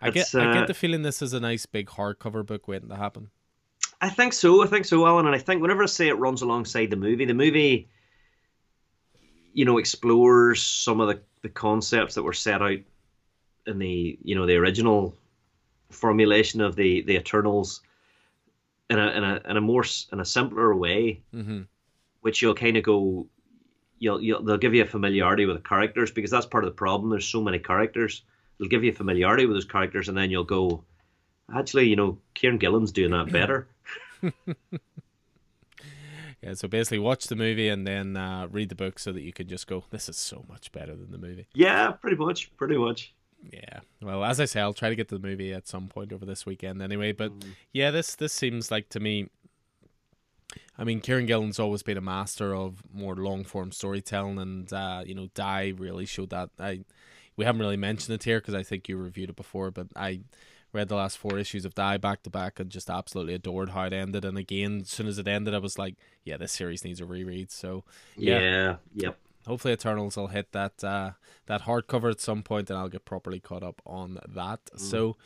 I 0.00 0.10
get 0.10 0.32
uh, 0.32 0.40
I 0.40 0.54
get 0.54 0.68
the 0.68 0.74
feeling 0.74 1.02
this 1.02 1.20
is 1.20 1.32
a 1.32 1.40
nice 1.40 1.66
big 1.66 1.88
hardcover 1.88 2.46
book 2.46 2.68
waiting 2.68 2.90
to 2.90 2.96
happen. 2.96 3.30
I 4.00 4.08
think 4.08 4.34
so. 4.34 4.62
I 4.62 4.68
think 4.68 4.84
so, 4.84 5.04
Alan. 5.04 5.26
And 5.26 5.34
I 5.34 5.40
think 5.40 5.62
whenever 5.62 5.82
I 5.82 5.86
say 5.86 6.06
it 6.06 6.14
runs 6.14 6.42
alongside 6.42 6.90
the 6.90 6.96
movie, 6.96 7.24
the 7.24 7.34
movie, 7.34 7.88
you 9.52 9.64
know, 9.64 9.78
explores 9.78 10.62
some 10.62 11.00
of 11.00 11.08
the, 11.08 11.20
the 11.42 11.48
concepts 11.48 12.14
that 12.14 12.22
were 12.22 12.32
set 12.32 12.62
out 12.62 12.78
in 13.66 13.78
the 13.80 14.16
you 14.22 14.36
know 14.36 14.46
the 14.46 14.54
original 14.54 15.16
formulation 15.90 16.60
of 16.60 16.76
the 16.76 17.02
the 17.02 17.16
Eternals 17.16 17.80
in 18.90 19.00
a 19.00 19.08
in 19.08 19.24
a 19.24 19.40
in 19.48 19.56
a 19.56 19.60
more 19.60 19.84
in 20.12 20.20
a 20.20 20.24
simpler 20.24 20.72
way, 20.76 21.22
mm-hmm. 21.34 21.62
Which 22.24 22.40
you'll 22.40 22.54
kind 22.54 22.76
of 22.76 22.82
go. 22.82 23.26
You'll, 23.98 24.20
you'll 24.20 24.42
they'll 24.42 24.58
give 24.58 24.74
you 24.74 24.82
a 24.82 24.86
familiarity 24.86 25.46
with 25.46 25.56
the 25.56 25.68
characters 25.68 26.10
because 26.10 26.30
that's 26.30 26.46
part 26.46 26.64
of 26.64 26.70
the 26.70 26.74
problem. 26.74 27.10
There's 27.10 27.26
so 27.26 27.40
many 27.40 27.58
characters 27.58 28.22
They'll 28.58 28.68
give 28.68 28.84
you 28.84 28.92
familiarity 28.92 29.46
with 29.46 29.56
those 29.56 29.64
characters, 29.64 30.08
and 30.08 30.16
then 30.16 30.30
you'll 30.30 30.44
go, 30.44 30.84
actually, 31.54 31.88
you 31.88 31.96
know, 31.96 32.18
Kieron 32.34 32.58
Gillen's 32.58 32.92
doing 32.92 33.10
that 33.10 33.32
better. 33.32 33.66
yeah, 36.42 36.54
so 36.54 36.68
basically, 36.68 37.00
watch 37.00 37.26
the 37.26 37.36
movie 37.36 37.68
and 37.68 37.86
then 37.86 38.16
uh, 38.16 38.46
read 38.50 38.68
the 38.68 38.74
book 38.74 38.98
so 38.98 39.12
that 39.12 39.22
you 39.22 39.32
can 39.32 39.48
just 39.48 39.66
go, 39.66 39.84
this 39.90 40.08
is 40.08 40.16
so 40.16 40.44
much 40.48 40.70
better 40.72 40.94
than 40.94 41.10
the 41.10 41.18
movie. 41.18 41.46
Yeah, 41.54 41.90
pretty 41.90 42.16
much, 42.16 42.56
pretty 42.56 42.76
much. 42.76 43.12
Yeah. 43.52 43.80
Well, 44.00 44.24
as 44.24 44.40
I 44.40 44.46
say, 44.46 44.60
I'll 44.60 44.72
try 44.72 44.88
to 44.88 44.96
get 44.96 45.08
to 45.08 45.18
the 45.18 45.26
movie 45.26 45.52
at 45.52 45.68
some 45.68 45.88
point 45.88 46.12
over 46.12 46.24
this 46.24 46.46
weekend 46.46 46.80
anyway. 46.80 47.12
But 47.12 47.38
mm. 47.38 47.48
yeah, 47.72 47.90
this 47.90 48.14
this 48.14 48.32
seems 48.32 48.70
like 48.70 48.88
to 48.90 49.00
me. 49.00 49.28
I 50.78 50.84
mean, 50.84 51.00
Kieron 51.00 51.26
Gillen's 51.26 51.58
always 51.58 51.82
been 51.82 51.96
a 51.96 52.02
master 52.02 52.54
of 52.54 52.82
more 52.92 53.14
long 53.14 53.44
form 53.44 53.72
storytelling, 53.72 54.38
and 54.38 54.72
uh, 54.72 55.02
you 55.06 55.14
know, 55.14 55.28
Die 55.34 55.72
really 55.76 56.06
showed 56.06 56.30
that. 56.30 56.50
I 56.58 56.80
we 57.36 57.44
haven't 57.44 57.60
really 57.60 57.76
mentioned 57.76 58.14
it 58.14 58.24
here 58.24 58.40
because 58.40 58.54
I 58.54 58.62
think 58.62 58.88
you 58.88 58.96
reviewed 58.96 59.30
it 59.30 59.36
before, 59.36 59.70
but 59.70 59.88
I 59.96 60.20
read 60.72 60.88
the 60.88 60.96
last 60.96 61.18
four 61.18 61.38
issues 61.38 61.64
of 61.64 61.74
Die 61.74 61.96
back 61.98 62.22
to 62.24 62.30
back 62.30 62.60
and 62.60 62.70
just 62.70 62.90
absolutely 62.90 63.34
adored 63.34 63.70
how 63.70 63.84
it 63.84 63.92
ended. 63.92 64.24
And 64.24 64.36
again, 64.36 64.80
as 64.82 64.90
soon 64.90 65.06
as 65.06 65.18
it 65.18 65.28
ended, 65.28 65.54
I 65.54 65.58
was 65.58 65.78
like, 65.78 65.94
yeah, 66.24 66.36
this 66.36 66.52
series 66.52 66.84
needs 66.84 67.00
a 67.00 67.04
reread. 67.04 67.50
So 67.50 67.84
yeah, 68.16 68.40
yeah 68.40 68.76
yep. 68.94 69.18
Hopefully, 69.46 69.74
Eternals 69.74 70.16
will 70.16 70.28
hit 70.28 70.52
that 70.52 70.82
uh, 70.82 71.12
that 71.46 71.62
hardcover 71.62 72.10
at 72.10 72.20
some 72.20 72.42
point, 72.42 72.70
and 72.70 72.78
I'll 72.78 72.88
get 72.88 73.04
properly 73.04 73.40
caught 73.40 73.62
up 73.62 73.82
on 73.84 74.18
that. 74.26 74.64
Mm. 74.74 74.80
So, 74.80 75.16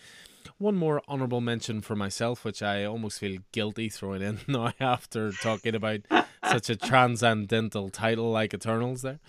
one 0.59 0.75
more 0.75 1.03
honorable 1.07 1.41
mention 1.41 1.81
for 1.81 1.95
myself, 1.95 2.45
which 2.45 2.63
I 2.63 2.85
almost 2.85 3.21
feel 3.21 3.39
guilty 3.53 3.89
throwing 3.89 4.23
in 4.23 4.41
now 4.49 4.73
after 4.81 5.33
talking 5.33 5.75
about 5.75 6.01
such 6.45 6.71
a 6.71 6.77
transcendental 6.77 7.91
title 7.91 8.31
like 8.31 8.55
Eternals 8.55 9.03
there. 9.03 9.21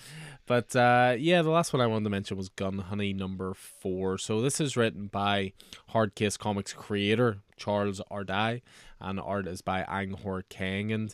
But 0.45 0.76
uh, 0.76 1.15
yeah, 1.19 1.43
the 1.43 1.52
last 1.52 1.74
one 1.74 1.82
I 1.82 1.88
wanted 1.88 2.06
to 2.06 2.10
mention 2.10 2.36
was 2.36 2.50
Gun 2.50 2.80
Honey 2.80 3.13
number 3.13 3.54
four. 3.54 4.17
So 4.17 4.41
this 4.41 4.60
is 4.60 4.76
written 4.76 5.06
by 5.06 5.54
Hardcase 5.93 6.39
Comics 6.39 6.74
creator 6.74 7.43
Charles 7.56 8.02
Ardai, 8.12 8.62
and 9.00 9.19
art 9.19 9.48
is 9.48 9.62
by 9.62 9.82
Ang 9.88 10.12
Hor 10.12 10.43
Kang. 10.50 10.91
And 10.91 11.13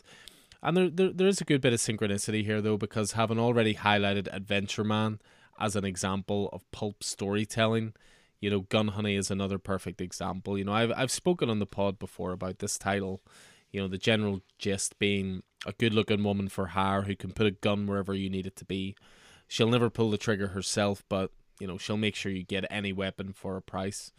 and 0.62 0.76
there, 0.76 0.88
there 0.88 1.12
there 1.12 1.28
is 1.28 1.42
a 1.42 1.44
good 1.44 1.60
bit 1.60 1.74
of 1.74 1.80
synchronicity 1.80 2.44
here 2.44 2.62
though, 2.62 2.78
because 2.78 3.12
having 3.12 3.38
already 3.38 3.74
highlighted 3.74 4.28
Adventure 4.32 4.84
Man 4.84 5.20
as 5.60 5.76
an 5.76 5.84
example 5.84 6.48
of 6.52 6.70
pulp 6.70 7.04
storytelling, 7.04 7.92
you 8.40 8.50
know, 8.50 8.60
Gun 8.60 8.88
Honey 8.88 9.16
is 9.16 9.30
another 9.30 9.58
perfect 9.58 10.00
example. 10.00 10.58
You 10.58 10.64
know, 10.64 10.72
I've 10.72 10.92
I've 10.96 11.10
spoken 11.10 11.50
on 11.50 11.58
the 11.58 11.66
pod 11.66 11.98
before 11.98 12.32
about 12.32 12.58
this 12.58 12.78
title. 12.78 13.22
You 13.70 13.80
know, 13.80 13.88
the 13.88 13.98
general 13.98 14.40
gist 14.58 14.98
being 14.98 15.42
a 15.66 15.72
good 15.72 15.92
looking 15.92 16.22
woman 16.22 16.48
for 16.48 16.68
hire 16.68 17.02
who 17.02 17.16
can 17.16 17.32
put 17.32 17.46
a 17.46 17.50
gun 17.50 17.86
wherever 17.86 18.14
you 18.14 18.30
need 18.30 18.46
it 18.46 18.56
to 18.56 18.64
be 18.64 18.96
she'll 19.48 19.70
never 19.70 19.90
pull 19.90 20.10
the 20.10 20.18
trigger 20.18 20.48
herself, 20.48 21.04
but 21.08 21.30
you 21.60 21.66
know 21.66 21.78
she'll 21.78 21.96
make 21.96 22.14
sure 22.14 22.32
you 22.32 22.44
get 22.44 22.64
any 22.70 22.92
weapon 22.92 23.32
for 23.32 23.56
a 23.56 23.62
price. 23.62 24.12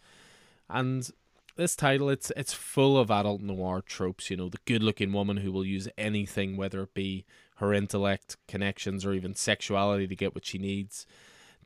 And 0.68 1.08
this 1.56 1.76
title, 1.76 2.08
it's 2.08 2.32
it's 2.36 2.52
full 2.52 2.98
of 2.98 3.10
adult 3.10 3.40
noir 3.40 3.82
tropes. 3.82 4.30
You 4.30 4.36
know, 4.36 4.48
the 4.48 4.58
good-looking 4.64 5.12
woman 5.12 5.38
who 5.38 5.52
will 5.52 5.64
use 5.64 5.88
anything, 5.96 6.56
whether 6.56 6.82
it 6.82 6.94
be 6.94 7.24
her 7.56 7.72
intellect, 7.72 8.36
connections, 8.46 9.04
or 9.04 9.12
even 9.12 9.34
sexuality, 9.34 10.06
to 10.06 10.16
get 10.16 10.34
what 10.34 10.46
she 10.46 10.58
needs. 10.58 11.06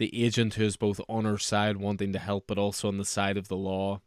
The 0.03 0.25
agent 0.25 0.55
who 0.55 0.65
is 0.65 0.77
both 0.77 1.01
on 1.09 1.27
her 1.27 1.39
side, 1.39 1.77
wanting 1.77 2.13
to 2.13 2.19
help, 2.19 2.49
but 2.49 2.59
also 2.59 2.89
on 2.89 2.99
the 2.99 3.05
side 3.05 3.37
of 3.37 3.47
the 3.47 3.57
law. 3.57 4.01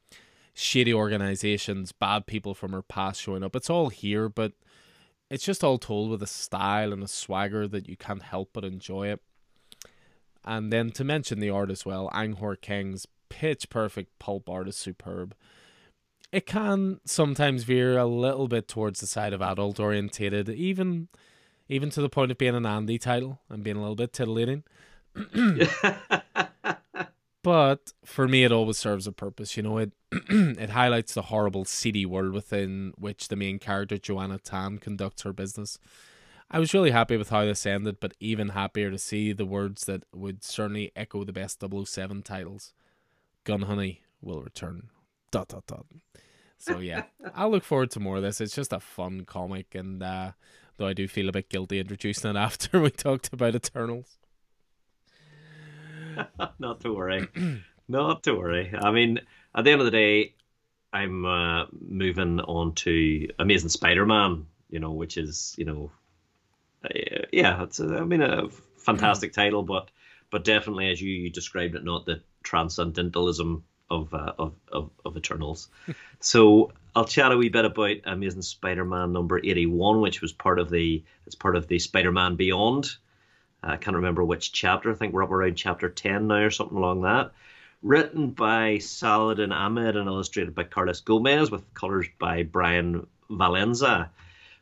Shady 0.54 0.94
organizations, 0.94 1.94
bad 1.94 2.28
people 2.28 2.54
from 2.54 2.74
her 2.74 2.82
past 2.82 3.22
showing 3.22 3.44
up. 3.44 3.56
It's 3.56 3.70
all 3.70 3.88
here, 3.88 4.28
but 4.28 4.52
it's 5.30 5.46
just 5.46 5.64
all 5.64 5.78
told 5.78 6.10
with 6.10 6.22
a 6.22 6.28
style 6.28 6.92
and 6.92 7.02
a 7.02 7.08
swagger 7.08 7.66
that 7.70 7.88
you 7.88 7.96
can't 7.96 8.24
help 8.24 8.50
but 8.52 8.66
enjoy 8.66 9.08
it. 9.08 9.22
And 10.44 10.70
then 10.70 10.92
to 10.92 11.06
mention 11.06 11.40
the 11.40 11.50
art 11.50 11.72
as 11.72 11.86
well, 11.86 12.10
Ang 12.12 12.34
Hor 12.34 12.58
Kang's 12.58 13.08
pitch 13.30 13.70
perfect 13.70 14.20
pulp 14.20 14.50
art 14.50 14.68
is 14.68 14.76
superb. 14.76 15.34
It 16.34 16.46
can 16.46 17.00
sometimes 17.06 17.64
veer 17.64 17.98
a 17.98 18.06
little 18.06 18.50
bit 18.50 18.68
towards 18.68 19.00
the 19.00 19.08
side 19.08 19.32
of 19.32 19.42
adult 19.42 19.80
orientated, 19.80 20.50
even 20.50 21.08
even 21.70 21.90
to 21.92 22.02
the 22.02 22.10
point 22.10 22.32
of 22.32 22.38
being 22.38 22.54
an 22.54 22.66
Andy 22.66 22.98
title 22.98 23.40
and 23.50 23.64
being 23.64 23.78
a 23.78 23.80
little 23.80 23.96
bit 23.96 24.12
titillating. 24.12 24.66
But 27.44 27.94
for 28.04 28.28
me, 28.28 28.44
it 28.44 28.52
always 28.52 28.78
serves 28.78 29.08
a 29.08 29.12
purpose. 29.12 29.56
You 29.56 29.64
know, 29.64 29.78
it 29.78 29.92
it 30.12 30.72
highlights 30.72 31.14
the 31.14 31.24
horrible, 31.24 31.66
seedy 31.66 32.06
world 32.06 32.34
within 32.34 32.94
which 32.98 33.28
the 33.28 33.36
main 33.36 33.60
character 33.60 33.98
Joanna 33.98 34.40
Tan 34.40 34.80
conducts 34.80 35.24
her 35.24 35.34
business. 35.34 35.78
I 36.50 36.60
was 36.60 36.74
really 36.74 36.92
happy 36.92 37.18
with 37.18 37.30
how 37.30 37.46
this 37.46 37.66
ended, 37.66 37.98
but 38.00 38.14
even 38.20 38.50
happier 38.50 38.92
to 38.92 38.98
see 38.98 39.34
the 39.34 39.46
words 39.46 39.86
that 39.86 40.04
would 40.14 40.44
certainly 40.44 40.92
echo 40.96 41.24
the 41.24 41.34
best 41.34 41.64
007 41.64 42.22
titles. 42.22 42.74
Gun 43.44 43.64
Honey 43.64 44.02
will 44.22 44.42
return. 44.42 44.90
Dot 45.32 45.48
dot 45.50 45.66
dot. 45.68 45.86
So 46.58 46.80
yeah, 46.80 47.04
I 47.36 47.46
look 47.46 47.64
forward 47.64 47.92
to 47.92 48.00
more 48.00 48.18
of 48.18 48.24
this. 48.24 48.42
It's 48.42 48.56
just 48.56 48.74
a 48.74 48.80
fun 48.80 49.26
comic, 49.26 49.76
and 49.76 50.02
uh, 50.02 50.32
though 50.78 50.88
I 50.88 50.94
do 50.94 51.08
feel 51.08 51.30
a 51.30 51.32
bit 51.32 51.50
guilty 51.50 51.80
introducing 51.80 52.32
it 52.32 52.36
after 52.38 52.80
we 52.80 52.90
talked 52.92 53.34
about 53.34 53.56
Eternals. 53.56 54.18
Not 56.60 56.82
to 56.82 56.94
worry. 56.94 57.28
Not 57.88 58.24
to 58.24 58.34
worry. 58.34 58.74
I 58.74 58.92
mean, 58.92 59.20
at 59.54 59.64
the 59.64 59.72
end 59.72 59.82
of 59.82 59.86
the 59.86 59.92
day, 59.92 60.34
I'm 60.92 61.26
uh, 61.26 61.66
moving 61.72 62.40
on 62.40 62.74
to 62.76 63.30
Amazing 63.40 63.70
Spider-Man. 63.70 64.46
You 64.70 64.80
know, 64.80 64.92
which 64.92 65.18
is 65.18 65.56
you 65.58 65.66
know 65.66 65.92
yeah, 67.32 67.64
it's 67.64 67.80
a, 67.80 67.98
I 67.98 68.04
mean 68.04 68.22
a 68.22 68.50
fantastic 68.78 69.32
mm. 69.32 69.36
title, 69.36 69.64
but 69.64 69.90
but 70.32 70.44
definitely 70.44 70.90
as 70.90 71.02
you 71.02 71.30
described 71.30 71.76
it, 71.76 71.84
not 71.84 72.06
the 72.06 72.22
transcendentalism 72.44 73.64
of 73.90 74.14
uh, 74.14 74.34
of, 74.38 74.54
of 74.72 74.90
of 75.04 75.18
Eternals. 75.18 75.70
so 76.20 76.72
I'll 76.96 77.06
chat 77.06 77.32
a 77.32 77.38
wee 77.38 77.50
bit 77.50 77.66
about 77.66 77.98
Amazing 78.06 78.42
Spider-Man 78.42 79.14
number 79.14 79.40
eighty-one, 79.40 80.02
which 80.02 80.22
was 80.22 80.34
part 80.34 80.60
of 80.60 80.70
the 80.70 81.04
it's 81.26 81.36
part 81.36 81.56
of 81.56 81.68
the 81.68 81.80
Spider-Man 81.80 82.36
Beyond. 82.36 82.96
I 83.66 83.78
can't 83.78 83.96
remember 83.96 84.24
which 84.24 84.52
chapter. 84.52 84.92
I 84.92 84.96
think 84.96 85.14
we're 85.14 85.24
up 85.24 85.32
around 85.32 85.56
chapter 85.56 85.90
ten 85.90 86.28
now 86.28 86.44
or 86.44 86.52
something 86.52 86.78
along 86.78 87.02
that. 87.02 87.32
Written 87.82 88.30
by 88.30 88.78
Saladin 88.78 89.52
Ahmed 89.52 89.96
and 89.96 90.08
illustrated 90.08 90.54
by 90.54 90.64
Carlos 90.64 91.02
Gomez 91.02 91.50
with 91.50 91.74
colors 91.74 92.08
by 92.20 92.44
Bryan 92.44 93.08
Valenza. 93.30 94.10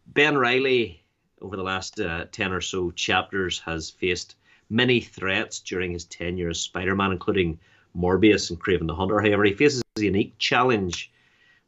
Ben 0.08 0.38
Reilly 0.38 1.04
over 1.42 1.58
the 1.58 1.64
last 1.64 2.00
uh, 2.00 2.26
10 2.32 2.54
or 2.54 2.62
so 2.62 2.92
chapters 2.92 3.60
has 3.60 3.90
faced 3.90 4.36
many 4.70 5.02
threats 5.02 5.60
during 5.60 5.92
his 5.92 6.06
tenure 6.06 6.50
as 6.50 6.60
Spider-Man, 6.60 7.12
including 7.12 7.60
Morbius 7.96 8.50
and 8.50 8.60
Kraven 8.60 8.88
the 8.88 8.96
Hunter. 8.96 9.20
However, 9.20 9.44
he 9.44 9.54
faces 9.54 9.84
a 9.98 10.02
unique 10.02 10.38
challenge 10.38 11.12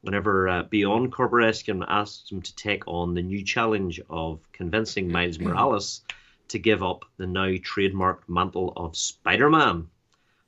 whenever 0.02 0.48
uh, 0.48 0.64
Beyond 0.64 1.12
Corporation 1.12 1.84
asks 1.88 2.32
him 2.32 2.42
to 2.42 2.56
take 2.56 2.88
on 2.88 3.14
the 3.14 3.22
new 3.22 3.44
challenge 3.44 4.00
of 4.10 4.40
convincing 4.54 5.12
Miles 5.12 5.40
Morales 5.40 6.02
to 6.50 6.60
give 6.60 6.84
up 6.84 7.06
the 7.18 7.28
now 7.28 7.48
trademarked 7.48 8.28
mantle 8.28 8.74
of 8.76 8.96
Spider-Man. 8.98 9.88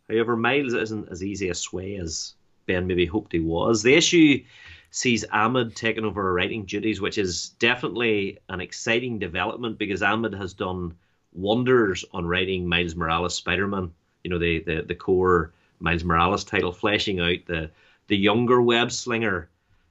However, 0.10 0.36
Miles 0.36 0.74
isn't 0.74 1.10
as 1.10 1.24
easy 1.24 1.50
a 1.50 1.56
sway 1.56 1.98
as 1.98 2.34
Ben 2.66 2.88
maybe 2.88 3.06
hoped 3.06 3.34
he 3.34 3.40
was. 3.40 3.84
The 3.84 3.94
issue 3.94 4.44
sees 4.92 5.26
Ahmed 5.32 5.76
taking 5.76 6.06
over 6.06 6.34
writing 6.34 6.66
duties, 6.66 7.02
which 7.02 7.18
is 7.18 7.50
definitely 7.60 8.40
an 8.50 8.62
exciting 8.62 9.20
development 9.20 9.78
because 9.78 10.02
Ahmed 10.02 10.34
has 10.34 10.54
done 10.54 10.96
wonders 11.34 12.06
on 12.14 12.26
writing 12.26 12.68
Miles 12.68 12.96
Morales 12.96 13.36
Spider-Man. 13.36 13.92
You 14.24 14.30
know, 14.30 14.40
the, 14.40 14.60
the, 14.60 14.82
the 14.82 14.96
core 14.96 15.52
Miles 15.80 16.04
Morales 16.04 16.44
title, 16.44 16.72
fleshing 16.72 17.20
out 17.20 17.38
the 17.46 17.70
the 18.08 18.18
younger 18.18 18.62
web 18.62 18.92
slinger. 18.92 19.50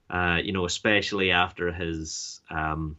Uh, 0.09 0.39
you 0.41 0.53
know, 0.53 0.65
especially 0.65 1.31
after 1.31 1.71
his 1.71 2.39
um, 2.49 2.97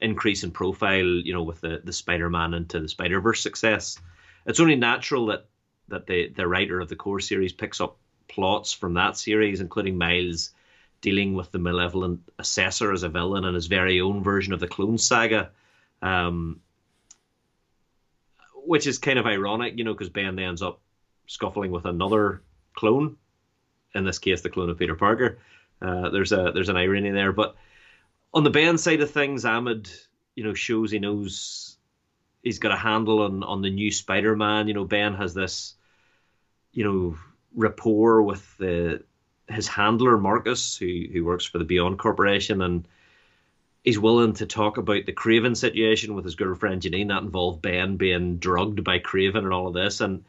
increase 0.00 0.44
in 0.44 0.50
profile, 0.50 1.04
you 1.04 1.32
know, 1.32 1.42
with 1.42 1.60
the, 1.60 1.80
the 1.84 1.92
Spider-Man 1.92 2.54
into 2.54 2.80
the 2.80 2.88
Spider-Verse 2.88 3.42
success. 3.42 3.98
It's 4.46 4.60
only 4.60 4.76
natural 4.76 5.26
that 5.26 5.46
that 5.88 6.06
the, 6.06 6.28
the 6.36 6.46
writer 6.46 6.80
of 6.80 6.88
the 6.88 6.96
core 6.96 7.20
series 7.20 7.52
picks 7.52 7.80
up 7.80 7.96
plots 8.28 8.72
from 8.72 8.94
that 8.94 9.16
series, 9.16 9.60
including 9.60 9.96
Miles 9.96 10.50
dealing 11.00 11.34
with 11.34 11.50
the 11.50 11.58
malevolent 11.58 12.20
assessor 12.38 12.92
as 12.92 13.04
a 13.04 13.08
villain 13.08 13.46
and 13.46 13.54
his 13.54 13.68
very 13.68 14.00
own 14.00 14.22
version 14.22 14.52
of 14.52 14.60
the 14.60 14.68
clone 14.68 14.98
saga. 14.98 15.50
Um, 16.02 16.60
which 18.68 18.86
is 18.86 18.98
kind 18.98 19.18
of 19.18 19.26
ironic, 19.26 19.78
you 19.78 19.84
know, 19.84 19.94
because 19.94 20.10
Ben 20.10 20.38
ends 20.38 20.60
up 20.60 20.80
scuffling 21.26 21.70
with 21.70 21.86
another 21.86 22.42
clone. 22.74 23.16
In 23.94 24.04
this 24.04 24.18
case, 24.18 24.42
the 24.42 24.50
clone 24.50 24.68
of 24.68 24.78
Peter 24.78 24.94
Parker. 24.94 25.38
Uh, 25.80 26.10
there's 26.10 26.32
a 26.32 26.50
there's 26.52 26.68
an 26.68 26.76
irony 26.76 27.10
there, 27.10 27.32
but 27.32 27.56
on 28.34 28.44
the 28.44 28.50
Ben 28.50 28.78
side 28.78 29.00
of 29.00 29.10
things, 29.10 29.44
Ahmed, 29.44 29.90
you 30.34 30.44
know, 30.44 30.54
shows 30.54 30.90
he 30.90 30.98
knows 30.98 31.76
he's 32.42 32.58
got 32.58 32.72
a 32.72 32.76
handle 32.76 33.22
on 33.22 33.42
on 33.42 33.62
the 33.62 33.70
new 33.70 33.90
Spider-Man. 33.90 34.68
You 34.68 34.74
know, 34.74 34.84
Ben 34.84 35.14
has 35.14 35.34
this, 35.34 35.74
you 36.72 36.84
know, 36.84 37.18
rapport 37.54 38.22
with 38.22 38.56
the 38.58 39.02
his 39.48 39.66
handler 39.66 40.18
Marcus, 40.18 40.76
who 40.76 41.04
who 41.12 41.24
works 41.24 41.44
for 41.44 41.58
the 41.58 41.64
Beyond 41.64 41.98
Corporation, 41.98 42.62
and 42.62 42.86
he's 43.82 43.98
willing 43.98 44.34
to 44.34 44.46
talk 44.46 44.76
about 44.76 45.06
the 45.06 45.12
Kraven 45.12 45.56
situation 45.56 46.14
with 46.14 46.24
his 46.24 46.34
girlfriend 46.34 46.82
Janine. 46.82 47.08
That 47.08 47.22
involved 47.22 47.62
Ben 47.62 47.96
being 47.96 48.36
drugged 48.36 48.84
by 48.84 48.98
Kraven 48.98 49.38
and 49.38 49.52
all 49.52 49.68
of 49.68 49.74
this, 49.74 50.00
and 50.00 50.24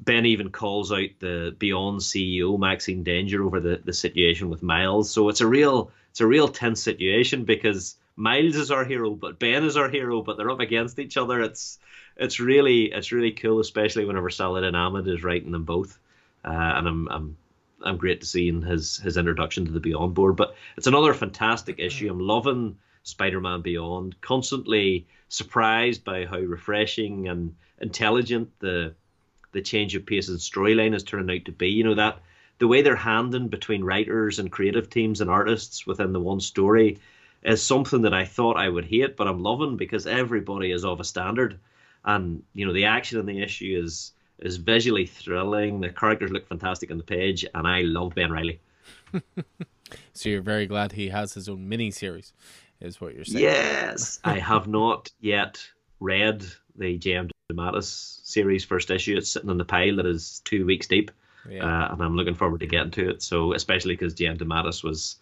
Ben 0.00 0.26
even 0.26 0.50
calls 0.50 0.92
out 0.92 1.08
the 1.20 1.54
Beyond 1.58 2.00
CEO 2.00 2.58
Maxine 2.58 3.02
Danger 3.02 3.44
over 3.44 3.60
the, 3.60 3.80
the 3.84 3.92
situation 3.92 4.50
with 4.50 4.62
Miles. 4.62 5.10
So 5.10 5.28
it's 5.28 5.40
a 5.40 5.46
real 5.46 5.90
it's 6.10 6.20
a 6.20 6.26
real 6.26 6.48
tense 6.48 6.82
situation 6.82 7.44
because 7.44 7.96
Miles 8.16 8.56
is 8.56 8.70
our 8.70 8.84
hero, 8.84 9.10
but 9.10 9.38
Ben 9.38 9.64
is 9.64 9.76
our 9.76 9.88
hero, 9.88 10.22
but 10.22 10.36
they're 10.36 10.50
up 10.50 10.60
against 10.60 10.98
each 10.98 11.16
other. 11.16 11.40
It's 11.40 11.78
it's 12.16 12.40
really 12.40 12.84
it's 12.92 13.12
really 13.12 13.32
cool, 13.32 13.60
especially 13.60 14.04
whenever 14.04 14.30
Saladin 14.30 14.74
Ahmed 14.74 15.06
is 15.08 15.22
writing 15.22 15.52
them 15.52 15.64
both. 15.64 15.98
Uh, 16.44 16.50
and 16.76 16.88
I'm 16.88 17.08
I'm 17.08 17.36
I'm 17.82 17.96
great 17.96 18.20
to 18.20 18.26
see 18.26 18.48
in 18.48 18.62
his 18.62 18.98
his 18.98 19.16
introduction 19.16 19.66
to 19.66 19.72
the 19.72 19.80
Beyond 19.80 20.14
board. 20.14 20.36
But 20.36 20.54
it's 20.76 20.86
another 20.86 21.14
fantastic 21.14 21.78
issue. 21.78 22.10
I'm 22.10 22.20
loving 22.20 22.78
Spider-Man 23.02 23.62
Beyond. 23.62 24.20
Constantly 24.20 25.06
surprised 25.28 26.04
by 26.04 26.24
how 26.24 26.38
refreshing 26.38 27.28
and 27.28 27.54
intelligent 27.80 28.50
the 28.60 28.94
the 29.56 29.62
change 29.62 29.96
of 29.96 30.04
pace 30.04 30.28
and 30.28 30.38
storyline 30.38 30.94
is 30.94 31.02
turning 31.02 31.34
out 31.34 31.46
to 31.46 31.50
be. 31.52 31.68
You 31.68 31.82
know 31.82 31.94
that 31.94 32.18
the 32.58 32.68
way 32.68 32.82
they're 32.82 32.94
handing 32.94 33.48
between 33.48 33.82
writers 33.82 34.38
and 34.38 34.52
creative 34.52 34.90
teams 34.90 35.22
and 35.22 35.30
artists 35.30 35.86
within 35.86 36.12
the 36.12 36.20
one 36.20 36.40
story 36.40 36.98
is 37.42 37.62
something 37.62 38.02
that 38.02 38.12
I 38.12 38.26
thought 38.26 38.58
I 38.58 38.68
would 38.68 38.84
hate, 38.84 39.16
but 39.16 39.26
I'm 39.26 39.42
loving 39.42 39.78
because 39.78 40.06
everybody 40.06 40.72
is 40.72 40.84
of 40.84 41.00
a 41.00 41.04
standard, 41.04 41.58
and 42.04 42.42
you 42.52 42.66
know 42.66 42.74
the 42.74 42.84
action 42.84 43.18
in 43.18 43.24
the 43.24 43.42
issue 43.42 43.80
is 43.82 44.12
is 44.40 44.58
visually 44.58 45.06
thrilling. 45.06 45.80
The 45.80 45.88
characters 45.88 46.30
look 46.30 46.46
fantastic 46.46 46.90
on 46.90 46.98
the 46.98 47.02
page, 47.02 47.46
and 47.54 47.66
I 47.66 47.80
love 47.80 48.14
Ben 48.14 48.30
Reilly. 48.30 48.60
so 50.12 50.28
you're 50.28 50.42
very 50.42 50.66
glad 50.66 50.92
he 50.92 51.08
has 51.08 51.32
his 51.32 51.48
own 51.48 51.66
mini 51.66 51.90
series, 51.90 52.34
is 52.82 53.00
what 53.00 53.14
you're 53.14 53.24
saying? 53.24 53.42
Yes, 53.42 54.20
I 54.22 54.38
have 54.38 54.68
not 54.68 55.10
yet 55.18 55.66
read 55.98 56.44
the 56.76 56.98
J.M. 56.98 57.30
DeMatteis 57.50 58.24
series 58.24 58.64
first 58.64 58.90
issue. 58.90 59.16
It's 59.16 59.30
sitting 59.30 59.50
in 59.50 59.58
the 59.58 59.64
pile 59.64 59.96
that 59.96 60.06
is 60.06 60.40
two 60.44 60.66
weeks 60.66 60.86
deep, 60.86 61.10
yeah. 61.48 61.64
uh, 61.64 61.92
and 61.92 62.02
I'm 62.02 62.16
looking 62.16 62.34
forward 62.34 62.60
to 62.60 62.66
getting 62.66 62.90
to 62.92 63.10
it. 63.10 63.22
So 63.22 63.52
especially 63.52 63.94
because 63.94 64.14
J.M. 64.14 64.38
DeMatteis 64.38 64.82
was 64.82 65.16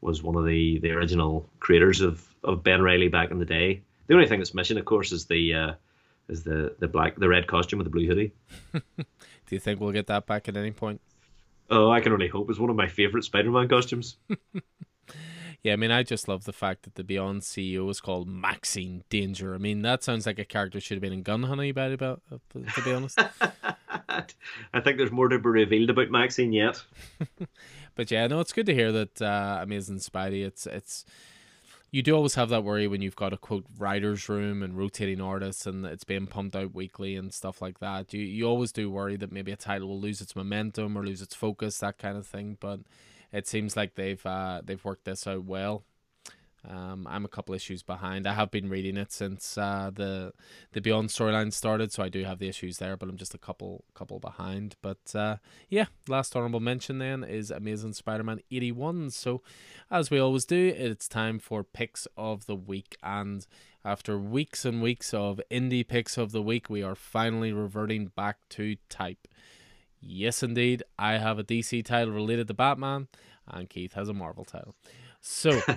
was 0.00 0.22
one 0.22 0.36
of 0.36 0.44
the, 0.44 0.78
the 0.78 0.90
original 0.90 1.48
creators 1.58 2.00
of, 2.02 2.26
of 2.44 2.62
Ben 2.62 2.82
Reilly 2.82 3.08
back 3.08 3.30
in 3.30 3.38
the 3.38 3.46
day. 3.46 3.80
The 4.06 4.14
only 4.14 4.26
thing 4.26 4.38
that's 4.38 4.54
missing, 4.54 4.78
of 4.78 4.84
course, 4.84 5.10
is 5.10 5.26
the 5.26 5.54
uh, 5.54 5.72
is 6.28 6.44
the 6.44 6.74
the 6.78 6.88
black 6.88 7.16
the 7.16 7.28
red 7.28 7.46
costume 7.46 7.78
with 7.78 7.86
the 7.86 7.90
blue 7.90 8.06
hoodie. 8.06 8.32
Do 8.72 9.54
you 9.54 9.60
think 9.60 9.80
we'll 9.80 9.92
get 9.92 10.06
that 10.08 10.26
back 10.26 10.48
at 10.48 10.56
any 10.56 10.72
point? 10.72 11.00
Oh, 11.68 11.90
I 11.90 12.00
can 12.00 12.12
only 12.12 12.28
hope. 12.28 12.48
It's 12.50 12.58
one 12.58 12.70
of 12.70 12.76
my 12.76 12.86
favorite 12.86 13.24
Spider-Man 13.24 13.68
costumes. 13.68 14.16
yeah, 15.66 15.72
I 15.72 15.76
mean, 15.76 15.90
I 15.90 16.04
just 16.04 16.28
love 16.28 16.44
the 16.44 16.52
fact 16.52 16.84
that 16.84 16.94
the 16.94 17.02
Beyond 17.02 17.42
CEO 17.42 17.90
is 17.90 18.00
called 18.00 18.28
Maxine 18.28 19.02
Danger. 19.10 19.52
I 19.52 19.58
mean, 19.58 19.82
that 19.82 20.04
sounds 20.04 20.24
like 20.24 20.38
a 20.38 20.44
character 20.44 20.78
should 20.78 20.94
have 20.94 21.02
been 21.02 21.12
in 21.12 21.24
Gun 21.24 21.42
Honey, 21.42 21.70
about 21.70 21.90
about 21.90 22.22
to 22.52 22.82
be 22.84 22.92
honest. 22.92 23.18
I 24.08 24.80
think 24.80 24.96
there's 24.96 25.10
more 25.10 25.26
to 25.26 25.40
be 25.40 25.48
revealed 25.48 25.90
about 25.90 26.08
Maxine 26.08 26.52
yet. 26.52 26.80
but 27.96 28.12
yeah, 28.12 28.28
no, 28.28 28.38
it's 28.38 28.52
good 28.52 28.66
to 28.66 28.74
hear 28.74 28.92
that 28.92 29.20
uh, 29.20 29.58
Amazing 29.60 29.96
Spidey. 29.96 30.46
It's 30.46 30.68
it's 30.68 31.04
you 31.90 32.00
do 32.00 32.14
always 32.14 32.36
have 32.36 32.50
that 32.50 32.62
worry 32.62 32.86
when 32.86 33.02
you've 33.02 33.16
got 33.16 33.32
a 33.32 33.36
quote 33.36 33.66
writers 33.76 34.28
room 34.28 34.62
and 34.62 34.78
rotating 34.78 35.20
artists 35.20 35.66
and 35.66 35.84
it's 35.84 36.04
being 36.04 36.28
pumped 36.28 36.54
out 36.54 36.76
weekly 36.76 37.16
and 37.16 37.34
stuff 37.34 37.60
like 37.60 37.80
that. 37.80 38.14
You 38.14 38.20
you 38.20 38.46
always 38.46 38.70
do 38.70 38.88
worry 38.88 39.16
that 39.16 39.32
maybe 39.32 39.50
a 39.50 39.56
title 39.56 39.88
will 39.88 40.00
lose 40.00 40.20
its 40.20 40.36
momentum 40.36 40.96
or 40.96 41.04
lose 41.04 41.22
its 41.22 41.34
focus, 41.34 41.78
that 41.78 41.98
kind 41.98 42.16
of 42.16 42.24
thing. 42.24 42.56
But 42.60 42.78
it 43.32 43.46
seems 43.46 43.76
like 43.76 43.94
they've 43.94 44.24
uh, 44.24 44.62
they've 44.64 44.84
worked 44.84 45.04
this 45.04 45.26
out 45.26 45.44
well. 45.44 45.84
Um, 46.68 47.06
I'm 47.08 47.24
a 47.24 47.28
couple 47.28 47.54
issues 47.54 47.82
behind. 47.82 48.26
I 48.26 48.34
have 48.34 48.50
been 48.50 48.68
reading 48.68 48.96
it 48.96 49.12
since 49.12 49.56
uh, 49.56 49.90
the 49.94 50.32
the 50.72 50.80
Beyond 50.80 51.10
storyline 51.10 51.52
started, 51.52 51.92
so 51.92 52.02
I 52.02 52.08
do 52.08 52.24
have 52.24 52.38
the 52.38 52.48
issues 52.48 52.78
there, 52.78 52.96
but 52.96 53.08
I'm 53.08 53.16
just 53.16 53.34
a 53.34 53.38
couple 53.38 53.84
couple 53.94 54.18
behind. 54.18 54.74
But 54.82 55.14
uh, 55.14 55.36
yeah, 55.68 55.86
last 56.08 56.34
honorable 56.34 56.60
mention 56.60 56.98
then 56.98 57.22
is 57.22 57.50
Amazing 57.50 57.92
Spider-Man 57.92 58.40
81. 58.50 59.10
So 59.10 59.42
as 59.90 60.10
we 60.10 60.18
always 60.18 60.44
do, 60.44 60.72
it's 60.76 61.06
time 61.06 61.38
for 61.38 61.62
picks 61.62 62.08
of 62.16 62.46
the 62.46 62.56
week, 62.56 62.96
and 63.02 63.46
after 63.84 64.18
weeks 64.18 64.64
and 64.64 64.82
weeks 64.82 65.14
of 65.14 65.40
indie 65.50 65.86
picks 65.86 66.18
of 66.18 66.32
the 66.32 66.42
week, 66.42 66.68
we 66.68 66.82
are 66.82 66.96
finally 66.96 67.52
reverting 67.52 68.06
back 68.06 68.38
to 68.50 68.76
type. 68.88 69.28
Yes, 70.00 70.42
indeed, 70.42 70.82
I 70.98 71.14
have 71.18 71.38
a 71.38 71.44
DC 71.44 71.84
title 71.84 72.14
related 72.14 72.48
to 72.48 72.54
Batman, 72.54 73.08
and 73.48 73.68
Keith 73.68 73.94
has 73.94 74.08
a 74.08 74.14
Marvel 74.14 74.44
title. 74.44 74.74
So. 75.20 75.60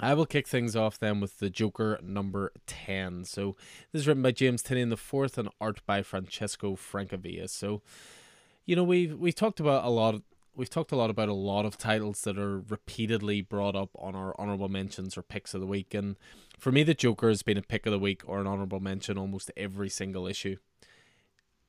I 0.00 0.14
will 0.14 0.26
kick 0.26 0.48
things 0.48 0.74
off 0.74 0.98
then 0.98 1.20
with 1.20 1.38
the 1.38 1.50
Joker 1.50 1.98
number 2.02 2.52
10. 2.66 3.24
So 3.24 3.56
this 3.92 4.00
is 4.00 4.08
written 4.08 4.22
by 4.22 4.32
James 4.32 4.62
Tynion 4.62 4.88
the 4.88 4.96
fourth 4.96 5.36
and 5.36 5.50
art 5.60 5.84
by 5.84 6.02
Francesco 6.02 6.76
Francavilla. 6.76 7.50
So, 7.50 7.82
you 8.64 8.74
know, 8.74 8.84
we've 8.84 9.18
we've 9.18 9.34
talked 9.34 9.60
about 9.60 9.84
a 9.84 9.90
lot 9.90 10.14
of, 10.14 10.22
we've 10.54 10.70
talked 10.70 10.92
a 10.92 10.96
lot 10.96 11.10
about 11.10 11.28
a 11.28 11.34
lot 11.34 11.66
of 11.66 11.76
titles 11.76 12.22
that 12.22 12.38
are 12.38 12.60
repeatedly 12.60 13.42
brought 13.42 13.76
up 13.76 13.90
on 13.98 14.14
our 14.14 14.34
honorable 14.38 14.70
mentions 14.70 15.18
or 15.18 15.22
picks 15.22 15.52
of 15.52 15.60
the 15.60 15.66
week. 15.66 15.92
And 15.92 16.16
for 16.58 16.72
me, 16.72 16.84
the 16.84 16.94
Joker 16.94 17.28
has 17.28 17.42
been 17.42 17.58
a 17.58 17.62
pick 17.62 17.84
of 17.84 17.92
the 17.92 17.98
week 17.98 18.22
or 18.24 18.40
an 18.40 18.46
honorable 18.46 18.80
mention 18.80 19.18
almost 19.18 19.50
every 19.58 19.90
single 19.90 20.26
issue 20.26 20.56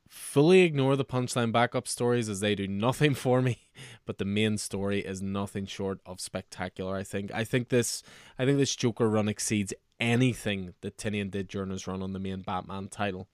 fully 0.07 0.61
ignore 0.61 0.95
the 0.95 1.05
punchline 1.05 1.51
backup 1.51 1.87
stories 1.87 2.29
as 2.29 2.39
they 2.39 2.55
do 2.55 2.67
nothing 2.67 3.13
for 3.15 3.41
me 3.41 3.57
but 4.05 4.17
the 4.17 4.25
main 4.25 4.57
story 4.57 4.99
is 4.99 5.21
nothing 5.21 5.65
short 5.65 5.99
of 6.05 6.19
spectacular 6.19 6.95
i 6.95 7.03
think. 7.03 7.31
I 7.33 7.43
think 7.43 7.69
this 7.69 8.03
i 8.37 8.45
think 8.45 8.57
this 8.57 8.75
joker 8.75 9.09
run 9.09 9.27
exceeds 9.27 9.73
anything 9.99 10.73
that 10.81 10.97
Tynion 10.97 11.31
did 11.31 11.47
during 11.47 11.69
his 11.69 11.87
run 11.87 12.03
on 12.03 12.13
the 12.13 12.19
main 12.19 12.41
batman 12.41 12.89
title. 12.89 13.27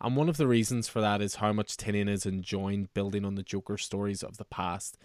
And 0.00 0.16
one 0.16 0.28
of 0.28 0.36
the 0.36 0.46
reasons 0.46 0.88
for 0.88 1.00
that 1.00 1.20
is 1.20 1.36
how 1.36 1.52
much 1.52 1.76
Tynion 1.76 2.08
is 2.08 2.26
enjoying 2.26 2.88
building 2.94 3.24
on 3.24 3.34
the 3.34 3.42
joker 3.42 3.76
stories 3.76 4.22
of 4.22 4.36
the 4.36 4.44
past. 4.44 4.96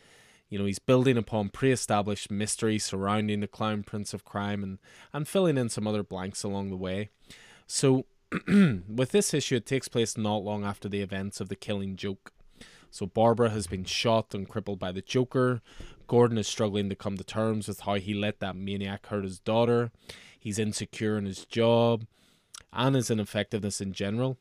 You 0.49 0.59
know 0.59 0.65
he's 0.65 0.79
building 0.79 1.17
upon 1.17 1.49
pre-established 1.49 2.29
mystery 2.29 2.77
surrounding 2.77 3.39
the 3.39 3.47
clown 3.47 3.83
prince 3.83 4.13
of 4.13 4.25
crime 4.25 4.63
and 4.63 4.77
and 5.11 5.27
filling 5.27 5.57
in 5.57 5.69
some 5.69 5.87
other 5.87 6.03
blanks 6.03 6.43
along 6.43 6.69
the 6.69 6.77
way. 6.77 7.09
So 7.65 8.05
with 8.87 9.11
this 9.11 9.33
issue, 9.33 9.55
it 9.55 9.65
takes 9.65 9.87
place 9.87 10.17
not 10.17 10.43
long 10.43 10.63
after 10.63 10.89
the 10.89 11.01
events 11.01 11.39
of 11.39 11.49
the 11.49 11.55
killing 11.55 11.95
joke. 11.95 12.31
So 12.89 13.05
Barbara 13.05 13.49
has 13.49 13.67
been 13.67 13.85
shot 13.85 14.33
and 14.35 14.47
crippled 14.47 14.79
by 14.79 14.91
the 14.91 15.01
Joker. 15.01 15.61
Gordon 16.07 16.37
is 16.37 16.47
struggling 16.47 16.89
to 16.89 16.95
come 16.95 17.17
to 17.17 17.23
terms 17.23 17.67
with 17.67 17.81
how 17.81 17.95
he 17.95 18.13
let 18.13 18.39
that 18.39 18.55
maniac 18.55 19.07
hurt 19.07 19.23
his 19.23 19.39
daughter. 19.39 19.91
He's 20.39 20.59
insecure 20.59 21.17
in 21.17 21.25
his 21.25 21.45
job 21.45 22.05
and 22.71 22.95
his 22.95 23.09
ineffectiveness 23.09 23.81
in 23.81 23.93
general. 23.93 24.37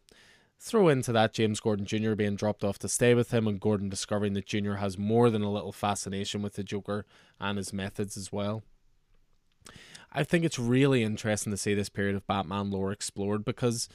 Throw 0.59 0.89
into 0.89 1.13
that 1.13 1.33
James 1.33 1.61
Gordon 1.61 1.87
Jr. 1.87 2.15
being 2.15 2.37
dropped 2.37 2.63
off 2.63 2.79
to 2.81 2.89
stay 2.89 3.15
with 3.15 3.33
him, 3.33 3.49
and 3.49 3.61
Gordon 3.61 3.89
discovering 3.89 4.35
that 4.35 4.47
Jr. 4.47 4.75
has 4.75 4.97
more 4.97 5.29
than 5.29 5.43
a 5.43 5.51
little 5.51 5.73
fascination 5.73 6.41
with 6.43 6.55
the 6.55 6.63
Joker 6.63 7.05
and 7.41 7.59
his 7.59 7.73
methods 7.73 8.17
as 8.17 8.31
well. 8.31 8.63
I 10.15 10.25
think 10.25 10.45
it's 10.45 10.59
really 10.59 11.03
interesting 11.03 11.53
to 11.53 11.57
see 11.57 11.75
this 11.75 11.89
period 11.89 12.17
of 12.17 12.27
Batman 12.27 12.71
lore 12.71 12.93
explored 12.93 13.45
because 13.45 13.89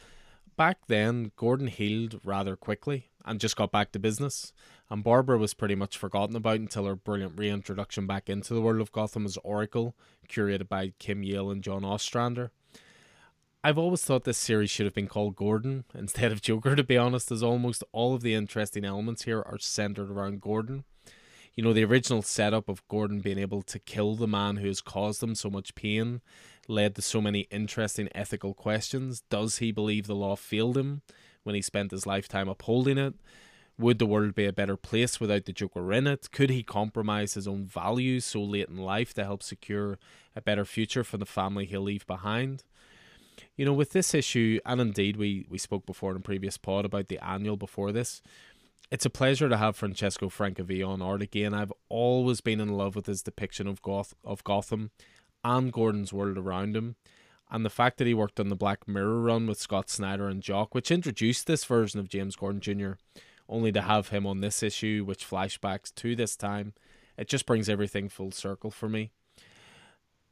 back 0.55 0.87
then 0.87 1.31
Gordon 1.35 1.67
healed 1.67 2.19
rather 2.23 2.55
quickly 2.55 3.09
and 3.23 3.39
just 3.39 3.55
got 3.55 3.71
back 3.71 3.91
to 3.91 3.99
business. 3.99 4.51
And 4.89 5.03
Barbara 5.03 5.37
was 5.37 5.53
pretty 5.53 5.75
much 5.75 5.97
forgotten 5.97 6.35
about 6.35 6.59
until 6.59 6.85
her 6.85 6.95
brilliant 6.95 7.37
reintroduction 7.37 8.07
back 8.07 8.29
into 8.29 8.55
the 8.55 8.61
world 8.61 8.81
of 8.81 8.91
Gotham 8.91 9.25
as 9.25 9.37
Oracle, 9.43 9.95
curated 10.27 10.67
by 10.67 10.93
Kim 10.97 11.21
Yale 11.21 11.51
and 11.51 11.61
John 11.61 11.85
Ostrander. 11.85 12.51
I've 13.63 13.77
always 13.77 14.03
thought 14.03 14.23
this 14.23 14.37
series 14.37 14.69
should 14.69 14.85
have 14.85 14.95
been 14.95 15.07
called 15.07 15.35
Gordon 15.35 15.83
instead 15.93 16.31
of 16.31 16.41
Joker, 16.41 16.75
to 16.75 16.83
be 16.83 16.97
honest, 16.97 17.31
as 17.31 17.43
almost 17.43 17.83
all 17.91 18.15
of 18.15 18.21
the 18.21 18.33
interesting 18.33 18.85
elements 18.85 19.23
here 19.23 19.41
are 19.41 19.59
centered 19.59 20.09
around 20.09 20.41
Gordon 20.41 20.83
you 21.57 21.63
know, 21.63 21.73
the 21.73 21.83
original 21.83 22.21
setup 22.21 22.69
of 22.69 22.87
Gordon 22.87 23.19
being 23.19 23.39
able 23.39 23.63
to 23.63 23.79
kill 23.79 24.15
the 24.15 24.27
man 24.27 24.57
who 24.57 24.67
has 24.67 24.79
caused 24.79 25.23
him 25.23 25.33
so 25.33 25.49
much 25.49 25.73
pain 25.73 26.21
led 26.67 26.93
to 26.95 27.01
so 27.01 27.19
many 27.19 27.47
interesting 27.49 28.09
ethical 28.13 28.53
questions. 28.53 29.23
Does 29.31 29.57
he 29.57 29.71
believe 29.71 30.05
the 30.05 30.13
law 30.13 30.35
failed 30.35 30.77
him 30.77 31.01
when 31.41 31.55
he 31.55 31.63
spent 31.63 31.89
his 31.89 32.05
lifetime 32.05 32.47
upholding 32.47 32.99
it? 32.99 33.15
Would 33.79 33.97
the 33.97 34.05
world 34.05 34.35
be 34.35 34.45
a 34.45 34.53
better 34.53 34.77
place 34.77 35.19
without 35.19 35.45
the 35.45 35.51
Joker 35.51 35.91
in 35.91 36.05
it? 36.05 36.31
Could 36.31 36.51
he 36.51 36.61
compromise 36.61 37.33
his 37.33 37.47
own 37.47 37.65
values 37.65 38.23
so 38.23 38.43
late 38.43 38.69
in 38.69 38.77
life 38.77 39.15
to 39.15 39.23
help 39.23 39.41
secure 39.41 39.97
a 40.35 40.41
better 40.41 40.63
future 40.63 41.03
for 41.03 41.17
the 41.17 41.25
family 41.25 41.65
he'll 41.65 41.81
leave 41.81 42.05
behind? 42.05 42.63
You 43.55 43.65
know, 43.65 43.73
with 43.73 43.93
this 43.93 44.13
issue, 44.13 44.59
and 44.63 44.79
indeed 44.79 45.17
we, 45.17 45.47
we 45.49 45.57
spoke 45.57 45.87
before 45.87 46.11
in 46.11 46.17
a 46.17 46.19
previous 46.19 46.57
pod 46.57 46.85
about 46.85 47.07
the 47.07 47.23
annual 47.23 47.57
before 47.57 47.91
this, 47.91 48.21
it's 48.89 49.05
a 49.05 49.09
pleasure 49.09 49.49
to 49.49 49.57
have 49.57 49.75
Francesco 49.75 50.29
Francavilla 50.29 50.87
on 50.87 51.01
art 51.01 51.21
again. 51.21 51.53
I've 51.53 51.73
always 51.89 52.41
been 52.41 52.61
in 52.61 52.77
love 52.77 52.95
with 52.95 53.05
his 53.05 53.21
depiction 53.21 53.67
of 53.67 53.81
Goth 53.81 54.13
of 54.23 54.43
Gotham 54.43 54.91
and 55.43 55.73
Gordon's 55.73 56.13
world 56.13 56.37
around 56.37 56.75
him. 56.75 56.95
And 57.49 57.65
the 57.65 57.69
fact 57.69 57.97
that 57.97 58.07
he 58.07 58.13
worked 58.13 58.39
on 58.39 58.49
the 58.49 58.55
Black 58.55 58.87
Mirror 58.87 59.21
run 59.21 59.47
with 59.47 59.59
Scott 59.59 59.89
Snyder 59.89 60.27
and 60.27 60.41
Jock, 60.41 60.75
which 60.75 60.91
introduced 60.91 61.47
this 61.47 61.63
version 61.63 61.99
of 61.99 62.09
James 62.09 62.35
Gordon 62.35 62.61
Jr., 62.61 62.93
only 63.49 63.71
to 63.71 63.81
have 63.81 64.09
him 64.09 64.27
on 64.27 64.41
this 64.41 64.61
issue, 64.61 65.03
which 65.05 65.29
flashbacks 65.29 65.93
to 65.95 66.15
this 66.15 66.35
time, 66.35 66.73
it 67.17 67.29
just 67.29 67.45
brings 67.45 67.69
everything 67.69 68.09
full 68.09 68.31
circle 68.31 68.69
for 68.69 68.89
me. 68.89 69.11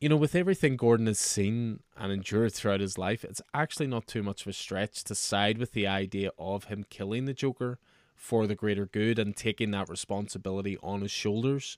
You 0.01 0.09
know, 0.09 0.17
with 0.17 0.35
everything 0.35 0.75
Gordon 0.75 1.07
has 1.07 1.19
seen 1.19 1.79
and 1.95 2.11
endured 2.11 2.53
throughout 2.53 2.81
his 2.81 2.97
life, 2.97 3.23
it's 3.23 3.41
actually 3.53 3.87
not 3.87 4.07
too 4.07 4.21
much 4.21 4.41
of 4.41 4.47
a 4.47 4.53
stretch 4.53 5.05
to 5.05 5.15
side 5.15 5.57
with 5.57 5.71
the 5.71 5.87
idea 5.87 6.31
of 6.37 6.65
him 6.65 6.85
killing 6.89 7.23
the 7.23 7.33
Joker 7.33 7.79
for 8.15 8.47
the 8.47 8.55
greater 8.55 8.85
good 8.85 9.19
and 9.19 9.35
taking 9.35 9.71
that 9.71 9.89
responsibility 9.89 10.77
on 10.81 11.01
his 11.01 11.11
shoulders. 11.11 11.77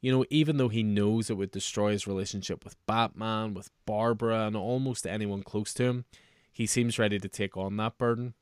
You 0.00 0.12
know, 0.12 0.24
even 0.30 0.56
though 0.56 0.68
he 0.68 0.82
knows 0.82 1.30
it 1.30 1.36
would 1.36 1.50
destroy 1.50 1.92
his 1.92 2.06
relationship 2.06 2.64
with 2.64 2.76
Batman, 2.86 3.54
with 3.54 3.70
Barbara, 3.86 4.46
and 4.46 4.56
almost 4.56 5.06
anyone 5.06 5.42
close 5.42 5.72
to 5.74 5.84
him, 5.84 6.04
he 6.52 6.66
seems 6.66 6.98
ready 6.98 7.18
to 7.18 7.28
take 7.28 7.56
on 7.56 7.76
that 7.76 7.96
burden. 7.96 8.34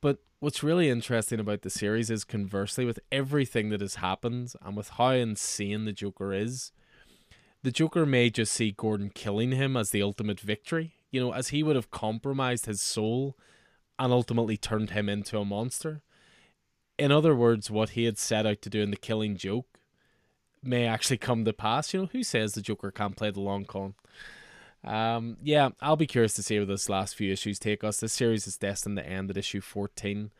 But 0.00 0.18
what's 0.40 0.62
really 0.62 0.90
interesting 0.90 1.40
about 1.40 1.62
the 1.62 1.70
series 1.70 2.10
is 2.10 2.24
conversely, 2.24 2.84
with 2.84 3.00
everything 3.10 3.70
that 3.70 3.80
has 3.80 3.96
happened 3.96 4.52
and 4.62 4.76
with 4.76 4.90
how 4.90 5.10
insane 5.10 5.84
the 5.84 5.92
Joker 5.92 6.32
is, 6.32 6.72
the 7.62 7.70
Joker 7.70 8.04
may 8.04 8.28
just 8.28 8.52
see 8.52 8.72
Gordon 8.72 9.10
killing 9.14 9.52
him 9.52 9.76
as 9.76 9.90
the 9.90 10.02
ultimate 10.02 10.40
victory. 10.40 10.94
You 11.10 11.20
know, 11.20 11.32
as 11.32 11.48
he 11.48 11.62
would 11.62 11.76
have 11.76 11.90
compromised 11.90 12.66
his 12.66 12.82
soul 12.82 13.36
and 13.98 14.12
ultimately 14.12 14.56
turned 14.56 14.90
him 14.90 15.08
into 15.08 15.38
a 15.38 15.44
monster. 15.44 16.02
in 16.98 17.10
other 17.10 17.34
words, 17.34 17.70
what 17.70 17.90
he 17.90 18.04
had 18.04 18.18
set 18.18 18.46
out 18.46 18.62
to 18.62 18.70
do 18.70 18.80
in 18.80 18.90
the 18.90 18.96
Killing 18.96 19.36
Joke 19.36 19.66
may 20.62 20.86
actually 20.86 21.18
come 21.18 21.44
to 21.44 21.52
pass. 21.52 21.92
You 21.92 22.02
know, 22.02 22.08
who 22.12 22.22
says 22.22 22.54
the 22.54 22.62
Joker 22.62 22.90
can't 22.90 23.16
play 23.16 23.30
the 23.30 23.40
long 23.40 23.64
con? 23.64 23.94
Um, 24.84 25.38
yeah, 25.42 25.70
I'll 25.80 25.96
be 25.96 26.06
curious 26.06 26.34
to 26.34 26.42
see 26.42 26.58
where 26.58 26.66
this 26.66 26.88
last 26.88 27.16
few 27.16 27.32
issues 27.32 27.58
take 27.58 27.82
us. 27.82 28.00
This 28.00 28.12
series 28.12 28.46
is 28.46 28.56
destined 28.56 28.96
to 28.98 29.06
end 29.06 29.30
at 29.30 29.36
issue 29.36 29.60
14. 29.60 30.30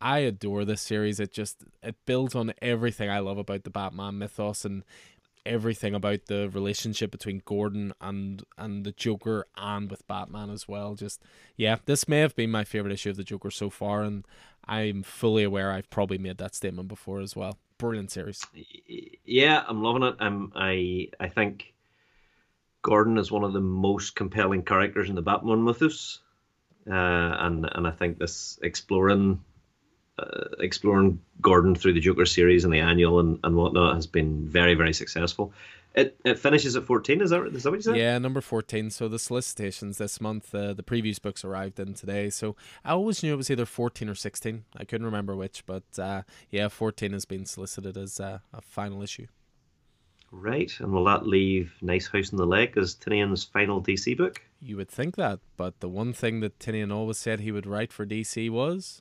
I 0.00 0.20
adore 0.20 0.64
this 0.64 0.82
series. 0.82 1.18
It 1.18 1.32
just 1.32 1.64
it 1.82 1.96
builds 2.06 2.34
on 2.34 2.54
everything 2.62 3.10
I 3.10 3.18
love 3.18 3.38
about 3.38 3.64
the 3.64 3.70
Batman 3.70 4.18
mythos 4.18 4.64
and 4.64 4.84
everything 5.48 5.94
about 5.94 6.26
the 6.26 6.48
relationship 6.50 7.10
between 7.10 7.42
Gordon 7.44 7.92
and 8.00 8.44
and 8.56 8.84
the 8.84 8.92
Joker 8.92 9.46
and 9.56 9.90
with 9.90 10.06
Batman 10.06 10.50
as 10.50 10.68
well. 10.68 10.94
Just 10.94 11.22
yeah, 11.56 11.76
this 11.86 12.06
may 12.06 12.20
have 12.20 12.36
been 12.36 12.50
my 12.50 12.64
favorite 12.64 12.92
issue 12.92 13.10
of 13.10 13.16
the 13.16 13.24
Joker 13.24 13.50
so 13.50 13.70
far, 13.70 14.02
and 14.02 14.24
I'm 14.66 15.02
fully 15.02 15.42
aware 15.42 15.72
I've 15.72 15.90
probably 15.90 16.18
made 16.18 16.38
that 16.38 16.54
statement 16.54 16.88
before 16.88 17.20
as 17.20 17.34
well. 17.34 17.58
Brilliant 17.78 18.10
series. 18.10 18.44
Yeah, 19.24 19.64
I'm 19.66 19.82
loving 19.82 20.02
it. 20.02 20.16
Um, 20.20 20.52
I 20.54 21.08
I 21.18 21.28
think 21.28 21.72
Gordon 22.82 23.18
is 23.18 23.32
one 23.32 23.44
of 23.44 23.52
the 23.52 23.60
most 23.60 24.14
compelling 24.14 24.62
characters 24.62 25.08
in 25.08 25.14
the 25.14 25.22
Batman 25.22 25.64
mythos, 25.64 26.20
uh, 26.86 26.92
and 26.92 27.68
and 27.72 27.86
I 27.86 27.90
think 27.92 28.18
this 28.18 28.58
exploring 28.62 29.42
uh, 30.18 30.48
exploring 30.60 31.20
Gordon 31.40 31.74
through 31.74 31.92
the 31.92 32.00
Joker 32.00 32.26
series 32.26 32.64
and 32.64 32.72
the 32.72 32.80
annual 32.80 33.20
and, 33.20 33.38
and 33.44 33.56
whatnot 33.56 33.94
has 33.94 34.06
been 34.06 34.46
very 34.48 34.74
very 34.74 34.92
successful. 34.92 35.52
It 35.94 36.16
it 36.24 36.38
finishes 36.38 36.76
at 36.76 36.84
fourteen. 36.84 37.20
Is 37.20 37.30
that 37.30 37.44
is 37.46 37.62
that 37.62 37.70
what 37.70 37.76
you 37.76 37.82
said? 37.82 37.96
Yeah, 37.96 38.18
number 38.18 38.40
fourteen. 38.40 38.90
So 38.90 39.08
the 39.08 39.18
solicitations 39.18 39.98
this 39.98 40.20
month, 40.20 40.54
uh, 40.54 40.74
the 40.74 40.82
previews 40.82 41.20
books 41.20 41.44
arrived 41.44 41.80
in 41.80 41.94
today. 41.94 42.30
So 42.30 42.56
I 42.84 42.92
always 42.92 43.22
knew 43.22 43.32
it 43.32 43.36
was 43.36 43.50
either 43.50 43.66
fourteen 43.66 44.08
or 44.08 44.14
sixteen. 44.14 44.64
I 44.76 44.84
couldn't 44.84 45.06
remember 45.06 45.34
which, 45.34 45.64
but 45.66 45.84
uh, 45.98 46.22
yeah, 46.50 46.68
fourteen 46.68 47.12
has 47.12 47.24
been 47.24 47.46
solicited 47.46 47.96
as 47.96 48.20
uh, 48.20 48.38
a 48.52 48.60
final 48.60 49.02
issue. 49.02 49.26
Right, 50.30 50.70
and 50.80 50.92
will 50.92 51.04
that 51.04 51.26
leave 51.26 51.74
Nice 51.80 52.06
House 52.06 52.32
in 52.32 52.36
the 52.36 52.46
Lake 52.46 52.76
as 52.76 52.94
Tynion's 52.94 53.44
final 53.44 53.82
DC 53.82 54.16
book? 54.16 54.42
You 54.60 54.76
would 54.76 54.90
think 54.90 55.16
that, 55.16 55.40
but 55.56 55.80
the 55.80 55.88
one 55.88 56.12
thing 56.12 56.40
that 56.40 56.58
Tinian 56.58 56.92
always 56.92 57.16
said 57.16 57.40
he 57.40 57.52
would 57.52 57.66
write 57.66 57.92
for 57.92 58.04
DC 58.04 58.50
was 58.50 59.00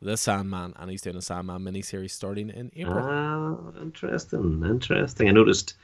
the 0.00 0.16
Sandman, 0.16 0.74
and 0.76 0.90
he's 0.90 1.02
doing 1.02 1.16
a 1.16 1.22
Sandman 1.22 1.62
miniseries 1.62 2.10
starting 2.10 2.50
in 2.50 2.70
April. 2.76 2.98
Ah, 2.98 3.80
interesting, 3.80 4.62
interesting. 4.64 5.28
I 5.28 5.32
noticed 5.32 5.74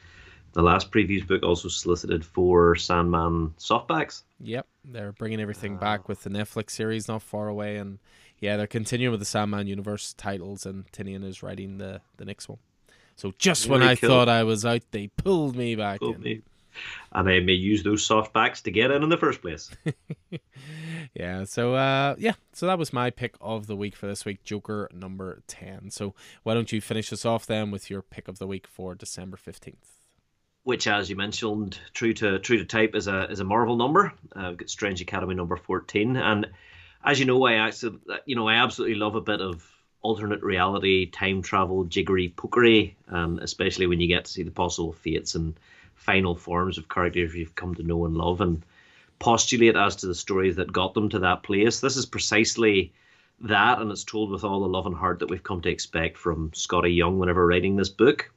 the 0.52 0.62
last 0.62 0.90
previews 0.90 1.26
book 1.26 1.42
also 1.42 1.68
solicited 1.68 2.24
for 2.24 2.76
Sandman 2.76 3.54
softbacks. 3.58 4.22
Yep, 4.40 4.66
they're 4.84 5.12
bringing 5.12 5.40
everything 5.40 5.76
back 5.76 6.08
with 6.08 6.22
the 6.22 6.30
Netflix 6.30 6.70
series 6.70 7.08
not 7.08 7.22
far 7.22 7.48
away, 7.48 7.76
and 7.76 7.98
yeah, 8.38 8.56
they're 8.56 8.66
continuing 8.66 9.12
with 9.12 9.20
the 9.20 9.26
Sandman 9.26 9.66
universe 9.66 10.12
titles, 10.14 10.66
and 10.66 10.90
Tynion 10.92 11.24
is 11.24 11.42
writing 11.42 11.78
the 11.78 12.00
the 12.16 12.24
next 12.24 12.48
one. 12.48 12.58
So 13.16 13.32
just 13.38 13.66
Very 13.66 13.80
when 13.80 13.88
I 13.88 13.96
cool. 13.96 14.08
thought 14.08 14.28
I 14.28 14.42
was 14.42 14.64
out, 14.64 14.82
they 14.90 15.08
pulled 15.08 15.56
me 15.56 15.74
back 15.74 16.00
pulled 16.00 16.16
in. 16.16 16.22
Me. 16.22 16.42
And 17.14 17.28
I 17.28 17.40
may 17.40 17.52
use 17.52 17.82
those 17.82 18.06
softbacks 18.08 18.62
to 18.62 18.70
get 18.70 18.90
in 18.90 19.02
in 19.02 19.10
the 19.10 19.18
first 19.18 19.42
place. 19.42 19.70
yeah. 21.14 21.44
So 21.44 21.74
uh, 21.74 22.14
yeah. 22.18 22.32
So 22.54 22.66
that 22.66 22.78
was 22.78 22.92
my 22.92 23.10
pick 23.10 23.34
of 23.40 23.66
the 23.66 23.76
week 23.76 23.94
for 23.94 24.06
this 24.06 24.24
week, 24.24 24.42
Joker 24.44 24.88
number 24.94 25.42
ten. 25.46 25.90
So 25.90 26.14
why 26.42 26.54
don't 26.54 26.72
you 26.72 26.80
finish 26.80 27.12
us 27.12 27.26
off 27.26 27.44
then 27.44 27.70
with 27.70 27.90
your 27.90 28.00
pick 28.00 28.28
of 28.28 28.38
the 28.38 28.46
week 28.46 28.66
for 28.66 28.94
December 28.94 29.36
fifteenth? 29.36 29.98
Which, 30.64 30.86
as 30.86 31.10
you 31.10 31.16
mentioned, 31.16 31.78
true 31.92 32.14
to 32.14 32.38
true 32.38 32.56
to 32.56 32.64
type, 32.64 32.94
is 32.94 33.08
a 33.08 33.30
is 33.30 33.40
a 33.40 33.44
Marvel 33.44 33.76
number. 33.76 34.14
Uh, 34.34 34.52
got 34.52 34.70
Strange 34.70 35.02
Academy 35.02 35.34
number 35.34 35.56
fourteen, 35.56 36.16
and 36.16 36.46
as 37.04 37.18
you 37.18 37.26
know, 37.26 37.44
I 37.44 37.54
actually, 37.54 37.98
you 38.26 38.36
know, 38.36 38.48
I 38.48 38.54
absolutely 38.54 38.96
love 38.96 39.16
a 39.16 39.20
bit 39.20 39.40
of 39.40 39.68
alternate 40.02 40.42
reality, 40.42 41.06
time 41.06 41.42
travel, 41.42 41.84
jiggery 41.84 42.32
pokery, 42.36 42.94
um, 43.08 43.38
especially 43.40 43.86
when 43.86 44.00
you 44.00 44.08
get 44.08 44.24
to 44.26 44.30
see 44.30 44.42
the 44.42 44.50
possible 44.50 44.92
fates 44.92 45.34
and 45.34 45.58
final 46.02 46.34
forms 46.34 46.78
of 46.78 46.88
characters 46.88 47.34
you've 47.34 47.54
come 47.54 47.74
to 47.76 47.82
know 47.82 48.04
and 48.04 48.16
love 48.16 48.40
and 48.40 48.62
postulate 49.18 49.76
as 49.76 49.96
to 49.96 50.06
the 50.06 50.14
stories 50.14 50.56
that 50.56 50.72
got 50.72 50.94
them 50.94 51.08
to 51.08 51.20
that 51.20 51.42
place. 51.42 51.80
This 51.80 51.96
is 51.96 52.06
precisely 52.06 52.92
that, 53.40 53.80
and 53.80 53.90
it's 53.90 54.04
told 54.04 54.30
with 54.30 54.44
all 54.44 54.60
the 54.60 54.68
love 54.68 54.86
and 54.86 54.96
heart 54.96 55.20
that 55.20 55.30
we've 55.30 55.42
come 55.42 55.60
to 55.62 55.70
expect 55.70 56.18
from 56.18 56.50
Skottie 56.50 56.96
Young 56.96 57.18
whenever 57.18 57.46
writing 57.46 57.76
this 57.76 57.88
book. 57.88 58.30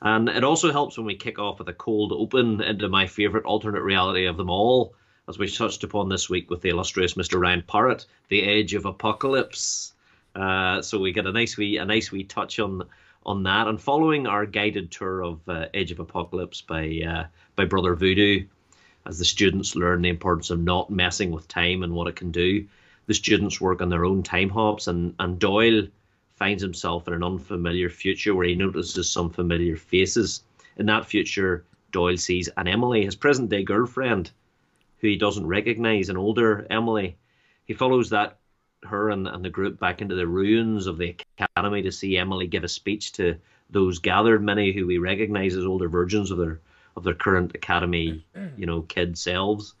And 0.00 0.28
it 0.28 0.42
also 0.42 0.72
helps 0.72 0.96
when 0.96 1.06
we 1.06 1.14
kick 1.14 1.38
off 1.38 1.58
with 1.58 1.68
a 1.68 1.74
cold 1.74 2.12
open 2.12 2.60
into 2.60 2.88
my 2.88 3.06
favourite 3.06 3.46
alternate 3.46 3.82
reality 3.82 4.26
of 4.26 4.36
them 4.36 4.50
all, 4.50 4.94
as 5.28 5.38
we 5.38 5.48
touched 5.48 5.84
upon 5.84 6.08
this 6.08 6.28
week 6.28 6.50
with 6.50 6.60
the 6.62 6.70
illustrious 6.70 7.14
Mr. 7.14 7.40
Ryan 7.40 7.62
Parrott, 7.62 8.06
The 8.28 8.42
Age 8.42 8.74
of 8.74 8.84
Apocalypse. 8.84 9.92
Uh, 10.34 10.82
so 10.82 10.98
we 10.98 11.12
get 11.12 11.26
a 11.26 11.32
nice 11.32 11.56
wee 11.56 11.76
a 11.76 11.84
nice 11.84 12.10
wee 12.10 12.24
touch 12.24 12.58
on 12.58 12.88
on 13.24 13.42
that. 13.44 13.68
And 13.68 13.80
following 13.80 14.26
our 14.26 14.46
guided 14.46 14.90
tour 14.90 15.22
of 15.22 15.48
uh, 15.48 15.66
Age 15.74 15.90
of 15.90 16.00
Apocalypse 16.00 16.60
by 16.60 17.00
uh, 17.06 17.24
by 17.56 17.64
Brother 17.64 17.94
Voodoo, 17.94 18.46
as 19.06 19.18
the 19.18 19.24
students 19.24 19.76
learn 19.76 20.02
the 20.02 20.08
importance 20.08 20.50
of 20.50 20.60
not 20.60 20.90
messing 20.90 21.30
with 21.30 21.48
time 21.48 21.82
and 21.82 21.94
what 21.94 22.08
it 22.08 22.16
can 22.16 22.30
do, 22.30 22.66
the 23.06 23.14
students 23.14 23.60
work 23.60 23.80
on 23.80 23.88
their 23.88 24.04
own 24.04 24.22
time 24.22 24.48
hops, 24.48 24.86
and 24.86 25.14
and 25.18 25.38
Doyle 25.38 25.86
finds 26.34 26.62
himself 26.62 27.06
in 27.06 27.14
an 27.14 27.22
unfamiliar 27.22 27.88
future 27.88 28.34
where 28.34 28.46
he 28.46 28.54
notices 28.54 29.08
some 29.08 29.30
familiar 29.30 29.76
faces. 29.76 30.42
In 30.76 30.86
that 30.86 31.06
future, 31.06 31.64
Doyle 31.92 32.16
sees 32.16 32.48
an 32.56 32.66
Emily, 32.66 33.04
his 33.04 33.14
present 33.14 33.50
day 33.50 33.62
girlfriend, 33.62 34.30
who 34.98 35.08
he 35.08 35.16
doesn't 35.16 35.46
recognize, 35.46 36.08
an 36.08 36.16
older 36.16 36.66
Emily. 36.70 37.16
He 37.66 37.74
follows 37.74 38.10
that 38.10 38.38
her 38.84 39.10
and, 39.10 39.28
and 39.28 39.44
the 39.44 39.50
group 39.50 39.78
back 39.78 40.00
into 40.00 40.14
the 40.14 40.26
ruins 40.26 40.86
of 40.86 40.98
the 40.98 41.14
academy 41.42 41.82
to 41.82 41.92
see 41.92 42.16
Emily 42.16 42.46
give 42.46 42.64
a 42.64 42.68
speech 42.68 43.12
to 43.12 43.36
those 43.70 43.98
gathered, 43.98 44.42
many 44.42 44.72
who 44.72 44.86
we 44.86 44.98
recognise 44.98 45.56
as 45.56 45.64
older 45.64 45.88
versions 45.88 46.30
of 46.30 46.38
their 46.38 46.60
of 46.94 47.04
their 47.04 47.14
current 47.14 47.54
academy, 47.54 48.24
you 48.56 48.66
know, 48.66 48.82
kid 48.82 49.16
selves. 49.16 49.74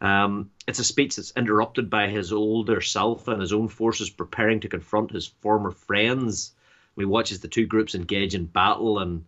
Um, 0.00 0.50
it's 0.66 0.80
a 0.80 0.84
speech 0.84 1.16
that's 1.16 1.32
interrupted 1.36 1.88
by 1.88 2.08
his 2.08 2.32
older 2.32 2.80
self 2.80 3.28
and 3.28 3.40
his 3.40 3.52
own 3.52 3.68
forces 3.68 4.10
preparing 4.10 4.60
to 4.60 4.68
confront 4.68 5.12
his 5.12 5.26
former 5.26 5.70
friends. 5.70 6.52
We 6.96 7.04
watch 7.04 7.30
as 7.30 7.40
the 7.40 7.48
two 7.48 7.66
groups 7.66 7.94
engage 7.94 8.34
in 8.34 8.46
battle, 8.46 8.98
and 8.98 9.24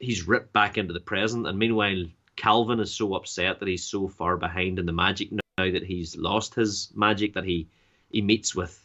he's 0.00 0.26
ripped 0.26 0.52
back 0.52 0.76
into 0.76 0.92
the 0.92 1.00
present. 1.00 1.46
And 1.46 1.58
meanwhile, 1.58 2.04
Calvin 2.36 2.80
is 2.80 2.92
so 2.92 3.14
upset 3.14 3.60
that 3.60 3.68
he's 3.68 3.84
so 3.84 4.08
far 4.08 4.36
behind 4.36 4.78
in 4.78 4.86
the 4.86 4.92
magic 4.92 5.30
now 5.30 5.38
that 5.56 5.84
he's 5.84 6.16
lost 6.16 6.54
his 6.54 6.90
magic 6.94 7.34
that 7.34 7.44
he 7.44 7.68
he 8.10 8.20
meets 8.20 8.54
with 8.54 8.81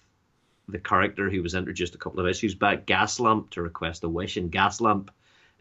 the 0.67 0.79
character 0.79 1.29
who 1.29 1.41
was 1.41 1.55
introduced 1.55 1.95
a 1.95 1.97
couple 1.97 2.19
of 2.19 2.27
issues 2.27 2.55
back, 2.55 2.85
Gaslamp, 2.85 3.49
to 3.51 3.61
request 3.61 4.03
a 4.03 4.09
wish. 4.09 4.37
And 4.37 4.51
Gaslamp, 4.51 5.09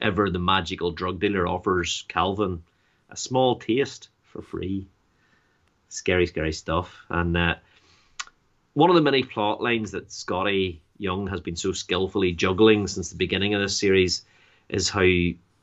ever 0.00 0.30
the 0.30 0.38
magical 0.38 0.90
drug 0.90 1.20
dealer, 1.20 1.46
offers 1.46 2.04
Calvin 2.09 2.62
a 3.11 3.16
small 3.16 3.59
taste 3.59 4.09
for 4.24 4.42
free. 4.42 4.86
Scary, 5.88 6.26
scary 6.26 6.52
stuff. 6.52 7.04
And 7.09 7.36
uh, 7.36 7.54
one 8.74 8.90
of 8.90 8.96
the 8.96 9.02
many 9.02 9.22
plot 9.22 9.62
lines 9.62 9.92
that 9.92 10.09
Skottie 10.09 10.80
Young 10.98 11.26
has 11.28 11.40
been 11.40 11.57
so 11.57 11.72
skillfully 11.72 12.32
juggling 12.32 12.86
since 12.86 13.11
the 13.11 13.16
beginning 13.16 13.54
of 13.54 13.61
this 13.61 13.78
series 13.78 14.24
is 14.68 14.88
how 14.88 15.07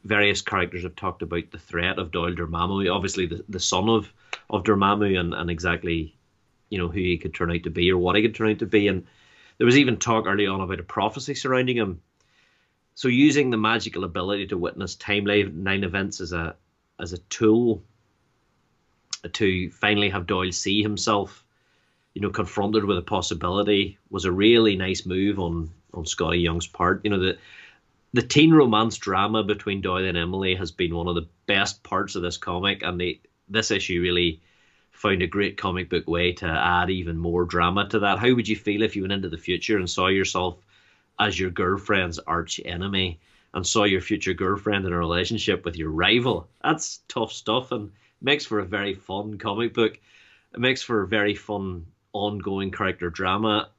various 0.06 0.42
characters 0.42 0.84
have 0.84 0.96
talked 0.96 1.22
about 1.22 1.52
the 1.52 1.60
threat 1.60 1.98
of 1.98 2.12
Doyle 2.12 2.34
Dormammu, 2.34 2.94
obviously 2.94 3.26
the, 3.26 3.44
the 3.50 3.60
son 3.60 3.90
of, 3.90 4.12
of 4.50 4.64
Dormammu, 4.64 5.20
and, 5.20 5.34
and 5.34 5.50
exactly 5.50 6.16
you 6.70 6.78
know 6.78 6.88
who 6.88 7.00
he 7.00 7.18
could 7.18 7.34
turn 7.34 7.52
out 7.52 7.64
to 7.64 7.70
be 7.70 7.92
or 7.92 7.98
what 7.98 8.16
he 8.16 8.22
could 8.22 8.34
turn 8.34 8.50
out 8.50 8.60
to 8.60 8.66
be. 8.66 8.88
And 8.88 9.06
there 9.58 9.66
was 9.66 9.78
even 9.78 9.98
talk 9.98 10.26
early 10.28 10.48
on 10.48 10.62
about 10.62 10.80
a 10.80 10.84
prophecy 10.84 11.36
surrounding 11.36 11.78
him. 11.78 12.02
So 12.96 13.08
using 13.08 13.50
the 13.50 13.58
magical 13.58 14.04
ability 14.04 14.48
to 14.48 14.58
witness 14.58 14.96
timeline 14.96 15.84
events 15.84 16.22
as 16.22 16.32
a 16.34 16.56
as 17.00 17.14
a 17.14 17.18
tool 17.18 17.84
to 19.32 19.70
finally 19.72 20.10
have 20.10 20.28
Doyle 20.28 20.52
see 20.52 20.82
himself, 20.82 21.44
you 22.14 22.22
know, 22.22 22.30
confronted 22.30 22.86
with 22.86 22.98
a 22.98 23.02
possibility 23.02 23.98
was 24.10 24.26
a 24.26 24.32
really 24.32 24.76
nice 24.76 25.06
move 25.06 25.40
on 25.40 25.72
on 25.94 26.04
Skottie 26.06 26.42
Young's 26.42 26.68
part. 26.68 27.02
You 27.04 27.12
know, 27.12 27.20
the 27.20 27.38
the 28.14 28.22
teen 28.22 28.54
romance 28.54 28.98
drama 28.98 29.44
between 29.44 29.82
Doyle 29.82 30.06
and 30.06 30.18
Emily 30.18 30.56
has 30.56 30.72
been 30.72 30.96
one 30.96 31.08
of 31.08 31.16
the 31.16 31.28
best 31.48 31.82
parts 31.82 32.16
of 32.16 32.22
this 32.22 32.38
comic, 32.38 32.84
and 32.84 33.00
the 33.00 33.20
this 33.50 33.72
issue 33.72 34.02
really 34.02 34.42
found 35.04 35.22
a 35.22 35.28
great 35.28 35.58
comic 35.58 35.90
book 35.90 36.08
way 36.08 36.32
to 36.32 36.46
add 36.48 36.90
even 36.90 37.18
more 37.18 37.44
drama 37.44 37.86
to 37.90 38.00
that. 38.00 38.20
How 38.20 38.34
would 38.34 38.48
you 38.48 38.56
feel 38.56 38.82
if 38.82 38.96
you 38.96 39.02
went 39.02 39.12
into 39.12 39.28
the 39.28 39.38
future 39.38 39.78
and 39.78 39.90
saw 39.90 40.08
yourself 40.08 40.58
as 41.20 41.38
your 41.38 41.50
girlfriend's 41.50 42.20
arch 42.20 42.62
enemy 42.64 43.20
and 43.54 43.68
saw 43.68 43.84
your 43.84 44.00
future 44.00 44.34
girlfriend 44.34 44.86
in 44.86 44.94
a 44.94 44.98
relationship 44.98 45.66
with 45.66 45.76
your 45.76 45.90
rival? 45.90 46.48
That's 46.64 47.02
tough 47.10 47.34
stuff 47.34 47.74
and 47.74 47.92
makes 48.22 48.46
for 48.46 48.60
a 48.60 48.66
very 48.66 48.94
fun 48.94 49.38
comic 49.38 49.74
book. 49.74 50.00
It 50.54 50.60
makes 50.62 50.82
for 50.82 51.02
a 51.02 51.08
very 51.08 51.36
fun 51.36 51.86
ongoing 52.14 52.72
character 52.72 53.10
drama, 53.10 53.72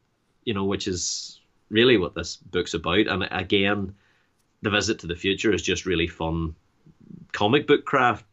you 0.45 0.53
know, 0.53 0.64
which 0.64 0.87
is 0.87 1.41
really 1.70 1.97
what 1.97 2.14
this 2.14 2.37
book's 2.37 2.75
about. 2.75 3.07
And 3.07 3.27
again, 3.31 3.95
the 4.61 4.68
visit 4.68 4.99
to 4.99 5.07
the 5.07 5.16
future 5.16 5.55
is 5.55 5.62
just 5.62 5.87
really 5.87 6.07
fun 6.07 6.55
comic 7.33 7.66
book 7.66 7.87
craft. 7.87 8.27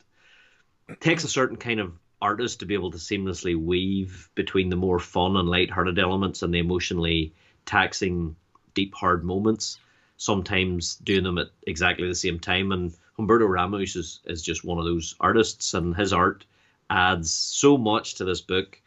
It 0.89 0.99
takes 0.99 1.23
a 1.23 1.29
certain 1.29 1.55
kind 1.55 1.79
of 1.79 1.93
artist 2.21 2.59
to 2.59 2.65
be 2.65 2.73
able 2.73 2.91
to 2.91 2.97
seamlessly 2.97 3.55
weave 3.55 4.29
between 4.35 4.69
the 4.69 4.75
more 4.75 4.99
fun 4.99 5.37
and 5.37 5.49
light-hearted 5.49 5.97
elements 5.97 6.41
and 6.43 6.53
the 6.53 6.59
emotionally 6.59 7.33
taxing 7.65 8.35
deep, 8.73 8.93
hard 8.93 9.23
moments. 9.23 9.77
Sometimes 10.17 10.95
doing 10.97 11.23
them 11.23 11.37
at 11.39 11.47
exactly 11.65 12.07
the 12.07 12.15
same 12.15 12.39
time. 12.39 12.71
And 12.71 12.93
Humberto 13.17 13.49
Ramos 13.49 13.95
is, 13.95 14.19
is 14.25 14.41
just 14.41 14.63
one 14.63 14.77
of 14.77 14.85
those 14.85 15.15
artists, 15.19 15.73
and 15.73 15.95
his 15.95 16.13
art 16.13 16.45
adds 16.89 17.31
so 17.31 17.77
much 17.77 18.15
to 18.15 18.25
this 18.25 18.41
book. 18.41 18.79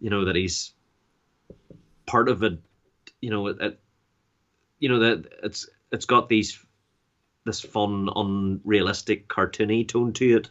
You 0.00 0.10
know 0.10 0.24
that 0.24 0.34
he's 0.34 0.72
part 2.06 2.28
of 2.28 2.42
it. 2.42 2.58
You 3.20 3.30
know, 3.30 3.46
it, 3.46 3.60
it 3.60 3.80
you 4.80 4.88
know 4.88 4.98
that 4.98 5.26
it's 5.44 5.68
it's 5.92 6.06
got 6.06 6.28
these 6.28 6.58
this 7.44 7.60
fun, 7.60 8.08
unrealistic, 8.16 9.28
cartoony 9.28 9.86
tone 9.86 10.12
to 10.14 10.36
it. 10.36 10.50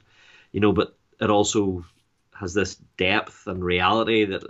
You 0.53 0.61
know, 0.61 0.71
but 0.71 0.95
it 1.19 1.29
also 1.29 1.86
has 2.41 2.53
this 2.53 2.75
depth 2.97 3.47
and 3.47 3.63
reality 3.63 4.25
that 4.25 4.43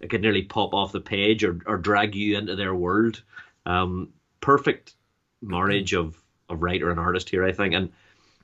it 0.00 0.10
could 0.10 0.20
nearly 0.22 0.42
pop 0.42 0.74
off 0.74 0.92
the 0.92 1.00
page 1.00 1.44
or, 1.44 1.58
or 1.66 1.78
drag 1.78 2.14
you 2.14 2.36
into 2.36 2.56
their 2.56 2.74
world. 2.74 3.22
Um, 3.64 4.10
perfect 4.40 4.94
marriage 5.40 5.94
of, 5.94 6.20
of 6.48 6.62
writer 6.62 6.90
and 6.90 7.00
artist 7.00 7.30
here, 7.30 7.44
I 7.44 7.52
think. 7.52 7.74
And 7.74 7.92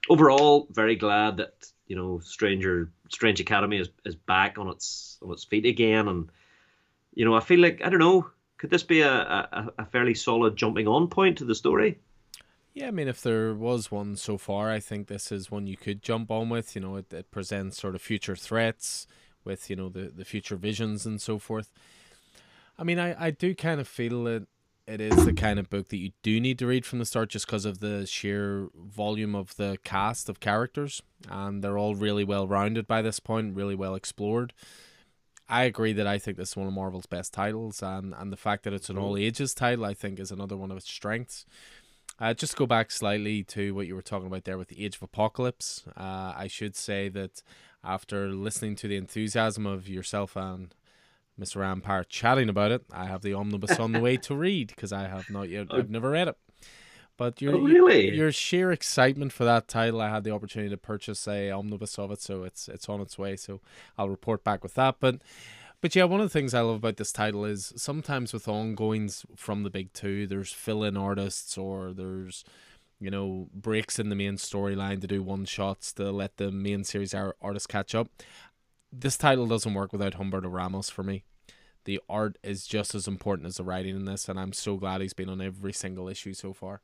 overall, 0.09 0.69
very 0.71 0.97
glad 0.97 1.37
that 1.39 1.67
you 1.87 1.97
know 1.97 2.21
Stranger 2.21 2.91
Strange 3.11 3.41
Academy 3.41 3.79
is, 3.79 3.91
is 4.05 4.15
back 4.15 4.59
on 4.59 4.69
its 4.69 5.19
on 5.23 5.33
its 5.33 5.45
feet 5.45 5.67
again. 5.67 6.09
And 6.09 6.31
you 7.15 7.25
know, 7.25 7.35
I 7.35 7.41
feel 7.41 7.61
like 7.61 7.83
I 7.85 7.91
don't 7.91 8.01
know, 8.01 8.31
could 8.59 8.71
this 8.71 8.83
be 8.83 9.01
a, 9.01 9.13
a, 9.13 9.73
a 9.79 9.87
fairly 9.87 10.15
solid 10.15 10.57
jumping 10.57 10.89
on 10.89 11.09
point 11.09 11.39
to 11.39 11.45
the 11.45 11.55
story? 11.55 11.99
Yeah, 12.75 12.89
I 12.89 12.91
mean, 12.91 13.07
if 13.07 13.23
there 13.23 13.55
was 13.55 13.93
one 13.93 14.17
so 14.17 14.37
far, 14.37 14.69
I 14.69 14.81
think 14.81 15.07
this 15.07 15.31
is 15.31 15.49
one 15.49 15.69
you 15.69 15.77
could 15.77 16.03
jump 16.03 16.31
on 16.31 16.49
with. 16.49 16.75
You 16.75 16.83
know, 16.83 16.97
it, 16.97 17.13
it 17.13 17.31
presents 17.31 17.81
sort 17.81 17.95
of 17.95 18.03
future 18.03 18.35
threats 18.35 19.07
with, 19.45 19.71
you 19.71 19.77
know, 19.77 19.89
the, 19.89 20.13
the 20.15 20.25
future 20.25 20.57
visions 20.57 21.07
and 21.07 21.23
so 21.23 21.39
forth. 21.39 21.71
I 22.77 22.83
mean, 22.83 22.99
I, 22.99 23.27
I 23.27 23.31
do 23.31 23.55
kind 23.55 23.81
of 23.81 23.87
feel 23.87 24.25
that 24.25 24.49
it 24.89 25.01
is 25.01 25.25
the 25.25 25.33
kind 25.33 25.61
of 25.61 25.71
book 25.71 25.89
that 25.89 25.99
you 25.99 26.11
do 26.23 26.41
need 26.41 26.59
to 26.59 26.67
read 26.67 26.85
from 26.85 26.99
the 26.99 27.07
start 27.07 27.31
just 27.31 27.47
because 27.47 27.65
of 27.65 27.79
the 27.79 28.07
sheer 28.07 28.69
volume 28.75 29.37
of 29.37 29.55
the 29.55 29.79
cast 29.85 30.29
of 30.29 30.41
characters. 30.41 31.01
And 31.31 31.63
they're 31.63 31.79
all 31.79 31.95
really 31.95 32.25
well 32.25 32.49
rounded 32.49 32.89
by 32.89 33.03
this 33.03 33.21
point, 33.21 33.55
really 33.55 33.77
well 33.77 33.95
explored. 33.95 34.53
I 35.49 35.63
agree 35.65 35.93
that 35.93 36.07
I 36.09 36.19
think 36.19 36.39
this 36.39 36.51
is 36.51 36.57
one 36.57 36.67
of 36.67 36.73
Marvel's 36.73 37.07
best 37.07 37.35
titles, 37.35 37.83
and, 37.83 38.15
and 38.15 38.33
the 38.33 38.37
fact 38.37 38.65
that 38.65 38.73
it's 38.73 38.89
an 38.89 38.97
mm-hmm. 38.97 39.05
all 39.05 39.17
ages 39.17 39.53
title, 39.53 39.85
I 39.85 39.93
think, 39.93 40.19
is 40.19 40.31
another 40.31 40.57
one 40.57 40.71
of 40.71 40.79
its 40.79 40.91
strengths. 40.91 41.45
Uh, 42.21 42.33
just 42.33 42.57
go 42.57 42.67
back 42.67 42.91
slightly 42.91 43.43
to 43.43 43.75
what 43.75 43.87
you 43.87 43.95
were 43.95 44.03
talking 44.03 44.27
about 44.27 44.45
there 44.45 44.59
with 44.59 44.69
the 44.69 44.85
Age 44.85 44.97
of 44.97 45.03
Apocalypse. 45.03 45.85
Uh, 45.97 46.33
I 46.37 46.47
should 46.49 46.77
say 46.77 47.09
that 47.09 47.43
after 47.83 48.29
listening 48.29 48.77
to 48.77 48.89
the 48.89 48.97
enthusiasm 48.97 49.67
of 49.67 49.89
yourself 49.89 50.37
and 50.37 50.75
Mr. 51.39 51.57
Rampart 51.57 52.09
chatting 52.09 52.49
about 52.49 52.71
it, 52.71 52.85
I 52.93 53.07
have 53.07 53.23
the 53.23 53.35
omnibus 53.35 53.79
on 53.81 53.93
the 53.93 54.01
way 54.01 54.17
to 54.19 54.35
read 54.35 54.69
because 54.69 54.93
I 54.93 55.09
have 55.09 55.29
not 55.29 55.49
yet. 55.49 55.67
I've 55.71 55.91
never 55.91 56.11
read 56.11 56.29
it. 56.29 56.37
But 57.17 57.41
your, 57.41 57.55
oh, 57.55 57.61
really? 57.61 58.15
your 58.15 58.33
sheer 58.33 58.73
excitement 58.73 59.33
for 59.33 59.45
that 59.45 59.69
title, 59.69 60.01
I 60.01 60.11
had 60.11 60.25
the 60.25 60.33
opportunity 60.33 60.71
to 60.71 60.77
purchase 60.77 61.29
a 61.29 61.51
omnibus 61.51 61.97
of 61.99 62.11
it, 62.11 62.21
so 62.21 62.43
it's 62.43 62.69
it's 62.69 62.89
on 62.89 63.01
its 63.01 63.17
way. 63.17 63.37
So 63.37 63.61
I'll 63.97 64.09
report 64.09 64.43
back 64.43 64.65
with 64.65 64.75
that. 64.75 64.97
But 64.99 65.21
but 65.85 65.95
yeah, 65.95 66.05
one 66.05 66.19
of 66.19 66.25
the 66.25 66.33
things 66.33 66.55
I 66.55 66.63
love 66.63 66.77
about 66.77 66.97
this 66.97 67.13
title 67.13 67.45
is 67.45 67.75
sometimes 67.77 68.33
with 68.33 68.49
ongoings 68.49 69.27
from 69.37 69.65
the 69.65 69.69
big 69.71 69.93
two, 69.93 70.27
there's 70.27 70.51
fill-in 70.51 70.97
artists 70.97 71.59
or 71.59 71.93
there's 71.93 72.43
you 72.99 73.11
know 73.11 73.49
breaks 73.53 73.99
in 73.99 74.09
the 74.09 74.17
main 74.17 74.37
storyline 74.37 75.03
to 75.03 75.07
do 75.07 75.23
one 75.23 75.45
shots 75.45 75.93
to 75.93 76.11
let 76.11 76.39
the 76.39 76.51
main 76.51 76.85
series 76.85 77.13
artists 77.13 77.67
catch 77.67 77.95
up. 77.95 78.09
This 78.91 79.19
title 79.19 79.47
doesn't 79.47 79.75
work 79.75 79.93
without 79.93 80.15
Humberto 80.15 80.51
Ramos 80.51 80.89
for 80.89 81.03
me 81.03 81.23
the 81.85 82.01
art 82.09 82.39
is 82.43 82.67
just 82.67 82.95
as 82.95 83.07
important 83.07 83.47
as 83.47 83.59
the 83.59 83.65
writing 83.65 83.95
in 83.95 84.07
this, 84.07 84.27
and 84.27 84.41
I'm 84.41 84.55
so 84.55 84.79
glad 84.79 85.03
he's 85.03 85.13
been 85.13 85.29
on 85.29 85.43
every 85.43 85.75
single 85.75 86.09
issue 86.09 86.33
so 86.33 86.55
far. 86.55 86.81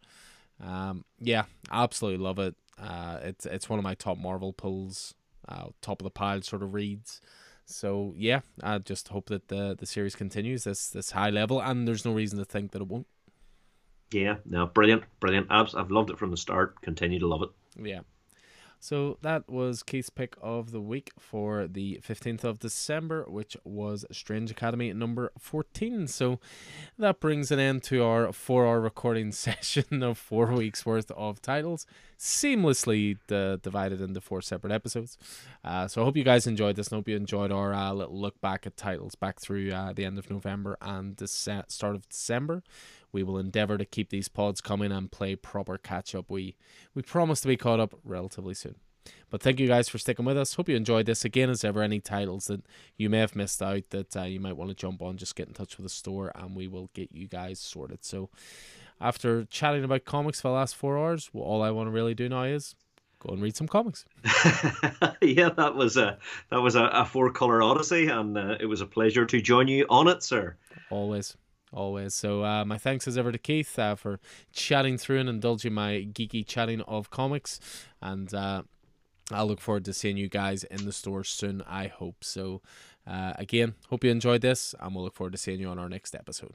Um, 0.63 1.07
yeah, 1.19 1.45
absolutely 1.73 2.23
love 2.23 2.39
it. 2.39 2.55
Uh, 2.79 3.19
it's 3.23 3.47
it's 3.47 3.67
one 3.67 3.79
of 3.79 3.83
my 3.83 3.95
top 3.95 4.19
Marvel 4.19 4.53
pulls, 4.53 5.15
uh, 5.49 5.69
top 5.81 6.03
of 6.03 6.05
the 6.05 6.11
pile 6.11 6.43
sort 6.43 6.63
of 6.63 6.75
reads. 6.75 7.23
So 7.65 8.15
yeah, 8.17 8.41
I 8.63 8.79
just 8.79 9.09
hope 9.09 9.27
that 9.29 9.49
the 9.49 9.77
the 9.79 9.87
series 9.87 10.17
continues 10.17 10.65
this 10.65 10.89
this 10.89 11.13
high 11.13 11.31
level, 11.31 11.61
and 11.61 11.87
there's 11.87 12.05
no 12.05 12.13
reason 12.13 12.39
to 12.39 12.45
think 12.45 12.73
that 12.73 12.83
it 12.83 12.89
won't. 12.89 13.07
Yeah, 14.13 14.37
no, 14.45 14.67
brilliant, 14.67 15.05
brilliant. 15.21 15.47
I've, 15.51 15.75
I've 15.75 15.91
loved 15.91 16.11
it 16.11 16.19
from 16.19 16.31
the 16.31 16.37
start. 16.37 16.81
Continue 16.83 17.21
to 17.21 17.29
love 17.29 17.43
it. 17.43 17.51
Yeah. 17.81 18.01
So 18.83 19.19
that 19.21 19.47
was 19.47 19.83
Keith's 19.83 20.09
pick 20.09 20.37
of 20.41 20.71
the 20.73 20.81
week 20.81 21.11
for 21.19 21.69
the 21.69 22.01
15th 22.03 22.45
of 22.45 22.59
December, 22.59 23.25
which 23.29 23.55
was 23.63 24.07
Strange 24.11 24.51
Academy 24.51 24.91
number 24.95 25.33
14. 25.39 26.07
So 26.07 26.41
that 26.99 27.21
brings 27.21 27.51
an 27.51 27.59
end 27.59 27.83
to 27.85 28.03
our 28.03 28.33
four 28.33 28.67
hour 28.67 28.81
recording 28.81 29.33
session 29.33 30.03
of 30.03 30.17
four 30.17 30.47
weeks 30.47 30.87
worth 30.87 31.11
of 31.11 31.43
titles, 31.43 31.87
seamlessly 32.21 33.17
divided 33.63 34.01
into 34.01 34.21
four 34.21 34.43
separate 34.43 34.73
episodes. 34.73 35.17
Uh, 35.65 35.89
so 35.89 36.03
I 36.03 36.05
hope 36.05 36.17
you 36.17 36.25
guys 36.25 36.47
enjoyed 36.47 36.77
this 36.77 36.89
and 36.89 36.99
hope 36.99 37.09
you 37.09 37.17
enjoyed 37.17 37.51
our 37.51 37.73
uh, 37.73 37.93
little 37.93 38.21
look 38.21 38.41
back 38.43 38.67
at 38.67 38.77
titles 38.77 39.15
back 39.15 39.41
through 39.41 39.73
uh, 39.73 39.95
the 39.95 40.05
end 40.05 40.19
of 40.19 40.31
November 40.31 40.77
and 40.83 41.17
the 41.17 41.27
start 41.27 41.95
of 41.97 42.09
December 42.09 42.63
we 43.13 43.23
will 43.23 43.39
endeavor 43.39 43.79
to 43.79 43.85
keep 43.85 44.11
these 44.11 44.29
pods 44.29 44.61
coming 44.61 44.93
and 44.93 45.11
play 45.11 45.35
proper 45.35 45.79
catch 45.79 46.15
up. 46.15 46.31
We 46.31 46.57
we 46.95 47.03
promise 47.03 47.41
to 47.43 47.49
be 47.49 47.57
caught 47.57 47.81
up 47.81 47.95
relatively 48.05 48.55
soon. 48.55 48.77
But 49.31 49.43
thank 49.43 49.61
you 49.61 49.69
guys 49.69 49.89
for 49.89 49.99
sticking 49.99 50.25
with 50.25 50.37
us. 50.37 50.55
Hope 50.55 50.69
you 50.69 50.77
enjoyed 50.77 51.07
this. 51.07 51.25
Again, 51.25 51.51
as 51.51 51.65
ever, 51.65 51.83
any 51.83 52.01
titles 52.01 52.47
that 52.47 52.63
you 52.97 53.09
may 53.09 53.19
have 53.19 53.37
missed 53.37 53.63
out 53.63 53.83
that 53.91 54.17
uh, 54.17 54.23
you 54.23 54.41
might 54.41 54.57
want 54.57 54.71
to 54.71 54.75
jump 54.77 55.01
on, 55.03 55.17
just 55.17 55.37
get 55.37 55.49
in 55.49 55.55
touch 55.55 55.77
with 55.77 55.85
the 55.85 55.91
store 55.91 56.33
and 56.35 56.55
we 56.55 56.69
will 56.69 56.91
get 56.95 57.13
you 57.13 57.27
guys 57.27 57.59
sorted. 57.59 58.05
So, 58.05 58.29
after 59.01 59.45
chatting 59.45 59.85
about 59.85 60.05
comics 60.05 60.41
for 60.41 60.49
the 60.49 60.55
last 60.55 60.77
four 60.77 60.99
hours, 60.99 61.31
well, 61.33 61.45
all 61.45 61.63
I 61.63 61.71
want 61.71 61.87
to 61.87 61.91
really 61.91 62.15
do 62.15 62.29
now 62.29 62.43
is 62.45 62.75
go 63.19 63.33
and 63.33 63.43
read 63.43 63.57
some 63.57 63.69
comics. 63.69 64.05
yeah, 65.23 65.51
that 65.51 65.75
was 65.75 65.97
a 65.97 66.19
that 66.51 66.61
was 66.61 66.75
a, 66.75 66.85
a 66.85 67.05
four 67.05 67.31
color 67.33 67.63
odyssey, 67.63 68.09
and 68.09 68.37
uh, 68.37 68.57
it 68.61 68.67
was 68.67 68.81
a 68.81 68.87
pleasure 68.87 69.25
to 69.27 69.41
join 69.41 69.69
you 69.69 69.87
on 69.89 70.09
it, 70.09 70.23
sir. 70.23 70.57
Always 70.91 71.37
always. 71.73 72.15
So 72.15 72.45
uh, 72.45 72.65
my 72.65 72.79
thanks 72.79 73.07
as 73.07 73.17
ever 73.17 73.33
to 73.33 73.39
Keith 73.39 73.79
uh, 73.79 73.95
for 73.95 74.21
chatting 74.53 74.99
through 74.99 75.21
and 75.21 75.29
indulging 75.29 75.73
my 75.73 76.07
geeky 76.13 76.47
chatting 76.47 76.81
of 76.83 77.11
comics, 77.11 77.61
and 78.01 78.33
uh, 78.35 78.63
I 79.31 79.43
look 79.43 79.61
forward 79.61 79.85
to 79.87 79.93
seeing 79.93 80.17
you 80.17 80.29
guys 80.29 80.65
in 80.65 80.85
the 80.85 80.93
store 80.93 81.25
soon. 81.25 81.63
I 81.67 81.87
hope 81.87 82.25
so. 82.25 82.63
Uh, 83.07 83.33
again, 83.37 83.75
hope 83.89 84.05
you 84.05 84.11
enjoyed 84.11 84.41
this, 84.41 84.75
and 84.79 84.95
we'll 84.95 85.05
look 85.05 85.15
forward 85.15 85.33
to 85.33 85.39
seeing 85.39 85.61
you 85.61 85.69
on 85.69 85.79
our 85.79 85.89
next 85.89 86.15
episode. 86.15 86.55